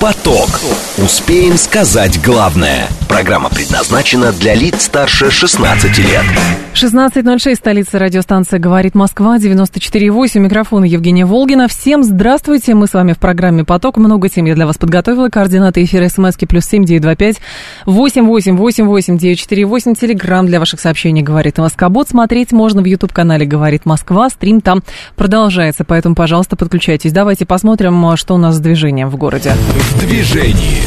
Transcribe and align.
Поток. 0.00 0.48
Успеем 0.96 1.58
сказать 1.58 2.22
главное. 2.24 2.88
Программа 3.06 3.50
предназначена 3.50 4.32
для 4.32 4.54
лиц 4.54 4.84
старше 4.84 5.30
16 5.30 5.98
лет. 5.98 6.24
16.06, 6.72 7.54
столица 7.56 7.98
радиостанция 7.98 8.58
«Говорит 8.58 8.94
Москва», 8.94 9.36
94.8, 9.36 10.38
микрофон 10.38 10.84
Евгения 10.84 11.26
Волгина. 11.26 11.68
Всем 11.68 12.02
здравствуйте, 12.02 12.74
мы 12.74 12.86
с 12.86 12.94
вами 12.94 13.12
в 13.12 13.18
программе 13.18 13.64
«Поток». 13.64 13.98
Много 13.98 14.30
тем 14.30 14.46
я 14.46 14.54
для 14.54 14.66
вас 14.66 14.78
подготовила. 14.78 15.28
Координаты 15.28 15.84
эфира 15.84 16.08
смски 16.08 16.46
плюс 16.46 16.64
семь 16.64 16.84
девять 16.84 17.02
два 17.02 17.14
пять 17.14 17.36
восемь 17.84 18.24
восемь 18.24 18.56
восемь 18.56 18.86
восемь 18.86 19.18
девять 19.18 19.40
четыре 19.40 19.66
восемь. 19.66 19.94
Телеграмм 19.94 20.46
для 20.46 20.60
ваших 20.60 20.80
сообщений 20.80 21.20
«Говорит 21.20 21.58
Москобот». 21.58 22.08
Смотреть 22.08 22.52
можно 22.52 22.80
в 22.80 22.86
YouTube-канале 22.86 23.44
«Говорит 23.44 23.84
Москва». 23.84 24.30
Стрим 24.30 24.62
там 24.62 24.82
продолжается, 25.16 25.84
поэтому, 25.84 26.14
пожалуйста, 26.14 26.56
подключайтесь. 26.56 27.12
Давайте 27.12 27.44
посмотрим, 27.44 28.16
что 28.16 28.36
у 28.36 28.38
нас 28.38 28.54
с 28.54 28.60
движением 28.60 29.10
в 29.10 29.16
городе. 29.16 29.52
В 29.90 30.06
движении. 30.06 30.82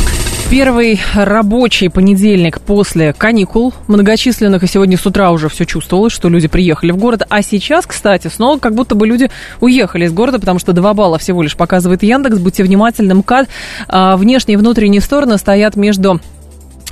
Первый 0.49 0.99
рабочий 1.13 1.89
понедельник 1.89 2.61
после 2.61 3.11
каникул 3.11 3.73
многочисленных, 3.87 4.63
и 4.63 4.67
сегодня 4.67 4.97
с 4.97 5.05
утра 5.05 5.31
уже 5.31 5.49
все 5.49 5.65
чувствовалось, 5.65 6.13
что 6.13 6.29
люди 6.29 6.47
приехали 6.47 6.91
в 6.91 6.97
город. 6.97 7.23
А 7.27 7.41
сейчас, 7.41 7.85
кстати, 7.85 8.29
снова 8.29 8.59
как 8.59 8.73
будто 8.73 8.95
бы 8.95 9.05
люди 9.05 9.29
уехали 9.59 10.05
из 10.05 10.13
города, 10.13 10.39
потому 10.39 10.59
что 10.59 10.71
2 10.71 10.93
балла 10.93 11.17
всего 11.17 11.41
лишь 11.41 11.57
показывает 11.57 12.01
Яндекс. 12.01 12.37
Будьте 12.37 12.63
внимательны, 12.63 13.13
МКАД. 13.15 13.49
А, 13.89 14.15
внешние 14.15 14.53
и 14.53 14.57
внутренние 14.57 15.01
стороны 15.01 15.37
стоят 15.37 15.75
между 15.75 16.21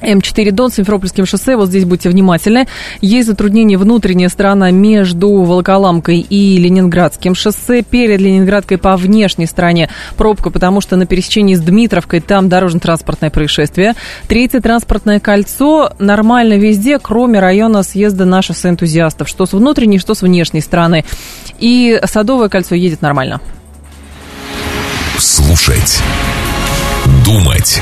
М4 0.02 0.52
Дон, 0.52 0.72
Симферопольским 0.72 1.26
шоссе, 1.26 1.56
вот 1.56 1.70
здесь 1.70 1.86
будьте 1.86 2.10
внимательны. 2.10 2.68
Есть 3.02 3.28
затруднение 3.28 3.78
внутренняя 3.78 4.30
сторона 4.30 4.72
между 4.72 5.30
Волоколамкой 5.30 6.20
и 6.20 6.58
Ленинградским 6.58 7.36
шоссе. 7.36 7.84
Перед 7.84 8.20
Ленинградкой 8.20 8.78
по 8.78 8.98
внешней 8.98 9.46
стороне 9.46 9.90
пробка, 10.18 10.50
потому 10.50 10.82
что 10.82 10.96
на 10.96 11.06
пересечении 11.06 11.56
с 11.56 11.62
Дмитровкой 11.62 12.20
там 12.22 12.50
дорожно-транспортное 12.50 13.30
происшествие. 13.30 13.94
Третье 14.28 14.60
транспортное 14.60 15.20
кольцо 15.20 15.94
нормально 16.00 16.56
везде, 16.56 17.00
кроме 17.00 17.40
района 17.40 17.84
съезда 17.84 18.26
на 18.26 18.42
шоссе 18.42 18.70
энтузиастов. 18.70 19.28
Что 19.28 19.46
с 19.46 19.54
внутренней, 19.54 20.00
что 20.00 20.14
с 20.14 20.22
внешней 20.22 20.62
стороны. 20.62 21.06
И 21.60 22.00
Садовое 22.06 22.50
кольцо 22.50 22.76
едет 22.76 23.02
нормально. 23.02 23.42
Слушать. 25.18 26.02
Думать. 27.26 27.82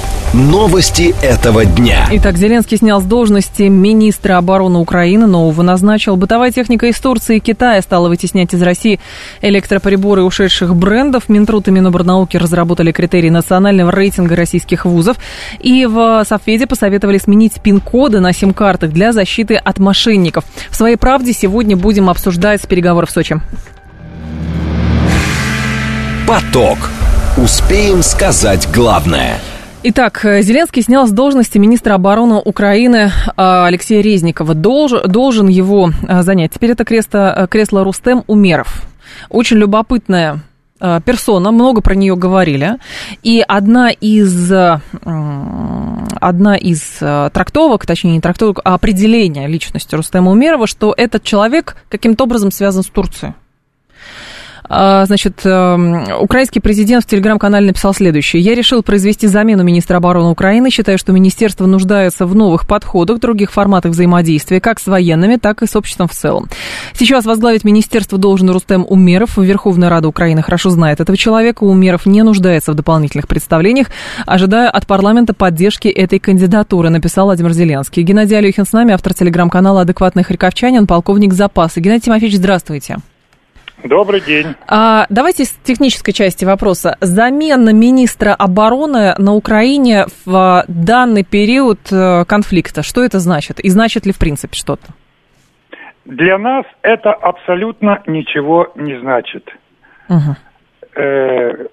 Новости 0.33 1.13
этого 1.21 1.65
дня. 1.65 2.07
Итак, 2.09 2.37
Зеленский 2.37 2.77
снял 2.77 3.01
с 3.01 3.03
должности 3.03 3.63
министра 3.63 4.37
обороны 4.37 4.79
Украины, 4.79 5.27
нового 5.27 5.61
назначил. 5.61 6.15
Бытовая 6.15 6.51
техника 6.51 6.85
из 6.85 6.97
Турции 7.01 7.35
и 7.35 7.39
Китая 7.41 7.81
стала 7.81 8.07
вытеснять 8.07 8.53
из 8.53 8.61
России 8.61 9.01
электроприборы 9.41 10.23
ушедших 10.23 10.73
брендов. 10.73 11.27
Минтруд 11.27 11.67
и 11.67 11.71
Миноборнауки 11.71 12.37
разработали 12.37 12.93
критерии 12.93 13.29
национального 13.29 13.91
рейтинга 13.91 14.37
российских 14.37 14.85
вузов. 14.85 15.17
И 15.59 15.85
в 15.85 16.23
Софеде 16.25 16.65
посоветовали 16.65 17.17
сменить 17.17 17.59
пин-коды 17.61 18.21
на 18.21 18.31
сим-картах 18.31 18.91
для 18.91 19.11
защиты 19.11 19.55
от 19.55 19.79
мошенников. 19.79 20.45
В 20.69 20.77
своей 20.77 20.95
правде 20.95 21.33
сегодня 21.33 21.75
будем 21.75 22.09
обсуждать 22.09 22.65
переговоры 22.69 23.05
в 23.05 23.11
Сочи. 23.11 23.41
Поток. 26.25 26.77
Успеем 27.35 28.01
сказать 28.01 28.69
главное. 28.73 29.41
Итак, 29.83 30.23
э, 30.25 30.43
Зеленский 30.43 30.83
снял 30.83 31.07
с 31.07 31.11
должности 31.11 31.57
министра 31.57 31.95
обороны 31.95 32.35
Украины 32.35 33.09
э, 33.09 33.11
Алексея 33.35 34.01
Резникова. 34.01 34.53
Долж, 34.53 34.91
должен 35.07 35.47
его 35.47 35.89
э, 36.07 36.21
занять. 36.21 36.51
Теперь 36.53 36.71
это 36.71 36.85
кресло, 36.85 37.47
кресло 37.49 37.83
Рустем 37.83 38.23
Умеров. 38.27 38.83
Очень 39.29 39.57
любопытная 39.57 40.41
персона, 41.05 41.51
много 41.51 41.81
про 41.81 41.93
нее 41.93 42.15
говорили. 42.15 42.77
И 43.21 43.43
одна 43.47 43.91
из, 43.91 44.51
одна 45.03 46.55
из 46.55 46.81
трактовок, 47.33 47.85
точнее 47.85 48.13
не 48.13 48.21
трактовок, 48.21 48.61
а 48.63 48.73
определения 48.73 49.45
личности 49.47 49.93
Рустема 49.93 50.31
Умерова, 50.31 50.65
что 50.65 50.95
этот 50.97 51.23
человек 51.23 51.75
каким-то 51.87 52.23
образом 52.23 52.49
связан 52.49 52.81
с 52.81 52.87
Турцией. 52.87 53.35
А, 54.73 55.05
значит, 55.05 55.41
эм, 55.43 56.05
украинский 56.21 56.61
президент 56.61 57.03
в 57.03 57.07
телеграм-канале 57.07 57.67
написал 57.67 57.93
следующее. 57.93 58.41
«Я 58.41 58.55
решил 58.55 58.81
произвести 58.83 59.27
замену 59.27 59.63
министра 59.63 59.97
обороны 59.97 60.29
Украины. 60.29 60.69
Считаю, 60.69 60.97
что 60.97 61.11
министерство 61.11 61.65
нуждается 61.65 62.25
в 62.25 62.33
новых 62.35 62.65
подходах, 62.65 63.19
других 63.19 63.51
форматах 63.51 63.91
взаимодействия, 63.91 64.61
как 64.61 64.79
с 64.79 64.87
военными, 64.87 65.35
так 65.35 65.61
и 65.61 65.67
с 65.67 65.75
обществом 65.75 66.07
в 66.07 66.13
целом. 66.13 66.47
Сейчас 66.93 67.25
возглавить 67.25 67.65
министерство 67.65 68.17
должен 68.17 68.49
Рустем 68.49 68.85
Умеров. 68.87 69.37
Верховная 69.37 69.89
Рада 69.89 70.07
Украины 70.07 70.41
хорошо 70.41 70.69
знает 70.69 71.01
этого 71.01 71.17
человека. 71.17 71.65
Умеров 71.65 72.05
не 72.05 72.23
нуждается 72.23 72.71
в 72.71 72.75
дополнительных 72.75 73.27
представлениях. 73.27 73.87
Ожидаю 74.25 74.73
от 74.73 74.87
парламента 74.87 75.33
поддержки 75.33 75.89
этой 75.89 76.19
кандидатуры», 76.19 76.89
написал 76.89 77.25
Владимир 77.25 77.51
Зеленский. 77.51 78.03
Геннадий 78.03 78.37
Алехин 78.37 78.65
с 78.65 78.71
нами, 78.71 78.93
автор 78.93 79.13
телеграм-канала 79.13 79.81
«Адекватный 79.81 80.23
харьковчанин», 80.23 80.87
полковник 80.87 81.33
запаса. 81.33 81.81
Геннадий 81.81 82.05
Тимофеевич, 82.05 82.37
здравствуйте. 82.37 82.99
Добрый 83.83 84.21
день. 84.21 84.55
А, 84.67 85.05
давайте 85.09 85.45
с 85.45 85.51
технической 85.63 86.13
части 86.13 86.45
вопроса. 86.45 86.97
Замена 87.01 87.73
министра 87.73 88.33
обороны 88.33 89.15
на 89.17 89.33
Украине 89.33 90.05
в 90.25 90.63
данный 90.67 91.23
период 91.23 91.79
э, 91.91 92.25
конфликта, 92.25 92.83
что 92.83 93.03
это 93.03 93.19
значит? 93.19 93.59
И 93.59 93.69
значит 93.69 94.05
ли 94.05 94.11
в 94.11 94.19
принципе 94.19 94.55
что-то? 94.55 94.93
Для 96.05 96.37
нас 96.37 96.65
это 96.81 97.11
абсолютно 97.11 98.01
ничего 98.05 98.71
не 98.75 98.99
значит. 98.99 99.49
Угу. 100.09 101.01
Э, 101.01 101.65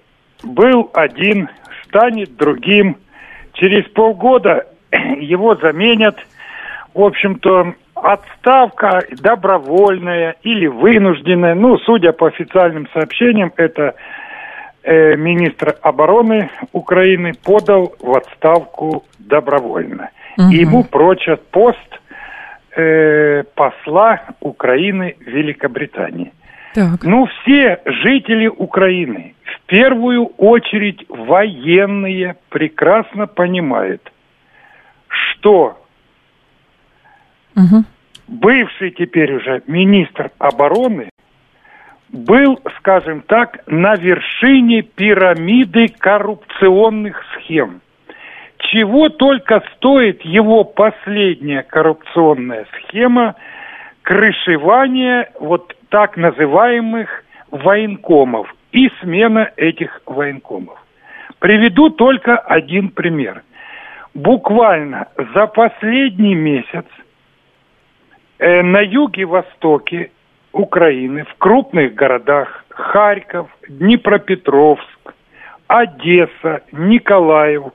был 0.43 0.89
один, 0.93 1.49
станет 1.85 2.35
другим. 2.37 2.97
Через 3.53 3.87
полгода 3.89 4.65
его 4.91 5.55
заменят. 5.55 6.17
В 6.93 7.01
общем-то, 7.03 7.73
отставка 7.99 9.03
добровольная 9.21 10.35
или 10.43 10.67
вынужденная, 10.67 11.55
ну, 11.55 11.77
судя 11.79 12.11
по 12.11 12.27
официальным 12.27 12.87
сообщениям, 12.93 13.51
это 13.55 13.95
э, 14.83 15.15
министр 15.15 15.75
обороны 15.81 16.49
Украины 16.71 17.33
подал 17.43 17.93
в 17.99 18.15
отставку 18.15 19.03
добровольно. 19.19 20.09
Угу. 20.37 20.51
И 20.51 20.57
ему 20.57 20.83
прочат 20.83 21.45
пост 21.51 21.77
э, 22.75 23.43
посла 23.55 24.21
Украины 24.39 25.15
в 25.19 25.29
Великобритании. 25.29 26.31
Так. 26.73 27.03
Ну, 27.03 27.25
все 27.25 27.81
жители 27.85 28.47
Украины, 28.47 29.33
в 29.43 29.65
первую 29.65 30.25
очередь 30.37 31.03
военные, 31.09 32.35
прекрасно 32.49 33.25
понимают, 33.27 34.11
что 35.07 35.78
Угу. 37.59 37.83
Бывший 38.27 38.91
теперь 38.91 39.33
уже 39.35 39.61
министр 39.67 40.31
обороны 40.37 41.09
был, 42.09 42.59
скажем 42.77 43.21
так, 43.21 43.59
на 43.67 43.95
вершине 43.95 44.81
пирамиды 44.81 45.87
коррупционных 45.87 47.21
схем. 47.33 47.81
Чего 48.57 49.09
только 49.09 49.63
стоит 49.75 50.21
его 50.23 50.63
последняя 50.63 51.63
коррупционная 51.63 52.65
схема 52.77 53.35
крышевания 54.03 55.31
вот 55.39 55.75
так 55.89 56.17
называемых 56.17 57.09
военкомов 57.51 58.53
и 58.71 58.89
смена 59.01 59.51
этих 59.55 60.01
военкомов. 60.05 60.77
Приведу 61.39 61.89
только 61.89 62.37
один 62.37 62.89
пример. 62.89 63.43
Буквально 64.13 65.07
за 65.33 65.47
последний 65.47 66.35
месяц– 66.35 66.85
на 68.39 68.79
юге-востоке 68.79 70.11
Украины, 70.51 71.25
в 71.25 71.35
крупных 71.37 71.93
городах 71.93 72.65
Харьков, 72.69 73.49
Днепропетровск, 73.67 75.13
Одесса, 75.67 76.61
Николаев, 76.71 77.65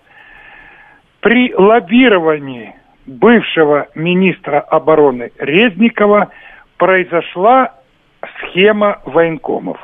при 1.20 1.54
лоббировании 1.54 2.74
бывшего 3.06 3.88
министра 3.94 4.60
обороны 4.60 5.30
Резникова 5.38 6.30
произошла 6.76 7.74
схема 8.38 9.00
военкомов. 9.04 9.78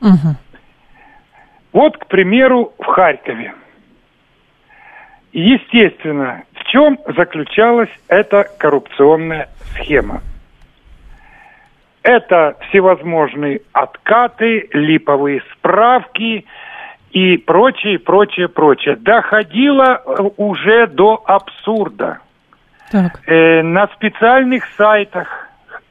Угу. 0.00 0.36
Вот, 1.72 1.98
к 1.98 2.06
примеру, 2.06 2.72
в 2.78 2.84
Харькове. 2.84 3.54
Естественно, 5.32 6.44
чем 6.70 6.98
заключалась 7.16 7.90
эта 8.08 8.46
коррупционная 8.58 9.48
схема. 9.72 10.22
Это 12.02 12.56
всевозможные 12.68 13.60
откаты, 13.72 14.68
липовые 14.72 15.42
справки 15.52 16.46
и 17.10 17.36
прочее, 17.36 17.98
прочее, 17.98 18.48
прочее. 18.48 18.96
Доходило 18.96 20.00
э, 20.04 20.30
уже 20.36 20.86
до 20.86 21.22
абсурда. 21.26 22.20
Так. 22.90 23.20
Э, 23.26 23.62
на 23.62 23.88
специальных 23.88 24.64
сайтах 24.76 25.49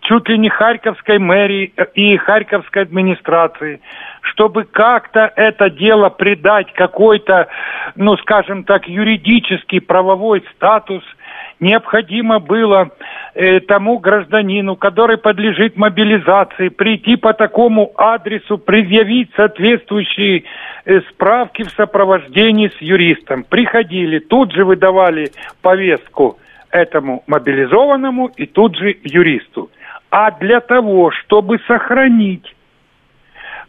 чуть 0.10 0.28
ли 0.28 0.40
не 0.40 0.50
Харьковской 0.50 1.20
мэрии 1.20 1.72
и 1.94 2.18
Харьковской 2.18 2.82
администрации, 2.82 3.80
чтобы 4.22 4.64
как-то 4.64 5.32
это 5.36 5.70
дело 5.70 6.10
придать 6.10 6.74
какой-то, 6.74 7.48
ну, 7.96 8.18
скажем 8.18 8.64
так, 8.64 8.88
юридический 8.88 9.80
правовой 9.80 10.44
статус– 10.56 11.04
необходимо 11.60 12.40
было 12.40 12.90
э, 13.34 13.60
тому 13.60 14.00
гражданину, 14.00 14.76
который 14.76 15.18
подлежит 15.18 15.78
мобилизации, 15.78 16.70
прийти 16.70 17.16
по 17.16 17.34
такому 17.34 17.92
адресу, 17.96 18.58
предъявить 18.58 19.30
соответствующие 19.36 20.44
э, 20.86 21.02
справки 21.10 21.64
в 21.64 21.72
сопровождении 21.72 22.70
с 22.70 22.82
юристом. 22.82 23.44
Приходили, 23.44 24.20
тут 24.20 24.54
же 24.54 24.66
выдавали 24.66 25.32
повестку 25.62 26.40
этому 26.72 27.24
мобилизованному 27.28 28.32
и 28.36 28.46
тут 28.46 28.78
же 28.78 28.96
юристу. 29.04 29.70
А 30.12 30.32
для 30.32 30.60
того, 30.60 31.12
чтобы 31.12 31.60
сохранить 31.68 32.56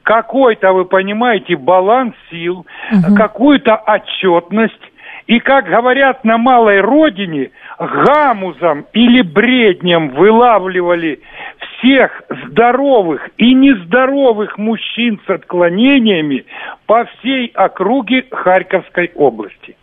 какой-то, 0.03 0.73
вы 0.73 0.87
понимаете, 0.87 1.57
баланс 1.57 2.15
сил, 2.31 2.67
угу. 2.91 3.15
какую-то 3.17 3.77
отчетность, 3.77 4.81
и, 5.27 5.39
как 5.39 5.67
говорят 5.67 6.25
на 6.25 6.39
малой 6.39 6.81
родине, 6.81 7.51
гамузом 7.79 8.87
или 8.93 9.23
бреднем 9.23 10.09
вылавливали 10.09 11.21
всех 11.59 12.23
здоровых 12.47 13.29
и 13.37 13.55
нездоровых 13.55 14.59
мужчин 14.59 15.21
с 15.27 15.31
отклонениями 15.31 16.47
по 16.87 17.05
всей 17.05 17.53
округе 17.55 18.25
Харьковской 18.31 19.13
области. 19.15 19.77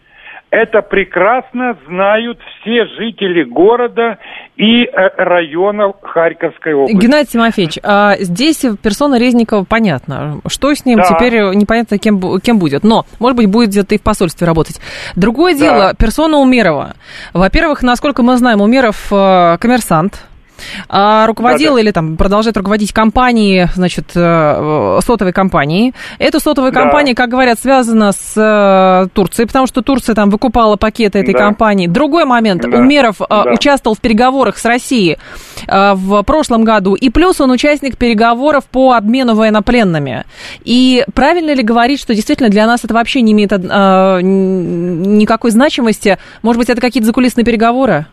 Это 0.49 0.81
прекрасно 0.81 1.77
знают 1.87 2.39
все 2.61 2.85
жители 2.85 3.43
города 3.43 4.17
и 4.55 4.85
э, 4.85 4.89
районов 5.17 5.97
Харьковской 6.01 6.73
области. 6.73 6.95
Геннадий 6.95 7.31
Тимофеевич, 7.31 7.79
а 7.83 8.15
здесь 8.17 8.65
персона 8.81 9.19
Резникова 9.19 9.65
понятно. 9.65 10.39
Что 10.47 10.73
с 10.73 10.85
ним 10.85 10.99
да. 10.99 11.03
теперь 11.03 11.53
непонятно, 11.53 11.97
кем, 11.97 12.39
кем 12.39 12.59
будет. 12.59 12.85
Но, 12.85 13.05
может 13.19 13.35
быть, 13.35 13.47
будет 13.47 13.69
где-то 13.69 13.95
и 13.95 13.97
в 13.97 14.03
посольстве 14.03 14.47
работать. 14.47 14.79
Другое 15.17 15.53
да. 15.53 15.59
дело, 15.59 15.93
персона 15.95 16.37
Умерова. 16.37 16.93
Во-первых, 17.33 17.83
насколько 17.83 18.23
мы 18.23 18.37
знаем, 18.37 18.61
Умеров 18.61 19.11
э, 19.11 19.57
коммерсант, 19.59 20.25
руководил 20.89 21.71
да, 21.71 21.75
да. 21.75 21.81
или 21.81 21.91
там 21.91 22.17
продолжает 22.17 22.57
руководить 22.57 22.93
компанией, 22.93 23.67
значит, 23.75 24.11
э, 24.15 24.99
сотовой 25.05 25.33
компанией. 25.33 25.93
Эта 26.19 26.39
сотовая 26.39 26.71
да. 26.71 26.81
компания, 26.81 27.15
как 27.15 27.29
говорят, 27.29 27.59
связана 27.59 28.11
с 28.11 28.33
э, 28.35 29.07
Турцией, 29.13 29.47
потому 29.47 29.67
что 29.67 29.81
Турция 29.81 30.15
там 30.15 30.29
выкупала 30.29 30.75
пакеты 30.75 31.19
этой 31.19 31.33
да. 31.33 31.39
компании. 31.39 31.87
Другой 31.87 32.25
момент, 32.25 32.63
да. 32.63 32.77
Умеров 32.77 33.21
э, 33.21 33.25
да. 33.29 33.51
участвовал 33.51 33.95
в 33.95 33.99
переговорах 33.99 34.57
с 34.57 34.65
Россией 34.65 35.17
в 35.67 36.23
прошлом 36.23 36.63
году, 36.63 36.95
и 36.95 37.09
плюс 37.09 37.41
он 37.41 37.51
участник 37.51 37.97
переговоров 37.97 38.65
по 38.65 38.93
обмену 38.93 39.35
военнопленными. 39.35 40.25
И 40.63 41.03
правильно 41.13 41.53
ли 41.53 41.63
говорить, 41.63 41.99
что 41.99 42.13
действительно 42.13 42.49
для 42.49 42.67
нас 42.67 42.83
это 42.83 42.93
вообще 42.93 43.21
не 43.21 43.33
имеет 43.33 43.51
никакой 43.51 45.51
значимости? 45.51 46.17
Может 46.41 46.59
быть, 46.59 46.69
это 46.69 46.81
какие-то 46.81 47.07
закулисные 47.07 47.45
переговоры? 47.45 48.07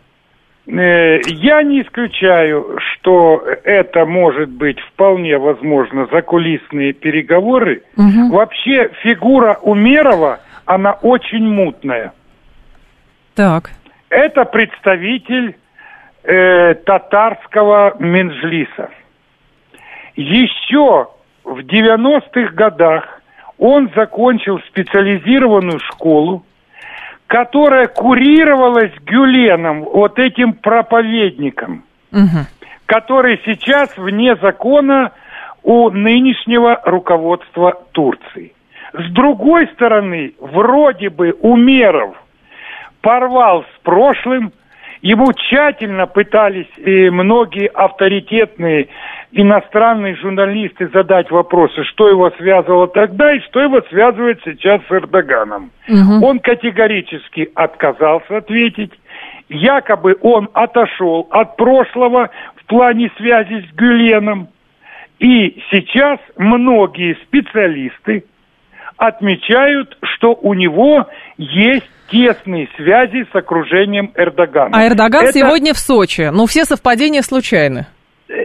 Э, 0.67 1.21
я 1.27 1.63
не 1.63 1.83
исключаю, 1.83 2.79
что 2.79 3.45
это 3.65 4.07
может 4.07 4.49
быть 4.49 4.81
вполне 4.81 5.37
возможно 5.37 6.07
закулисные 6.11 6.93
переговоры. 6.93 7.83
Угу. 7.97 8.35
Вообще 8.35 8.91
фигура 9.03 9.59
Умерова, 9.63 10.41
она 10.65 10.93
очень 10.93 11.47
мутная. 11.47 12.13
Так. 13.35 13.71
Это 14.09 14.45
представитель 14.45 15.57
э, 16.23 16.75
татарского 16.75 17.97
Менжлиса. 17.99 18.91
Еще 20.17 21.09
в 21.43 21.59
90-х 21.59 22.55
годах 22.55 23.21
он 23.59 23.91
закончил 23.95 24.61
специализированную 24.69 25.81
школу 25.81 26.45
которая 27.27 27.87
курировалась 27.87 28.93
Гюленом, 29.07 29.83
вот 29.83 30.19
этим 30.19 30.53
проповедником, 30.55 31.85
угу. 32.13 32.47
который 32.87 33.41
сейчас 33.45 33.97
вне 33.97 34.37
закона 34.37 35.13
у 35.63 35.91
нынешнего 35.91 36.81
руководства 36.85 37.81
Турции. 37.93 38.53
С 38.93 39.11
другой 39.13 39.67
стороны, 39.69 40.35
вроде 40.39 41.09
бы 41.09 41.35
Умеров 41.41 42.15
порвал 43.01 43.65
с 43.65 43.83
прошлым, 43.83 44.53
ему 45.03 45.33
тщательно 45.33 46.07
пытались 46.07 46.71
и 46.77 47.11
многие 47.11 47.67
авторитетные 47.67 48.89
иностранные 49.35 50.15
журналисты 50.17 50.89
задать 50.89 51.31
вопросы, 51.31 51.83
что 51.85 52.09
его 52.09 52.31
связывало 52.39 52.87
тогда 52.87 53.35
и 53.35 53.41
что 53.41 53.61
его 53.61 53.83
связывает 53.91 54.41
сейчас 54.45 54.81
с 54.89 54.93
Эрдоганом. 54.93 55.73
Угу. 55.89 56.25
Он 56.25 56.39
категорически 56.39 57.51
отказался 57.55 58.39
ответить. 58.39 58.93
Якобы 59.49 60.17
он 60.23 60.49
отошел 60.55 61.27
от 61.31 61.57
прошлого 61.57 62.31
в 62.57 62.67
плане 62.67 63.11
связи 63.17 63.67
с 63.67 63.75
Гюленом. 63.75 64.49
И 65.19 65.61
сейчас 65.71 66.21
многие 66.37 67.17
специалисты 67.27 68.25
отмечают, 68.97 69.99
что 70.03 70.39
у 70.41 70.55
него 70.55 71.07
есть 71.39 71.89
тесные 72.09 72.69
связи 72.77 73.27
с 73.33 73.35
окружением 73.35 74.13
Эрдогана. 74.15 74.79
А 74.79 74.87
Эрдоган 74.87 75.25
Это... 75.25 75.33
сегодня 75.33 75.75
в 75.75 75.79
Сочи. 75.79 76.31
Ну, 76.33 76.47
все 76.47 76.65
совпадения 76.65 77.23
случайны. 77.23 77.87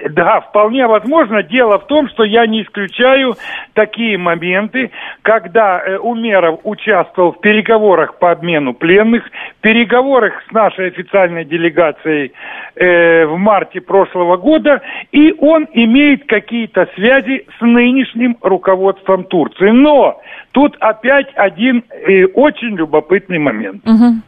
Да, 0.09 0.41
вполне 0.41 0.87
возможно. 0.87 1.43
Дело 1.43 1.79
в 1.79 1.87
том, 1.87 2.09
что 2.09 2.23
я 2.23 2.45
не 2.47 2.63
исключаю 2.63 3.35
такие 3.73 4.17
моменты, 4.17 4.91
когда 5.21 5.79
э, 5.79 5.97
Умеров 5.97 6.59
участвовал 6.63 7.33
в 7.33 7.41
переговорах 7.41 8.17
по 8.19 8.31
обмену 8.31 8.73
пленных, 8.73 9.23
переговорах 9.61 10.33
с 10.49 10.51
нашей 10.51 10.87
официальной 10.87 11.45
делегацией 11.45 12.33
э, 12.75 13.25
в 13.25 13.37
марте 13.37 13.81
прошлого 13.81 14.37
года, 14.37 14.81
и 15.11 15.33
он 15.39 15.67
имеет 15.73 16.25
какие-то 16.27 16.87
связи 16.95 17.45
с 17.57 17.61
нынешним 17.61 18.37
руководством 18.41 19.23
Турции. 19.25 19.69
Но 19.69 20.21
тут 20.51 20.75
опять 20.79 21.27
один 21.35 21.83
э, 21.89 22.25
очень 22.25 22.75
любопытный 22.75 23.39
момент. 23.39 23.87
Угу. 23.87 24.21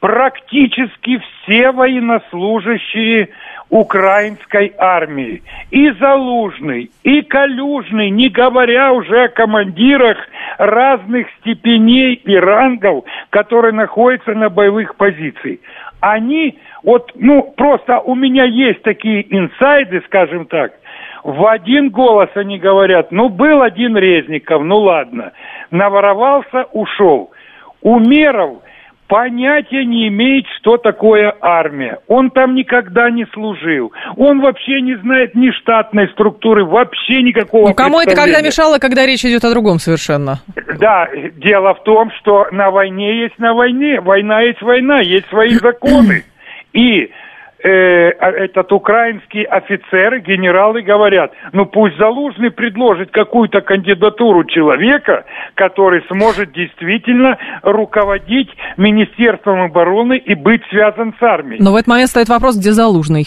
Практически 0.00 1.18
все 1.18 1.70
военнослужащие 1.70 3.28
украинской 3.72 4.74
армии. 4.76 5.42
И 5.70 5.90
Залужный, 5.92 6.90
и 7.02 7.22
Калюжный, 7.22 8.10
не 8.10 8.28
говоря 8.28 8.92
уже 8.92 9.24
о 9.24 9.28
командирах 9.28 10.18
разных 10.58 11.26
степеней 11.40 12.12
и 12.12 12.36
рангов, 12.36 13.04
которые 13.30 13.72
находятся 13.72 14.34
на 14.34 14.50
боевых 14.50 14.94
позициях. 14.96 15.60
Они, 16.00 16.58
вот, 16.82 17.12
ну, 17.14 17.54
просто 17.56 17.98
у 18.00 18.14
меня 18.14 18.44
есть 18.44 18.82
такие 18.82 19.24
инсайды, 19.34 20.02
скажем 20.04 20.44
так, 20.44 20.72
в 21.24 21.46
один 21.46 21.88
голос 21.88 22.28
они 22.34 22.58
говорят, 22.58 23.10
ну, 23.10 23.30
был 23.30 23.62
один 23.62 23.96
Резников, 23.96 24.62
ну, 24.62 24.80
ладно, 24.80 25.32
наворовался, 25.70 26.66
ушел. 26.72 27.30
Умеров– 27.80 28.58
понятия 29.12 29.84
не 29.84 30.08
имеет, 30.08 30.46
что 30.58 30.78
такое 30.78 31.36
армия. 31.42 31.98
Он 32.08 32.30
там 32.30 32.54
никогда 32.54 33.10
не 33.10 33.26
служил. 33.34 33.92
Он 34.16 34.40
вообще 34.40 34.80
не 34.80 34.96
знает 35.02 35.34
ни 35.34 35.50
штатной 35.50 36.08
структуры, 36.12 36.64
вообще 36.64 37.22
никакого 37.22 37.68
Ну, 37.68 37.74
кому 37.74 38.00
это 38.00 38.16
когда 38.16 38.40
мешало, 38.40 38.78
когда 38.78 39.04
речь 39.04 39.22
идет 39.26 39.44
о 39.44 39.50
другом 39.50 39.78
совершенно? 39.78 40.40
Да, 40.78 41.08
дело 41.34 41.74
в 41.74 41.82
том, 41.82 42.10
что 42.20 42.46
на 42.52 42.70
войне 42.70 43.24
есть 43.24 43.38
на 43.38 43.52
войне, 43.52 44.00
война 44.00 44.40
есть 44.40 44.62
война, 44.62 45.00
есть 45.00 45.28
свои 45.28 45.50
законы. 45.56 46.24
И 46.72 47.10
э, 47.62 48.10
а, 48.18 48.30
этот 48.30 48.72
украинский 48.72 49.42
офицеры, 49.42 50.20
генералы 50.20 50.82
говорят, 50.82 51.32
ну 51.52 51.66
пусть 51.66 51.96
Залужный 51.96 52.50
предложит 52.50 53.10
какую-то 53.10 53.60
кандидатуру 53.60 54.44
человека, 54.44 55.24
который 55.54 56.02
сможет 56.08 56.52
действительно 56.52 57.38
руководить 57.62 58.50
Министерством 58.76 59.62
обороны 59.62 60.16
и 60.18 60.34
быть 60.34 60.62
связан 60.70 61.14
с 61.18 61.22
армией. 61.22 61.62
Но 61.62 61.72
в 61.72 61.76
этот 61.76 61.88
момент 61.88 62.10
стоит 62.10 62.28
вопрос, 62.28 62.58
где 62.58 62.72
Залужный? 62.72 63.26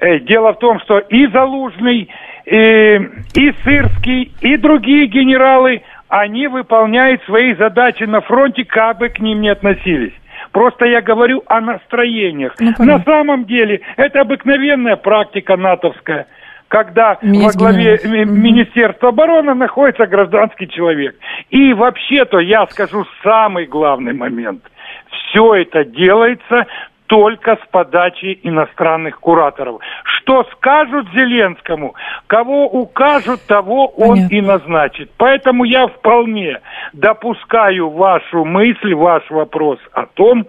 Э, 0.00 0.18
дело 0.20 0.52
в 0.52 0.58
том, 0.58 0.80
что 0.80 0.98
и 0.98 1.26
Залужный, 1.28 2.10
и, 2.44 3.00
и 3.34 3.52
Сырский, 3.64 4.32
и 4.40 4.56
другие 4.56 5.06
генералы, 5.06 5.82
они 6.08 6.46
выполняют 6.46 7.22
свои 7.24 7.54
задачи 7.54 8.04
на 8.04 8.20
фронте, 8.20 8.64
как 8.64 8.98
бы 8.98 9.08
к 9.08 9.18
ним 9.18 9.40
не 9.40 9.48
относились. 9.48 10.12
Просто 10.52 10.86
я 10.86 11.00
говорю 11.00 11.42
о 11.46 11.60
настроениях. 11.60 12.54
Ну, 12.58 12.72
На 12.78 13.00
самом 13.02 13.44
деле, 13.44 13.80
это 13.96 14.20
обыкновенная 14.20 14.96
практика 14.96 15.56
натовская 15.56 16.26
когда 16.68 17.18
во 17.22 17.52
главе 17.52 18.00
Мгм. 18.02 18.42
Министерства 18.42 19.10
обороны 19.10 19.54
находится 19.54 20.06
гражданский 20.06 20.66
человек. 20.66 21.14
И 21.50 21.72
вообще-то, 21.72 22.40
я 22.40 22.66
скажу 22.66 23.04
самый 23.22 23.66
главный 23.66 24.12
момент. 24.12 24.60
Все 25.08 25.54
это 25.54 25.84
делается 25.84 26.66
только 27.14 27.54
с 27.54 27.70
подачи 27.70 28.40
иностранных 28.42 29.20
кураторов. 29.20 29.80
Что 30.02 30.42
скажут 30.56 31.06
Зеленскому, 31.14 31.94
кого 32.26 32.66
укажут, 32.66 33.46
того 33.46 33.86
он 33.86 34.16
Понятно. 34.16 34.34
и 34.34 34.40
назначит. 34.40 35.10
Поэтому 35.16 35.62
я 35.62 35.86
вполне 35.86 36.58
допускаю 36.92 37.88
вашу 37.90 38.44
мысль, 38.44 38.94
ваш 38.94 39.22
вопрос 39.30 39.78
о 39.92 40.06
том, 40.06 40.46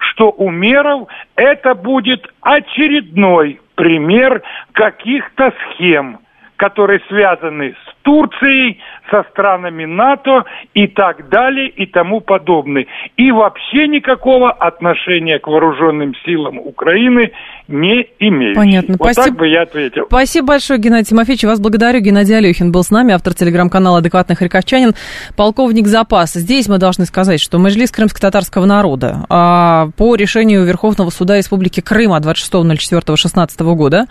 что 0.00 0.30
Умеров 0.30 1.06
это 1.36 1.76
будет 1.76 2.26
очередной 2.40 3.60
пример 3.76 4.42
каких-то 4.72 5.52
схем, 5.62 6.18
которые 6.56 7.00
связаны 7.08 7.76
с 7.86 7.99
Турцией, 8.02 8.78
со 9.10 9.24
странами 9.30 9.84
НАТО 9.84 10.44
и 10.74 10.86
так 10.86 11.28
далее 11.28 11.68
и 11.68 11.86
тому 11.86 12.20
подобное. 12.20 12.86
И 13.16 13.30
вообще 13.32 13.88
никакого 13.88 14.50
отношения 14.50 15.38
к 15.38 15.46
вооруженным 15.46 16.14
силам 16.24 16.58
Украины 16.58 17.32
не 17.68 18.06
имеют. 18.18 18.56
Понятно. 18.56 18.96
Вот 18.98 19.12
Спасибо. 19.12 19.26
так 19.26 19.36
бы 19.36 19.48
я 19.48 19.62
ответил. 19.62 20.06
Спасибо 20.06 20.46
большое, 20.48 20.80
Геннадий 20.80 21.06
Тимофеевич. 21.06 21.44
Вас 21.44 21.60
благодарю. 21.60 22.00
Геннадий 22.00 22.36
Алехин 22.36 22.72
был 22.72 22.82
с 22.82 22.90
нами, 22.90 23.12
автор 23.14 23.34
телеграм-канала 23.34 23.98
«Адекватный 23.98 24.36
харьковчанин», 24.36 24.94
полковник 25.36 25.86
запаса. 25.86 26.40
Здесь 26.40 26.68
мы 26.68 26.78
должны 26.78 27.04
сказать, 27.04 27.40
что 27.40 27.58
Мэжлис 27.58 27.90
крымско-татарского 27.90 28.64
народа 28.64 29.26
а, 29.28 29.88
по 29.96 30.14
решению 30.14 30.64
Верховного 30.64 31.10
суда 31.10 31.36
Республики 31.36 31.80
Крым 31.80 32.12
от 32.12 32.24
26.04.16 32.24 33.74
года, 33.74 34.06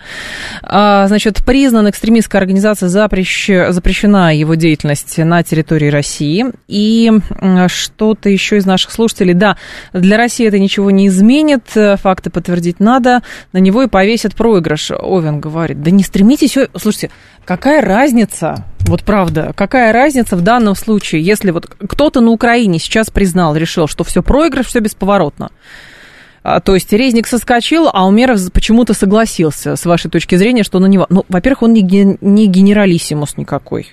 а, 0.62 1.06
значит, 1.08 1.44
признан 1.44 1.88
экстремистской 1.90 2.40
организацией, 2.40 2.90
запрещ- 2.90 3.70
запрещена 3.80 4.36
его 4.36 4.54
деятельность 4.56 5.16
на 5.16 5.42
территории 5.42 5.88
России. 5.88 6.44
И 6.68 7.10
что-то 7.68 8.28
еще 8.28 8.58
из 8.58 8.66
наших 8.66 8.92
слушателей. 8.92 9.32
Да, 9.32 9.56
для 9.94 10.18
России 10.18 10.46
это 10.46 10.58
ничего 10.58 10.90
не 10.90 11.08
изменит, 11.08 11.64
э, 11.74 11.96
факты 11.96 12.28
подтвердить 12.28 12.78
надо, 12.78 13.22
на 13.52 13.58
него 13.58 13.82
и 13.82 13.88
повесят 13.88 14.34
проигрыш. 14.34 14.90
Овен 14.90 15.40
говорит, 15.40 15.82
да 15.82 15.90
не 15.90 16.02
стремитесь... 16.02 16.56
Слушайте, 16.76 17.10
какая 17.46 17.80
разница, 17.80 18.66
вот 18.80 19.02
правда, 19.02 19.52
какая 19.56 19.92
разница 19.92 20.36
в 20.36 20.42
данном 20.42 20.74
случае, 20.74 21.22
если 21.22 21.50
вот 21.50 21.66
кто-то 21.66 22.20
на 22.20 22.30
Украине 22.30 22.78
сейчас 22.78 23.08
признал, 23.08 23.56
решил, 23.56 23.88
что 23.88 24.04
все 24.04 24.22
проигрыш, 24.22 24.66
все 24.66 24.80
бесповоротно. 24.80 25.50
А, 26.42 26.60
то 26.60 26.74
есть 26.74 26.92
Резник 26.92 27.26
соскочил, 27.26 27.88
а 27.92 28.06
Умеров 28.06 28.40
почему-то 28.52 28.94
согласился, 28.94 29.76
с 29.76 29.84
вашей 29.84 30.10
точки 30.10 30.36
зрения, 30.36 30.62
что 30.62 30.78
на 30.78 30.86
него... 30.86 31.06
Ну, 31.08 31.24
во-первых, 31.28 31.62
он 31.62 31.72
не, 31.72 31.82
ген- 31.82 32.18
не 32.20 32.46
генералиссимус 32.46 33.36
никакой 33.36 33.88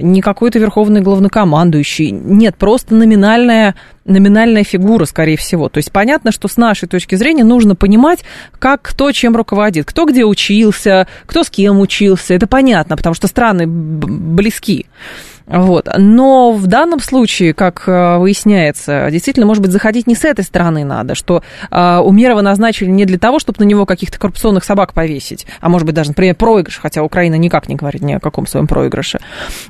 не 0.00 0.20
какой-то 0.20 0.58
верховный 0.58 1.00
главнокомандующий. 1.00 2.10
Нет, 2.10 2.56
просто 2.56 2.94
номинальная, 2.94 3.74
номинальная 4.04 4.64
фигура, 4.64 5.04
скорее 5.04 5.36
всего. 5.36 5.68
То 5.68 5.78
есть 5.78 5.92
понятно, 5.92 6.32
что 6.32 6.48
с 6.48 6.56
нашей 6.56 6.88
точки 6.88 7.14
зрения 7.14 7.44
нужно 7.44 7.74
понимать, 7.74 8.20
как 8.58 8.82
кто 8.82 9.12
чем 9.12 9.36
руководит. 9.36 9.86
Кто 9.86 10.06
где 10.06 10.24
учился, 10.24 11.06
кто 11.26 11.44
с 11.44 11.50
кем 11.50 11.80
учился. 11.80 12.34
Это 12.34 12.46
понятно, 12.46 12.96
потому 12.96 13.14
что 13.14 13.26
страны 13.26 13.66
близки. 13.66 14.86
Вот. 15.46 15.88
Но 15.96 16.52
в 16.52 16.66
данном 16.66 17.00
случае, 17.00 17.54
как 17.54 17.84
э, 17.86 18.18
выясняется, 18.18 19.08
действительно, 19.10 19.46
может 19.46 19.62
быть, 19.62 19.72
заходить 19.72 20.06
не 20.06 20.14
с 20.14 20.24
этой 20.24 20.44
стороны 20.44 20.84
надо, 20.84 21.14
что 21.14 21.42
э, 21.70 21.98
Умерова 21.98 22.40
назначили 22.40 22.88
не 22.88 23.04
для 23.04 23.18
того, 23.18 23.38
чтобы 23.38 23.58
на 23.60 23.64
него 23.64 23.86
каких-то 23.86 24.18
коррупционных 24.18 24.64
собак 24.64 24.92
повесить, 24.92 25.46
а 25.60 25.68
может 25.68 25.86
быть, 25.86 25.94
даже, 25.94 26.10
например, 26.10 26.34
проигрыш, 26.34 26.78
хотя 26.78 27.02
Украина 27.02 27.34
никак 27.34 27.68
не 27.68 27.74
говорит 27.74 28.02
ни 28.02 28.12
о 28.12 28.20
каком 28.20 28.46
своем 28.46 28.66
проигрыше. 28.66 29.20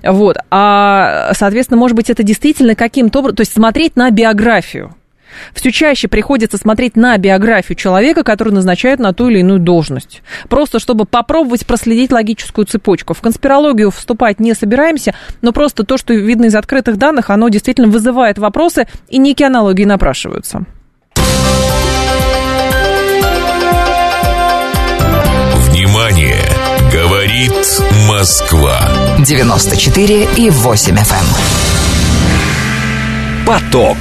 Вот. 0.03 0.37
А, 0.51 1.31
соответственно, 1.35 1.79
может 1.79 1.97
быть, 1.97 2.11
это 2.11 2.23
действительно 2.23 2.75
каким-то 2.75 3.21
образом, 3.21 3.37
то 3.37 3.41
есть 3.43 3.53
смотреть 3.53 3.97
на 3.97 4.11
биографию. 4.11 4.95
Все 5.55 5.73
чаще 5.73 6.09
приходится 6.09 6.57
смотреть 6.59 6.97
на 6.97 7.17
биографию 7.19 7.77
человека, 7.77 8.25
который 8.25 8.53
назначают 8.53 9.01
на 9.01 9.13
ту 9.13 9.29
или 9.29 9.41
иную 9.41 9.59
должность. 9.59 10.23
Просто 10.49 10.79
чтобы 10.79 11.05
попробовать 11.05 11.67
проследить 11.67 12.13
логическую 12.13 12.67
цепочку. 12.67 13.15
В 13.15 13.21
конспирологию 13.21 13.91
вступать 13.91 14.41
не 14.41 14.55
собираемся, 14.55 15.15
но 15.41 15.53
просто 15.53 15.85
то, 15.85 15.97
что 15.97 16.15
видно 16.15 16.47
из 16.47 16.55
открытых 16.55 16.97
данных, 16.97 17.31
оно 17.31 17.49
действительно 17.49 17.89
вызывает 17.89 18.39
вопросы, 18.39 18.87
и 19.09 19.19
некие 19.19 19.47
аналогии 19.47 19.85
напрашиваются. 19.85 20.65
Внимание! 25.69 26.37
Говорит 26.93 27.53
Москва. 28.07 28.79
94 29.19 30.29
и 30.37 30.51
8 30.51 30.95
FM. 30.95 31.25
Поток. 33.47 33.97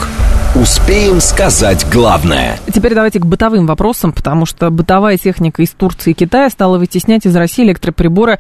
Успеем 0.54 1.22
сказать 1.22 1.88
главное. 1.90 2.60
Теперь 2.74 2.94
давайте 2.94 3.20
к 3.20 3.26
бытовым 3.26 3.66
вопросам, 3.68 4.12
потому 4.12 4.46
что 4.46 4.70
бытовая 4.70 5.18
техника 5.18 5.62
из 5.62 5.70
Турции 5.70 6.12
и 6.12 6.14
Китая 6.14 6.50
стала 6.50 6.78
вытеснять 6.78 7.26
из 7.26 7.34
России 7.38 7.64
электроприборы 7.64 8.38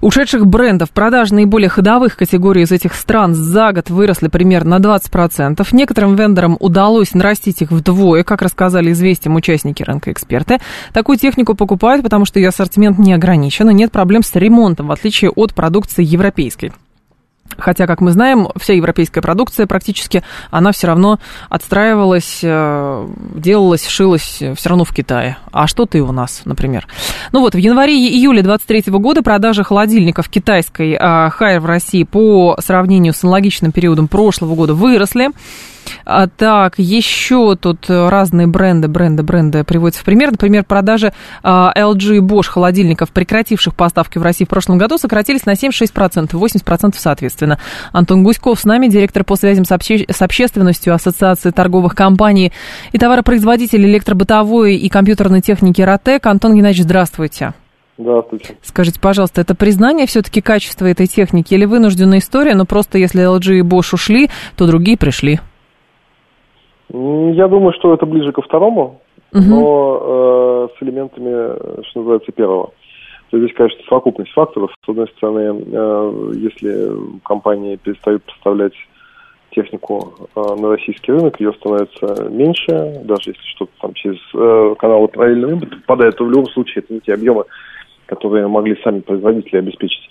ушедших 0.00 0.44
брендов. 0.44 0.90
Продажи 0.90 1.34
наиболее 1.34 1.68
ходовых 1.68 2.16
категорий 2.16 2.62
из 2.62 2.72
этих 2.72 2.94
стран 2.94 3.36
за 3.36 3.72
год 3.72 3.90
выросли 3.90 4.26
примерно 4.26 4.80
на 4.80 4.82
20%. 4.82 5.64
Некоторым 5.70 6.16
вендорам 6.16 6.56
удалось 6.58 7.14
нарастить 7.14 7.62
их 7.62 7.70
вдвое, 7.70 8.24
как 8.24 8.42
рассказали 8.42 8.90
известиям 8.90 9.36
участники 9.36 9.84
рынка 9.84 10.10
эксперты. 10.10 10.58
Такую 10.92 11.16
технику 11.16 11.54
покупают, 11.54 12.02
потому 12.02 12.24
что 12.24 12.40
ее 12.40 12.48
ассортимент 12.48 12.98
не 12.98 13.12
ограничен, 13.12 13.70
и 13.70 13.74
нет 13.74 13.92
проблем 13.92 14.24
с 14.24 14.34
ремонтом, 14.34 14.88
в 14.88 14.92
отличие 14.92 15.30
от 15.30 15.54
продукции 15.54 16.02
европейской. 16.02 16.72
Хотя, 17.58 17.86
как 17.86 18.00
мы 18.00 18.12
знаем, 18.12 18.48
вся 18.56 18.74
европейская 18.74 19.20
продукция 19.20 19.66
практически, 19.66 20.22
она 20.50 20.72
все 20.72 20.86
равно 20.86 21.18
отстраивалась, 21.48 22.40
э, 22.42 23.08
делалась, 23.34 23.86
шилась 23.86 24.42
все 24.56 24.68
равно 24.68 24.84
в 24.84 24.92
Китае. 24.92 25.38
А 25.52 25.66
что-то 25.66 25.98
и 25.98 26.00
у 26.00 26.12
нас, 26.12 26.42
например. 26.44 26.86
Ну 27.32 27.40
вот, 27.40 27.54
в 27.54 27.58
январе 27.58 27.98
и 27.98 28.16
июле 28.16 28.42
23 28.42 28.84
года 28.92 29.22
продажи 29.22 29.64
холодильников 29.64 30.28
китайской 30.28 30.92
э, 30.92 31.30
Хайер 31.30 31.60
в 31.60 31.66
России 31.66 32.04
по 32.04 32.56
сравнению 32.60 33.14
с 33.14 33.24
аналогичным 33.24 33.72
периодом 33.72 34.08
прошлого 34.08 34.54
года 34.54 34.74
выросли. 34.74 35.30
А, 36.04 36.26
так, 36.26 36.74
еще 36.78 37.56
тут 37.56 37.86
разные 37.88 38.46
бренды, 38.46 38.88
бренды, 38.88 39.22
бренды 39.22 39.64
приводятся 39.64 40.02
в 40.02 40.04
пример. 40.04 40.30
Например, 40.32 40.64
продажи 40.64 41.12
а, 41.42 41.72
LG 41.76 42.16
и 42.16 42.20
Bosch 42.20 42.48
холодильников, 42.48 43.10
прекративших 43.10 43.74
поставки 43.74 44.18
в 44.18 44.22
России 44.22 44.44
в 44.44 44.48
прошлом 44.48 44.78
году, 44.78 44.98
сократились 44.98 45.46
на 45.46 45.52
76%, 45.52 46.30
80% 46.30 46.94
соответственно. 46.96 47.58
Антон 47.92 48.22
Гуськов 48.22 48.60
с 48.60 48.64
нами, 48.64 48.88
директор 48.88 49.24
по 49.24 49.36
связям 49.36 49.64
с, 49.64 49.72
обще- 49.72 50.06
с 50.10 50.22
общественностью 50.22 50.94
Ассоциации 50.94 51.50
торговых 51.50 51.94
компаний 51.94 52.52
и 52.92 52.98
товаропроизводителей 52.98 53.88
электробытовой 53.90 54.76
и 54.76 54.88
компьютерной 54.88 55.40
техники 55.40 55.82
«Ротек». 55.82 56.26
Антон 56.26 56.54
Геннадьевич, 56.54 56.84
здравствуйте. 56.84 57.54
Здравствуйте. 57.98 58.56
Скажите, 58.62 59.00
пожалуйста, 59.00 59.40
это 59.40 59.54
признание 59.54 60.06
все-таки 60.06 60.42
качества 60.42 60.86
этой 60.86 61.06
техники 61.06 61.54
или 61.54 61.64
вынужденная 61.64 62.18
история, 62.18 62.54
но 62.54 62.66
просто 62.66 62.98
если 62.98 63.24
LG 63.24 63.58
и 63.58 63.62
Bosch 63.62 63.94
ушли, 63.94 64.28
то 64.56 64.66
другие 64.66 64.98
пришли? 64.98 65.40
Я 66.92 67.48
думаю, 67.48 67.72
что 67.72 67.94
это 67.94 68.06
ближе 68.06 68.32
ко 68.32 68.42
второму, 68.42 69.00
Мгм. 69.32 69.50
но 69.50 70.00
э, 70.00 70.68
с 70.78 70.82
элементами, 70.82 71.30
э, 71.30 71.82
что 71.90 72.00
называется, 72.00 72.32
первого. 72.32 72.70
То 73.30 73.38
есть 73.38 73.46
здесь, 73.48 73.56
конечно, 73.56 73.80
совокупность 73.88 74.32
факторов. 74.32 74.70
С 74.84 74.88
одной 74.88 75.08
стороны, 75.08 75.64
э, 75.66 76.32
если 76.36 77.20
компании 77.24 77.76
перестают 77.76 78.22
поставлять 78.22 78.74
технику 79.50 80.14
э, 80.34 80.40
на 80.60 80.68
российский 80.68 81.10
рынок, 81.10 81.40
ее 81.40 81.52
становится 81.54 82.28
меньше, 82.30 83.00
даже 83.04 83.30
если 83.30 83.42
что-то 83.56 83.72
там 83.80 83.94
через 83.94 84.18
э, 84.34 84.74
каналы 84.78 85.08
параллельного 85.08 85.52
импорта 85.52 85.76
попадает, 85.76 86.16
то 86.16 86.24
в 86.24 86.30
любом 86.30 86.46
случае 86.50 86.84
это 86.84 86.94
не 86.94 87.00
те 87.00 87.14
объемы, 87.14 87.44
которые 88.06 88.46
могли 88.46 88.76
сами 88.84 89.00
производители 89.00 89.58
обеспечить. 89.58 90.08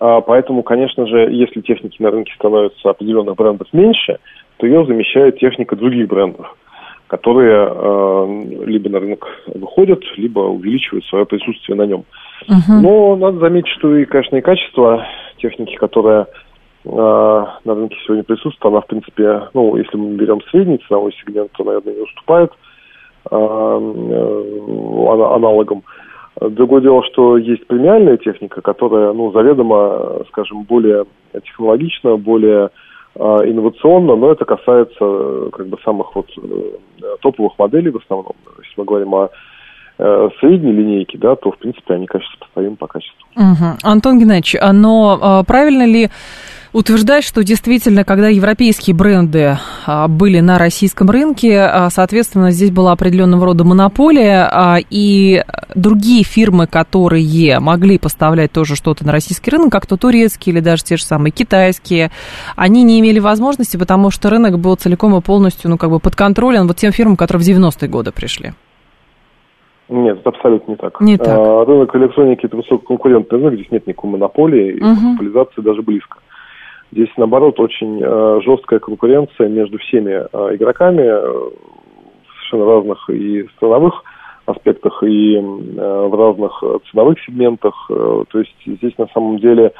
А, 0.00 0.20
поэтому, 0.20 0.62
конечно 0.62 1.06
же, 1.06 1.30
если 1.30 1.60
техники 1.60 2.00
на 2.00 2.10
рынке 2.10 2.32
становится 2.34 2.90
определенных 2.90 3.36
брендов 3.36 3.68
меньше, 3.72 4.18
то 4.58 4.66
ее 4.66 4.84
замещает 4.84 5.38
техника 5.38 5.76
других 5.76 6.08
брендов, 6.08 6.54
которые 7.06 7.68
э, 7.70 8.44
либо 8.66 8.90
на 8.90 9.00
рынок 9.00 9.26
выходят, 9.54 10.02
либо 10.16 10.40
увеличивают 10.40 11.04
свое 11.06 11.24
присутствие 11.24 11.76
на 11.76 11.86
нем. 11.86 12.04
Мгм. 12.48 12.82
Но 12.82 13.16
надо 13.16 13.38
заметить, 13.38 13.70
что 13.78 13.96
и, 13.96 14.04
конечно, 14.04 14.36
и 14.36 14.42
качество 14.42 15.06
техники, 15.38 15.76
которая 15.76 16.26
э, 16.84 16.88
на 16.88 17.74
рынке 17.74 17.96
сегодня 18.04 18.24
присутствует, 18.24 18.72
она, 18.72 18.80
в 18.80 18.86
принципе, 18.86 19.42
ну, 19.54 19.76
если 19.76 19.96
мы 19.96 20.16
берем 20.16 20.40
средний 20.50 20.78
ценовой 20.88 21.12
сегмент, 21.12 21.52
то, 21.52 21.64
наверное, 21.64 21.94
не 21.94 22.02
уступает 22.02 22.50
э, 23.30 23.36
э, 23.36 23.36
ана- 23.36 25.34
аналогам. 25.34 25.82
Другое 26.40 26.82
дело, 26.82 27.02
что 27.04 27.36
есть 27.36 27.66
премиальная 27.66 28.16
техника, 28.16 28.60
которая, 28.60 29.12
ну, 29.12 29.32
заведомо, 29.32 30.24
скажем, 30.28 30.62
более 30.62 31.04
технологична, 31.32 32.16
более 32.16 32.70
инновационно, 33.16 34.16
но 34.16 34.30
это 34.32 34.44
касается 34.44 35.50
как 35.52 35.66
бы 35.66 35.78
самых 35.84 36.14
вот 36.14 36.26
топовых 37.20 37.58
моделей 37.58 37.90
в 37.90 37.96
основном. 37.96 38.34
Если 38.58 38.74
мы 38.76 38.84
говорим 38.84 39.14
о 39.14 39.30
средней 39.98 40.72
линейки, 40.72 41.16
да, 41.16 41.34
то, 41.34 41.50
в 41.50 41.58
принципе, 41.58 41.94
они, 41.94 42.06
конечно, 42.06 42.30
сопоставимы 42.34 42.76
по 42.76 42.86
качеству. 42.86 43.18
Угу. 43.34 43.78
Антон 43.82 44.18
Геннадьевич, 44.18 44.56
а, 44.60 44.72
но 44.72 45.44
правильно 45.46 45.84
ли 45.84 46.08
утверждать, 46.72 47.24
что 47.24 47.42
действительно, 47.42 48.04
когда 48.04 48.28
европейские 48.28 48.94
бренды 48.94 49.58
а, 49.86 50.08
были 50.08 50.40
на 50.40 50.58
российском 50.58 51.10
рынке, 51.10 51.60
а, 51.60 51.90
соответственно, 51.90 52.50
здесь 52.50 52.70
была 52.70 52.92
определенного 52.92 53.46
рода 53.46 53.64
монополия, 53.64 54.48
а, 54.50 54.78
и 54.90 55.42
другие 55.74 56.24
фирмы, 56.24 56.66
которые 56.66 57.58
могли 57.60 57.98
поставлять 57.98 58.52
тоже 58.52 58.76
что-то 58.76 59.06
на 59.06 59.12
российский 59.12 59.50
рынок, 59.50 59.72
как 59.72 59.86
то 59.86 59.96
турецкие 59.96 60.54
или 60.54 60.60
даже 60.60 60.84
те 60.84 60.96
же 60.96 61.04
самые 61.04 61.32
китайские, 61.32 62.10
они 62.56 62.82
не 62.82 63.00
имели 63.00 63.18
возможности, 63.18 63.76
потому 63.76 64.10
что 64.10 64.30
рынок 64.30 64.58
был 64.58 64.76
целиком 64.76 65.16
и 65.16 65.20
полностью, 65.20 65.70
ну, 65.70 65.78
как 65.78 65.90
бы 65.90 66.00
подконтролен 66.00 66.66
вот 66.66 66.76
тем 66.76 66.92
фирмам, 66.92 67.16
которые 67.16 67.42
в 67.42 67.48
90-е 67.48 67.88
годы 67.88 68.12
пришли. 68.12 68.52
Нет, 69.88 70.18
это 70.20 70.30
абсолютно 70.30 70.72
не 70.72 70.76
так. 70.76 71.00
Не 71.00 71.16
так. 71.16 71.28
А, 71.28 71.64
рынок 71.64 71.94
электроники 71.96 72.46
это 72.46 72.56
высококонкурентный 72.56 73.38
рынок, 73.38 73.54
здесь 73.54 73.70
нет 73.70 73.86
никакой 73.86 74.10
монополии, 74.10 74.74
угу. 74.74 74.86
и 74.86 75.04
монополизации 75.04 75.60
даже 75.62 75.82
близко. 75.82 76.18
Здесь, 76.90 77.10
наоборот, 77.16 77.60
очень 77.60 78.00
э, 78.02 78.40
жесткая 78.44 78.78
конкуренция 78.78 79.48
между 79.48 79.78
всеми 79.78 80.12
э, 80.12 80.56
игроками 80.56 81.02
э, 81.02 81.50
совершенно 82.32 82.64
разных 82.64 83.10
и 83.10 83.46
страновых 83.56 84.02
аспектах, 84.46 85.02
и 85.02 85.36
в 85.38 86.14
разных 86.18 86.64
ценовых 86.90 87.18
сегментах. 87.20 87.74
То 87.86 88.38
есть 88.38 88.56
здесь 88.64 88.96
на 88.96 89.06
самом 89.08 89.38
деле 89.38 89.72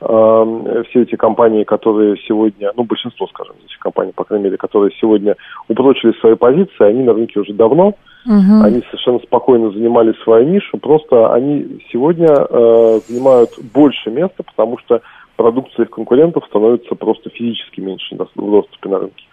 все 0.00 1.02
эти 1.02 1.14
компании, 1.16 1.64
которые 1.64 2.16
сегодня, 2.26 2.72
ну, 2.74 2.84
большинство, 2.84 3.26
скажем, 3.26 3.56
этих 3.62 3.78
компаний, 3.80 4.12
по 4.16 4.24
крайней 4.24 4.44
мере, 4.44 4.56
которые 4.56 4.92
сегодня 4.98 5.36
упрочили 5.68 6.18
свои 6.20 6.36
позиции, 6.36 6.86
они 6.86 7.02
на 7.02 7.12
рынке 7.12 7.38
уже 7.38 7.52
давно, 7.52 7.96
угу. 8.26 8.62
они 8.62 8.82
совершенно 8.90 9.18
спокойно 9.20 9.70
занимали 9.70 10.14
свою 10.22 10.48
нишу, 10.48 10.78
просто 10.78 11.32
они 11.32 11.80
сегодня 11.92 12.28
э, 12.28 13.00
занимают 13.08 13.50
больше 13.72 14.10
места, 14.10 14.42
потому 14.42 14.78
что 14.78 15.00
продукция 15.36 15.84
их 15.84 15.90
конкурентов 15.90 16.44
становится 16.46 16.94
просто 16.94 17.30
физически 17.30 17.80
меньше 17.80 18.16
в 18.16 18.50
доступе 18.50 18.88
на 18.88 18.98
рынке 18.98 19.24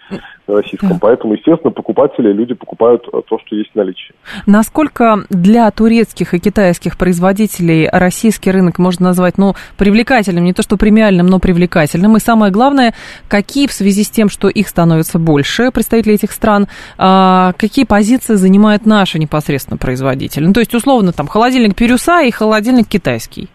на 0.48 0.55
российском. 0.55 1.00
Поэтому, 1.00 1.34
естественно, 1.34 1.72
покупатели, 1.72 2.31
люди 2.31 2.53
покупают 2.53 3.08
э, 3.12 3.22
то, 3.27 3.39
что 3.39 3.55
есть 3.55 3.72
в 3.72 3.75
наличии. 3.75 4.13
Насколько 4.46 5.25
для 5.29 5.70
турецких 5.72 6.34
и 6.34 6.39
китайских 6.39 6.98
производителей 6.98 7.88
российский 7.89 8.51
рынок 8.51 8.79
можно 8.79 9.08
назвать, 9.08 9.38
ну, 9.38 9.55
привлекательным, 9.77 10.43
не 10.43 10.53
то 10.53 10.63
что 10.63 10.77
премиальным, 10.77 11.27
но 11.27 11.39
привлекательным? 11.39 12.17
И 12.17 12.20
самое 12.20 12.51
главное, 12.51 12.93
какие 13.27 13.67
в 13.67 13.72
связи 13.72 14.03
с 14.03 14.10
тем, 14.10 14.29
что 14.29 14.50
их 14.50 14.67
становится 14.67 15.20
больше, 15.20 15.72
представители 15.72 16.15
этих 16.15 16.31
стран, 16.31 16.67
а, 16.98 17.53
какие 17.53 17.86
позиции 17.86 18.36
занимают 18.36 18.86
наши 18.86 19.20
непосредственно 19.20 19.77
производители? 19.77 20.46
Ну, 20.46 20.53
то 20.53 20.60
есть, 20.60 20.74
условно, 20.74 21.13
там, 21.13 21.27
холодильник 21.27 21.75
Пирюса 21.75 22.22
и 22.22 22.31
холодильник 22.31 22.88
китайский. 22.88 23.48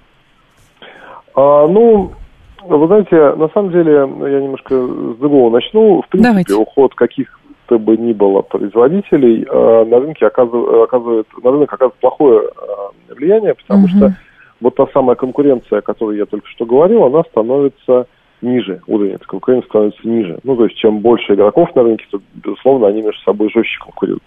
А, 1.34 1.66
ну, 1.66 2.12
вы 2.68 2.86
знаете, 2.86 3.34
на 3.36 3.48
самом 3.48 3.72
деле, 3.72 3.92
я 3.92 4.40
немножко 4.40 4.74
с 4.74 5.16
другого 5.18 5.50
начну. 5.50 6.02
В 6.02 6.08
принципе, 6.08 6.30
Давайте. 6.30 6.54
уход 6.54 6.94
каких-то 6.94 7.78
бы 7.78 7.96
ни 7.96 8.12
было 8.12 8.42
производителей 8.42 9.44
э, 9.48 9.84
на 9.84 10.00
рынке 10.00 10.26
оказывает, 10.26 10.84
оказывает, 10.84 11.26
на 11.42 11.50
рынок 11.50 11.72
оказывает 11.72 12.00
плохое 12.00 12.40
э, 12.40 13.14
влияние, 13.14 13.54
потому 13.54 13.84
угу. 13.84 13.88
что 13.88 14.14
вот 14.60 14.74
та 14.74 14.86
самая 14.92 15.16
конкуренция, 15.16 15.80
о 15.80 15.82
которой 15.82 16.16
я 16.16 16.26
только 16.26 16.48
что 16.48 16.64
говорил, 16.64 17.04
она 17.04 17.22
становится 17.24 18.06
ниже, 18.42 18.80
уровень 18.86 19.14
этой 19.14 19.26
конкуренции 19.26 19.68
становится 19.68 20.08
ниже. 20.08 20.38
Ну, 20.44 20.56
то 20.56 20.64
есть, 20.64 20.76
чем 20.76 21.00
больше 21.00 21.34
игроков 21.34 21.74
на 21.74 21.82
рынке, 21.82 22.06
то, 22.10 22.20
безусловно, 22.34 22.88
они 22.88 23.02
между 23.02 23.20
собой 23.22 23.50
жестче 23.50 23.78
конкурируют. 23.80 24.22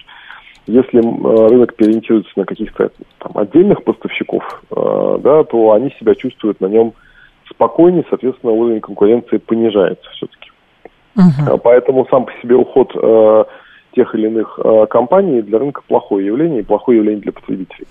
Если 0.68 1.00
э, 1.00 1.48
рынок 1.48 1.76
переориентируется 1.76 2.32
на 2.36 2.46
каких-то 2.46 2.92
там, 3.18 3.32
отдельных 3.36 3.84
поставщиков, 3.84 4.44
э, 4.72 5.18
да, 5.22 5.44
то 5.44 5.72
они 5.72 5.92
себя 6.00 6.14
чувствуют 6.16 6.62
на 6.62 6.68
нем 6.68 6.94
спокойнее, 7.50 8.06
соответственно, 8.10 8.54
уровень 8.54 8.82
конкуренции 8.82 9.38
понижается 9.38 10.10
все-таки. 10.12 10.52
Uh-huh. 11.18 11.60
Поэтому 11.64 12.08
сам 12.10 12.26
по 12.26 12.32
себе 12.42 12.56
уход 12.56 12.92
э, 12.96 13.44
тех 13.94 14.16
или 14.16 14.28
иных 14.28 14.60
э, 14.64 14.86
компаний 14.90 15.42
для 15.42 15.60
рынка 15.60 15.82
плохое 15.88 16.26
явление 16.26 16.62
и 16.62 16.66
плохое 16.66 17.00
явление 17.00 17.22
для 17.22 17.32
потребителей. 17.32 17.88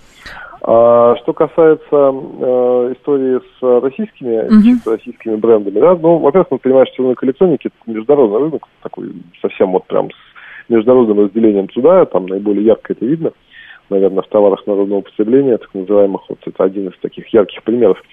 А, 0.61 1.15
что 1.17 1.33
касается 1.33 1.79
э, 1.91 2.93
истории 2.97 3.39
с 3.39 3.81
российскими, 3.83 4.47
uh-huh. 4.47 4.83
с 4.83 4.87
российскими 4.87 5.35
брендами, 5.35 5.79
да, 5.79 5.95
ну, 5.95 6.17
во-первых, 6.17 6.51
мы 6.51 6.57
понимаем, 6.59 6.87
что 6.87 7.03
рынок 7.03 7.23
электроники 7.23 7.67
это 7.67 7.91
международный 7.91 8.39
рынок, 8.39 8.67
такой 8.81 9.11
совсем 9.41 9.71
вот 9.71 9.85
прям 9.85 10.09
с 10.09 10.69
международным 10.69 11.25
разделением 11.25 11.67
туда, 11.67 12.05
там 12.05 12.25
наиболее 12.25 12.65
ярко 12.65 12.93
это 12.93 13.05
видно, 13.05 13.31
наверное, 13.89 14.23
в 14.23 14.27
товарах 14.27 14.65
народного 14.67 15.01
потребления, 15.01 15.57
так 15.57 15.73
называемых, 15.73 16.21
вот 16.29 16.39
это 16.45 16.63
один 16.63 16.87
из 16.87 16.97
таких 16.99 17.27
ярких 17.33 17.63
примеров. 17.63 17.97
А, 17.97 18.05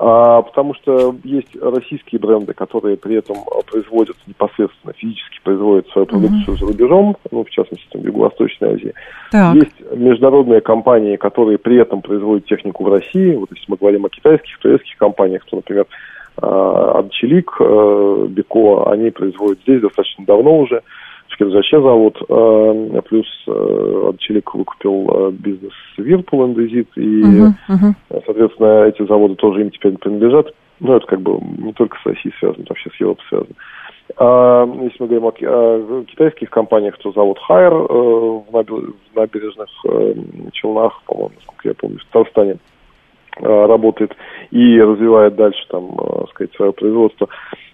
потому 0.00 0.72
что 0.74 1.14
есть 1.24 1.54
российские 1.60 2.20
бренды, 2.20 2.54
которые 2.54 2.96
при 2.96 3.16
этом 3.16 3.36
производят 3.70 4.16
непосредственно, 4.26 4.94
физически 4.94 5.40
производят 5.44 5.88
свою 5.88 6.06
продукцию 6.06 6.54
mm-hmm. 6.54 6.58
за 6.58 6.66
рубежом, 6.66 7.16
ну, 7.30 7.44
в 7.44 7.50
частности, 7.50 7.86
там, 7.92 8.02
Юго-Восточной 8.02 8.74
Азии. 8.74 8.94
Так. 9.30 9.54
Есть 9.56 9.74
международные 9.94 10.62
компании, 10.62 11.16
которые 11.16 11.58
при 11.58 11.78
этом 11.78 12.00
производят 12.00 12.46
технику 12.46 12.84
в 12.84 12.88
России. 12.88 13.36
Вот 13.36 13.50
если 13.50 13.66
мы 13.68 13.76
говорим 13.76 14.06
о 14.06 14.08
китайских, 14.08 14.58
турецких 14.58 14.96
компаниях, 14.96 15.44
то, 15.44 15.56
например, 15.56 15.86
Анчелик, 16.40 17.50
э, 17.60 18.26
Беко, 18.30 18.88
они 18.88 19.10
производят 19.10 19.58
здесь 19.60 19.82
достаточно 19.82 20.24
давно 20.24 20.60
уже. 20.60 20.82
Шкирзаче 21.30 21.80
завод, 21.80 22.16
э, 22.28 23.00
плюс 23.08 23.26
э, 23.46 24.12
Челик 24.18 24.54
выкупил 24.54 25.08
э, 25.08 25.30
бизнес 25.32 25.72
Вирпул 25.96 26.46
Индезит, 26.46 26.88
и, 26.96 27.22
uh-huh, 27.22 27.52
uh-huh. 27.68 28.22
соответственно, 28.26 28.84
эти 28.84 29.06
заводы 29.06 29.36
тоже 29.36 29.62
им 29.62 29.70
теперь 29.70 29.96
принадлежат. 29.96 30.52
Ну, 30.80 30.96
это 30.96 31.06
как 31.06 31.20
бы 31.20 31.38
не 31.58 31.72
только 31.74 31.98
с 31.98 32.06
Россией 32.06 32.34
связано, 32.38 32.64
вообще 32.68 32.90
с 32.90 33.00
Европой 33.00 33.22
связано. 33.28 33.54
А, 34.16 34.66
если 34.82 34.96
мы 34.98 35.06
говорим 35.06 35.26
о, 35.26 36.00
о 36.00 36.04
китайских 36.04 36.50
компаниях, 36.50 36.98
то 36.98 37.12
завод 37.12 37.38
Хайер 37.38 37.72
э, 37.72 37.86
в, 37.86 38.94
набережных 39.14 39.68
э, 39.84 40.14
Челнах, 40.52 41.02
по-моему, 41.06 41.32
насколько 41.36 41.68
я 41.68 41.74
помню, 41.74 41.98
в 41.98 42.04
Татарстане 42.06 42.56
э, 43.40 43.66
работает 43.66 44.16
и 44.50 44.80
развивает 44.80 45.36
дальше 45.36 45.60
там, 45.68 45.90
э, 45.98 46.24
сказать, 46.30 46.54
свое 46.54 46.72
производство. 46.72 47.28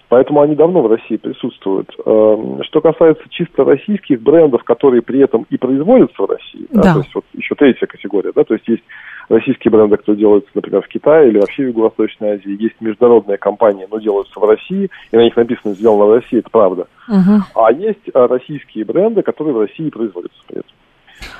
Поэтому 0.09 0.41
они 0.41 0.55
давно 0.55 0.83
в 0.83 0.87
России 0.87 1.17
присутствуют. 1.17 1.91
Эм, 2.05 2.63
что 2.63 2.81
касается 2.81 3.25
чисто 3.29 3.65
российских 3.65 4.23
брендов, 4.23 4.63
которые 4.63 5.03
при 5.03 5.21
этом 5.21 5.47
и 5.51 5.57
производятся 5.57 6.23
в 6.23 6.31
России, 6.31 6.67
да. 6.71 6.83
Да, 6.83 6.93
то 6.95 6.99
есть 7.01 7.15
вот 7.15 7.25
еще 7.33 7.55
третья 7.57 7.87
категория, 7.87 8.33
да, 8.33 8.45
то 8.45 8.55
есть 8.55 8.69
есть 8.69 8.85
российские 9.29 9.73
бренды, 9.73 9.97
которые 9.97 10.21
делаются, 10.21 10.51
например, 10.55 10.83
в 10.83 10.89
Китае 10.89 11.29
или 11.29 11.39
вообще 11.41 11.65
в 11.65 11.67
Юго-Восточной 11.67 12.35
Азии, 12.35 12.63
есть 12.63 12.81
международные 12.81 13.37
компании, 13.37 13.89
но 13.91 13.99
делаются 13.99 14.39
в 14.39 14.45
России, 14.45 14.91
и 15.11 15.17
на 15.17 15.25
них 15.25 15.37
написано 15.37 15.75
«сделано 15.75 16.05
в 16.05 16.15
России», 16.15 16.39
это 16.39 16.51
правда. 16.51 16.87
Угу. 17.09 17.63
А 17.63 17.73
есть 17.73 18.09
э, 18.13 18.27
российские 18.27 18.85
бренды, 18.85 19.23
которые 19.23 19.55
в 19.55 19.61
России 19.61 19.91
производятся 19.91 20.39
при 20.47 20.59
этом. 20.59 20.71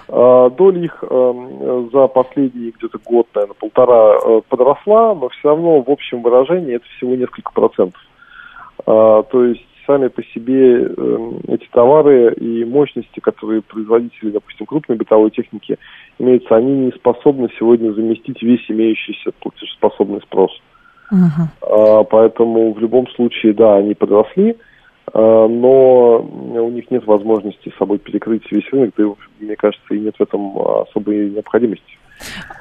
Э, 0.09 0.51
доля 0.57 0.81
их 0.81 1.05
эм, 1.09 1.91
за 1.93 2.07
последний 2.09 2.73
где-то 2.77 2.99
год, 3.05 3.29
наверное, 3.35 3.55
полтора 3.55 4.17
э, 4.17 4.41
подросла, 4.49 5.15
но 5.15 5.29
все 5.29 5.51
равно 5.51 5.83
в 5.83 5.91
общем 5.91 6.23
выражении 6.23 6.75
это 6.75 6.85
всего 6.97 7.15
несколько 7.15 7.53
процентов. 7.53 8.01
А, 8.85 9.23
то 9.23 9.45
есть 9.45 9.65
сами 9.87 10.09
по 10.09 10.23
себе 10.23 10.83
э, 10.83 11.31
эти 11.49 11.67
товары 11.73 12.35
и 12.35 12.65
мощности, 12.65 13.21
которые 13.21 13.63
производители, 13.63 14.31
допустим, 14.31 14.67
крупной 14.67 14.97
бытовой 14.97 15.31
техники 15.31 15.79
имеются, 16.19 16.57
они 16.57 16.73
не 16.73 16.93
способны 16.93 17.49
сегодня 17.59 17.93
заместить 17.93 18.43
весь 18.43 18.69
имеющийся 18.69 19.31
платежеспособный 19.41 20.21
спрос. 20.23 20.51
Uh-huh. 21.13 22.05
Поэтому 22.11 22.73
в 22.73 22.81
любом 22.81 23.07
случае, 23.11 23.55
да, 23.55 23.77
они 23.77 23.95
подросли, 23.95 24.57
а, 25.13 25.47
но 25.47 26.19
у 26.19 26.71
них 26.71 26.91
нет 26.91 27.07
возможности 27.07 27.71
с 27.71 27.79
собой 27.79 27.99
перекрыть 27.99 28.51
весь 28.51 28.69
рынок, 28.73 28.93
да, 28.97 29.05
мне 29.39 29.57
кажется, 29.57 29.95
и 29.95 30.01
нет 30.01 30.17
в 30.19 30.23
этом 30.23 30.59
особой 30.59 31.31
необходимости. 31.31 31.99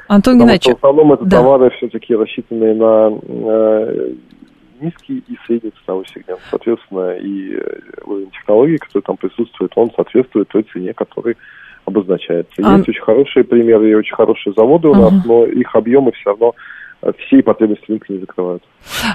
Антон 0.07 0.37
Геннадьевич. 0.37 0.65
В 0.65 0.75
основном 0.75 1.13
это 1.13 1.25
да. 1.25 1.37
товары 1.37 1.69
все-таки 1.71 2.13
рассчитанные 2.13 2.75
на 2.75 3.19
э, 3.23 4.13
низкий 4.81 5.23
и 5.27 5.37
средний 5.45 5.71
ценовой 5.83 6.05
сегмент. 6.13 6.39
Соответственно, 6.49 7.15
и 7.17 7.55
э, 7.55 7.79
уровень 8.05 8.31
технологий, 8.31 8.77
который 8.77 9.03
там 9.03 9.17
присутствует, 9.17 9.71
он 9.75 9.91
соответствует 9.95 10.47
той 10.49 10.63
цене, 10.63 10.93
которой 10.93 11.37
обозначается. 11.85 12.53
А... 12.63 12.77
Есть 12.77 12.89
очень 12.89 13.01
хорошие 13.01 13.43
примеры 13.43 13.91
и 13.91 13.95
очень 13.95 14.15
хорошие 14.15 14.53
заводы 14.53 14.87
у 14.87 14.93
uh-huh. 14.93 15.11
нас, 15.11 15.25
но 15.25 15.45
их 15.45 15.75
объемы 15.75 16.11
все 16.13 16.31
равно 16.31 16.53
э, 17.01 17.11
всей 17.25 17.43
потребности 17.43 17.85
рынка 17.87 18.11
не 18.11 18.19
закрывают. 18.19 18.63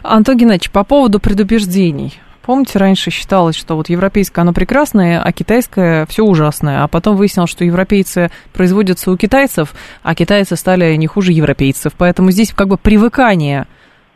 Антон 0.03 0.37
Геннадьевич, 0.37 0.71
по 0.71 0.85
поводу 0.85 1.21
предубеждений. 1.21 2.21
Помните, 2.43 2.79
раньше 2.79 3.11
считалось, 3.11 3.55
что 3.55 3.77
вот 3.77 3.91
европейское 3.91 4.43
оно 4.43 4.53
прекрасное, 4.53 5.23
а 5.23 5.33
китайское 5.33 6.07
все 6.07 6.25
ужасное. 6.25 6.83
А 6.83 6.89
потом 6.89 7.17
выяснилось, 7.17 7.51
что 7.51 7.65
европейцы 7.65 8.31
производятся 8.53 9.11
у 9.11 9.17
китайцев, 9.17 9.75
а 10.03 10.15
китайцы 10.15 10.57
стали 10.57 10.97
не 10.97 11.07
хуже 11.07 11.33
европейцев. 11.33 11.93
Поэтому 11.97 12.31
здесь 12.31 12.53
как 12.53 12.69
бы 12.69 12.79
привыкание 12.79 13.67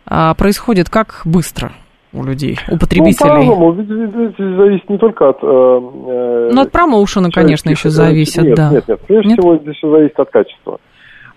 происходит 0.06 0.88
как 0.88 1.22
быстро? 1.24 1.72
у 2.14 2.22
людей, 2.22 2.58
у 2.70 2.78
потребителей? 2.78 3.44
Ну, 3.44 3.56
по-разному. 3.56 3.72
Ведь, 3.72 4.36
зависит 4.38 4.88
не 4.88 4.98
только 4.98 5.30
от... 5.30 5.38
Э, 5.42 6.50
ну, 6.52 6.60
от 6.60 6.70
промоушена, 6.70 7.30
конечно, 7.30 7.70
еще 7.70 7.90
зависит, 7.90 8.44
нет, 8.44 8.54
да. 8.54 8.70
Нет, 8.70 8.88
нет, 8.88 9.00
прежде 9.06 9.30
нет? 9.30 9.38
всего 9.38 9.58
здесь 9.58 9.76
все 9.76 9.90
зависит 9.90 10.20
от 10.20 10.30
качества. 10.30 10.78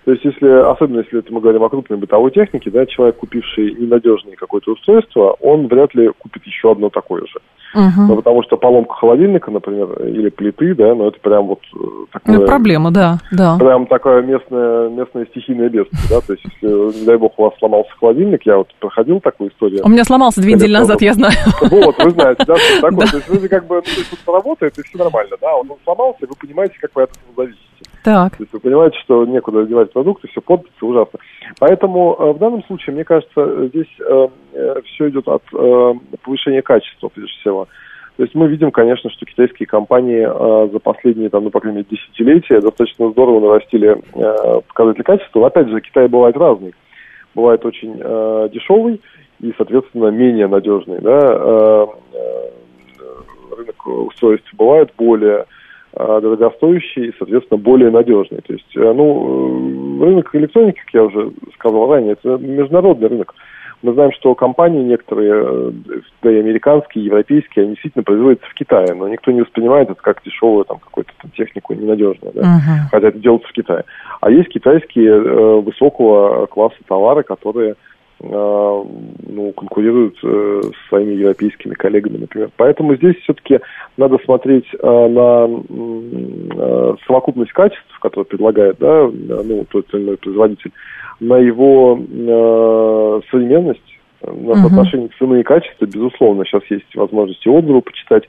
То 0.04 0.12
есть, 0.12 0.24
если, 0.24 0.48
особенно 0.48 1.00
если 1.00 1.18
это 1.18 1.32
мы 1.32 1.40
говорим 1.40 1.62
о 1.62 1.68
крупной 1.68 1.98
бытовой 1.98 2.30
технике, 2.30 2.70
да, 2.70 2.86
человек, 2.86 3.16
купивший 3.16 3.74
ненадежное 3.74 4.36
какое-то 4.36 4.72
устройство, 4.72 5.36
он 5.40 5.66
вряд 5.66 5.94
ли 5.94 6.10
купит 6.18 6.44
еще 6.46 6.72
одно 6.72 6.88
такое 6.88 7.22
же. 7.26 7.40
Угу. 7.74 8.02
Ну, 8.08 8.16
потому 8.16 8.42
что 8.44 8.56
поломка 8.56 8.94
холодильника, 8.94 9.50
например, 9.50 10.02
или 10.02 10.30
плиты, 10.30 10.74
да, 10.74 10.94
ну 10.94 11.08
это 11.08 11.20
прям 11.20 11.48
вот 11.48 11.60
э, 11.74 11.78
такое... 12.12 12.38
Ну, 12.38 12.46
проблема, 12.46 12.90
да, 12.90 13.18
да. 13.30 13.58
Прям 13.58 13.86
такое 13.86 14.22
местное, 14.22 14.88
местное 14.88 15.26
стихийное 15.26 15.68
бедствие, 15.68 16.02
да, 16.08 16.20
то 16.22 16.32
есть 16.32 16.44
если, 16.44 17.00
не 17.00 17.04
дай 17.04 17.18
бог, 17.18 17.38
у 17.38 17.42
вас 17.42 17.52
сломался 17.58 17.90
холодильник, 18.00 18.46
я 18.46 18.56
вот 18.56 18.68
проходил 18.80 19.20
такую 19.20 19.50
историю. 19.50 19.82
У 19.84 19.88
меня 19.90 20.04
сломался 20.04 20.40
две 20.40 20.54
недели 20.54 20.72
назад, 20.72 21.02
я 21.02 21.12
знаю. 21.12 21.34
Вот, 21.60 22.02
вы 22.02 22.10
знаете, 22.10 22.44
да, 22.46 22.56
что 22.56 22.80
такое. 22.80 23.06
То 23.06 23.16
есть 23.18 23.28
вроде 23.28 23.48
как 23.48 23.66
бы, 23.66 23.74
ну, 23.76 23.82
то 23.82 23.90
есть 23.90 24.10
тут 24.10 24.34
работает, 24.34 24.78
и 24.78 24.82
все 24.82 24.98
нормально, 24.98 25.36
да, 25.38 25.54
он 25.54 25.70
сломался, 25.84 26.24
и 26.24 26.26
вы 26.26 26.34
понимаете, 26.40 26.74
как 26.80 26.90
вы 26.94 27.02
от 27.02 27.10
этого 27.10 27.44
зависите. 27.44 27.67
Так. 28.04 28.36
То 28.36 28.42
есть 28.42 28.52
вы 28.52 28.60
понимаете, 28.60 28.98
что 29.00 29.24
некуда 29.26 29.64
девать 29.64 29.92
продукты, 29.92 30.28
все 30.28 30.40
портится 30.40 30.86
ужасно. 30.86 31.18
Поэтому 31.58 32.16
э, 32.18 32.32
в 32.32 32.38
данном 32.38 32.64
случае, 32.64 32.94
мне 32.94 33.04
кажется, 33.04 33.68
здесь 33.68 33.88
э, 34.00 34.28
э, 34.52 34.80
все 34.84 35.08
идет 35.08 35.28
от 35.28 35.42
повышения 36.22 36.62
качества, 36.62 37.08
прежде 37.08 37.32
всего. 37.40 37.68
То 38.18 38.24
есть 38.24 38.34
мы 38.34 38.48
видим, 38.48 38.72
конечно, 38.72 39.10
что 39.10 39.24
китайские 39.24 39.68
компании 39.68 40.26
э, 40.28 40.70
за 40.72 40.80
последние, 40.80 41.30
там, 41.30 41.44
ну, 41.44 41.50
по 41.50 41.60
крайней 41.60 41.78
мере, 41.78 41.88
десятилетия 41.88 42.60
достаточно 42.60 43.12
здорово 43.12 43.38
нарастили 43.38 43.90
э, 43.96 44.60
показатели 44.66 45.04
качества. 45.04 45.46
Опять 45.46 45.68
же, 45.68 45.80
Китай 45.80 46.08
бывает 46.08 46.36
разный. 46.36 46.74
Бывает 47.36 47.64
очень 47.64 47.96
э, 47.96 48.48
дешевый 48.52 49.00
и, 49.38 49.54
соответственно, 49.56 50.08
менее 50.08 50.48
надежный. 50.48 50.98
Да? 50.98 51.16
Э, 51.16 51.86
э, 52.14 53.54
рынок 53.56 53.86
устройств 53.86 54.52
бывает 54.54 54.90
более 54.98 55.46
дорогостоящий 55.98 57.08
и, 57.08 57.14
соответственно, 57.18 57.58
более 57.58 57.90
надежный. 57.90 58.40
То 58.46 58.52
есть, 58.52 58.76
э, 58.76 58.92
ну, 58.92 60.00
рынок 60.00 60.34
электроники, 60.34 60.80
как 60.84 60.94
я 60.94 61.04
уже 61.04 61.32
сказал 61.54 61.90
ранее, 61.90 62.12
это 62.12 62.36
международный 62.38 63.08
рынок. 63.08 63.34
Мы 63.82 63.92
знаем, 63.92 64.12
что 64.12 64.34
компании 64.34 64.82
некоторые, 64.82 65.32
э, 65.34 65.72
да 66.22 66.32
и 66.32 66.40
американские, 66.40 67.02
и 67.02 67.06
европейские, 67.06 67.64
они 67.64 67.72
действительно 67.72 68.04
производятся 68.04 68.48
в 68.48 68.54
Китае, 68.54 68.94
но 68.94 69.08
никто 69.08 69.30
не 69.30 69.42
воспринимает 69.42 69.90
это 69.90 70.00
как 70.00 70.22
дешевую 70.24 70.64
там, 70.64 70.78
какую-то 70.78 71.12
там, 71.20 71.30
технику 71.32 71.74
ненадежную, 71.74 72.32
да? 72.32 72.42
uh-huh. 72.42 72.90
хотя 72.90 73.08
это 73.08 73.18
делается 73.18 73.48
в 73.48 73.52
Китае. 73.52 73.84
А 74.20 74.30
есть 74.30 74.48
китайские 74.48 75.10
э, 75.10 75.60
высокого 75.60 76.46
класса 76.46 76.76
товары, 76.86 77.22
которые 77.22 77.72
э, 77.72 77.74
ну, 78.20 79.52
конкурируют 79.56 80.16
э, 80.24 80.62
с 80.64 80.88
своими 80.88 81.14
европейскими 81.14 81.74
коллегами, 81.74 82.18
например. 82.18 82.50
Поэтому 82.56 82.96
здесь 82.96 83.14
все-таки 83.22 83.60
надо 83.96 84.18
смотреть 84.24 84.66
э, 84.72 85.08
на 85.08 85.46
э, 85.46 86.94
совокупность 87.06 87.52
качеств, 87.52 87.98
которые 88.00 88.26
предлагает 88.26 88.78
да, 88.78 89.08
ну, 89.44 89.64
тот 89.70 89.86
или 89.94 90.02
иной 90.02 90.16
производитель, 90.16 90.72
на 91.20 91.36
его 91.36 91.98
э, 91.98 93.20
современность, 93.30 93.80
на 94.22 94.56
соотношение 94.56 95.10
цены 95.18 95.40
и 95.40 95.44
качества, 95.44 95.86
безусловно, 95.86 96.44
сейчас 96.44 96.62
есть 96.70 96.94
возможности 96.96 97.48
отзывы 97.48 97.82
почитать, 97.82 98.24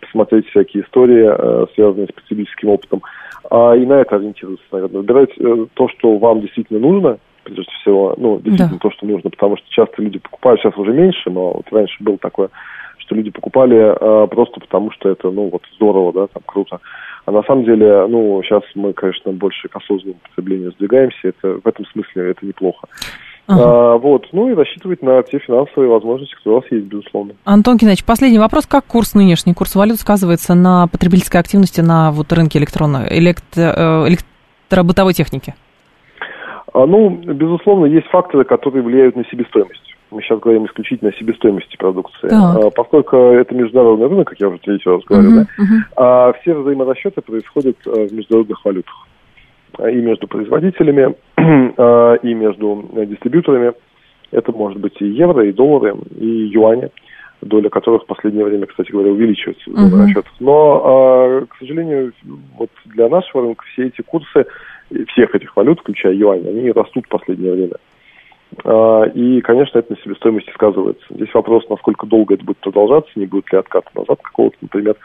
посмотреть 0.00 0.48
всякие 0.48 0.84
истории, 0.84 1.26
э, 1.26 1.66
связанные 1.74 2.06
с 2.06 2.12
потребительским 2.12 2.70
опытом, 2.70 3.02
а, 3.50 3.74
и 3.74 3.84
на 3.84 4.00
это 4.00 4.16
ориентироваться, 4.16 4.64
наверное. 4.72 5.00
Выбирать 5.02 5.30
э, 5.38 5.66
то, 5.74 5.88
что 5.88 6.16
вам 6.16 6.40
действительно 6.40 6.80
нужно, 6.80 7.18
прежде 7.44 7.70
всего, 7.80 8.14
ну, 8.16 8.36
действительно 8.36 8.78
да. 8.80 8.88
то, 8.88 8.90
что 8.90 9.06
нужно, 9.06 9.30
потому 9.30 9.56
что 9.56 9.66
часто 9.70 10.02
люди 10.02 10.18
покупают, 10.18 10.60
сейчас 10.60 10.76
уже 10.76 10.92
меньше, 10.92 11.30
но 11.30 11.52
вот 11.52 11.66
раньше 11.70 11.96
было 12.02 12.18
такое, 12.18 12.48
что 12.98 13.14
люди 13.14 13.30
покупали 13.30 13.76
э, 13.76 14.26
просто 14.28 14.60
потому, 14.60 14.90
что 14.92 15.08
это, 15.10 15.30
ну, 15.30 15.50
вот 15.50 15.62
здорово, 15.76 16.12
да, 16.12 16.26
там, 16.26 16.42
круто. 16.46 16.80
А 17.26 17.30
на 17.30 17.42
самом 17.42 17.64
деле, 17.64 18.06
ну, 18.06 18.42
сейчас 18.42 18.62
мы, 18.74 18.92
конечно, 18.92 19.32
больше 19.32 19.68
к 19.68 19.76
осознанному 19.76 20.20
потреблению 20.28 20.72
сдвигаемся. 20.72 21.28
Это, 21.28 21.58
в 21.62 21.66
этом 21.66 21.86
смысле 21.86 22.30
это 22.30 22.44
неплохо. 22.44 22.86
Ага. 23.46 23.62
А, 23.62 23.96
вот, 23.98 24.26
ну 24.32 24.50
и 24.50 24.54
рассчитывать 24.54 25.02
на 25.02 25.22
те 25.22 25.38
финансовые 25.38 25.90
возможности, 25.90 26.34
которые 26.34 26.58
у 26.58 26.60
вас 26.60 26.72
есть, 26.72 26.86
безусловно. 26.86 27.34
Антон 27.44 27.76
Геннадьевич, 27.76 28.04
последний 28.04 28.38
вопрос. 28.38 28.66
Как 28.66 28.84
курс 28.86 29.14
нынешний, 29.14 29.54
курс 29.54 29.74
валют 29.74 30.00
сказывается 30.00 30.54
на 30.54 30.86
потребительской 30.86 31.40
активности 31.40 31.80
на 31.80 32.10
вот 32.10 32.32
рынке 32.32 32.58
электронной, 32.58 33.06
электро, 33.18 34.06
э, 34.06 34.08
электробытовой 34.08 35.12
техники? 35.12 35.54
А, 36.74 36.86
ну, 36.86 37.08
безусловно, 37.10 37.86
есть 37.86 38.08
факторы, 38.08 38.44
которые 38.44 38.82
влияют 38.82 39.16
на 39.16 39.24
себестоимость 39.24 39.94
мы 40.14 40.22
сейчас 40.22 40.38
говорим 40.38 40.66
исключительно 40.66 41.10
о 41.10 41.14
себестоимости 41.14 41.76
продукции. 41.76 42.28
А, 42.32 42.70
поскольку 42.70 43.16
это 43.16 43.54
международный 43.54 44.06
рынок, 44.06 44.28
как 44.28 44.40
я 44.40 44.48
уже 44.48 44.58
третий 44.58 44.88
раз 44.88 45.02
говорю, 45.04 45.30
uh-huh, 45.30 45.34
да, 45.34 45.42
uh-huh. 45.42 45.80
а 45.96 46.32
все 46.40 46.54
взаиморасчеты 46.54 47.20
происходят 47.20 47.76
э, 47.86 48.06
в 48.06 48.12
международных 48.12 48.64
валютах. 48.64 48.94
И 49.80 49.96
между 49.96 50.28
производителями, 50.28 51.16
а, 51.76 52.14
и 52.14 52.32
между 52.32 52.88
дистрибьюторами. 53.06 53.72
Это 54.30 54.52
может 54.52 54.78
быть 54.78 55.00
и 55.00 55.06
евро, 55.06 55.44
и 55.46 55.52
доллары, 55.52 55.94
и 56.16 56.26
юани, 56.26 56.90
доля 57.40 57.68
которых 57.68 58.02
в 58.02 58.06
последнее 58.06 58.44
время, 58.44 58.66
кстати 58.66 58.90
говоря, 58.90 59.10
увеличивается 59.10 59.70
в 59.70 59.74
uh-huh. 59.74 60.24
Но, 60.40 60.82
а, 60.84 61.46
к 61.46 61.56
сожалению, 61.58 62.12
вот 62.56 62.70
для 62.86 63.08
нашего 63.08 63.42
рынка 63.42 63.64
все 63.72 63.86
эти 63.88 64.02
курсы 64.02 64.46
всех 65.08 65.34
этих 65.34 65.56
валют, 65.56 65.80
включая 65.80 66.14
юань, 66.14 66.46
они 66.46 66.70
растут 66.70 67.06
в 67.06 67.08
последнее 67.08 67.52
время. 67.52 67.76
А, 68.64 69.04
и, 69.04 69.40
конечно, 69.40 69.78
это 69.78 69.92
на 69.92 69.98
себестоимости 69.98 70.50
сказывается. 70.50 71.04
Здесь 71.10 71.32
вопрос, 71.34 71.68
насколько 71.68 72.06
долго 72.06 72.34
это 72.34 72.44
будет 72.44 72.58
продолжаться, 72.58 73.10
не 73.16 73.26
будет 73.26 73.50
ли 73.52 73.58
отката 73.58 73.88
назад 73.94 74.20
какого-то, 74.22 74.56
например. 74.60 74.96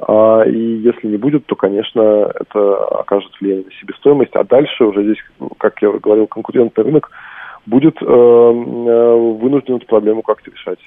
А, 0.00 0.42
и 0.42 0.58
если 0.58 1.08
не 1.08 1.16
будет, 1.16 1.46
то, 1.46 1.56
конечно, 1.56 2.30
это 2.34 2.76
окажет 3.00 3.30
влияние 3.40 3.66
на 3.66 3.72
себестоимость. 3.72 4.34
А 4.34 4.44
дальше 4.44 4.84
уже 4.84 5.02
здесь, 5.04 5.24
как 5.58 5.80
я 5.82 5.90
говорил, 5.90 6.26
конкурентный 6.26 6.84
рынок 6.84 7.10
будет 7.66 7.96
э, 8.00 8.04
э, 8.04 9.14
вынужден 9.38 9.76
эту 9.76 9.86
проблему 9.86 10.22
как-то 10.22 10.50
решать. 10.50 10.78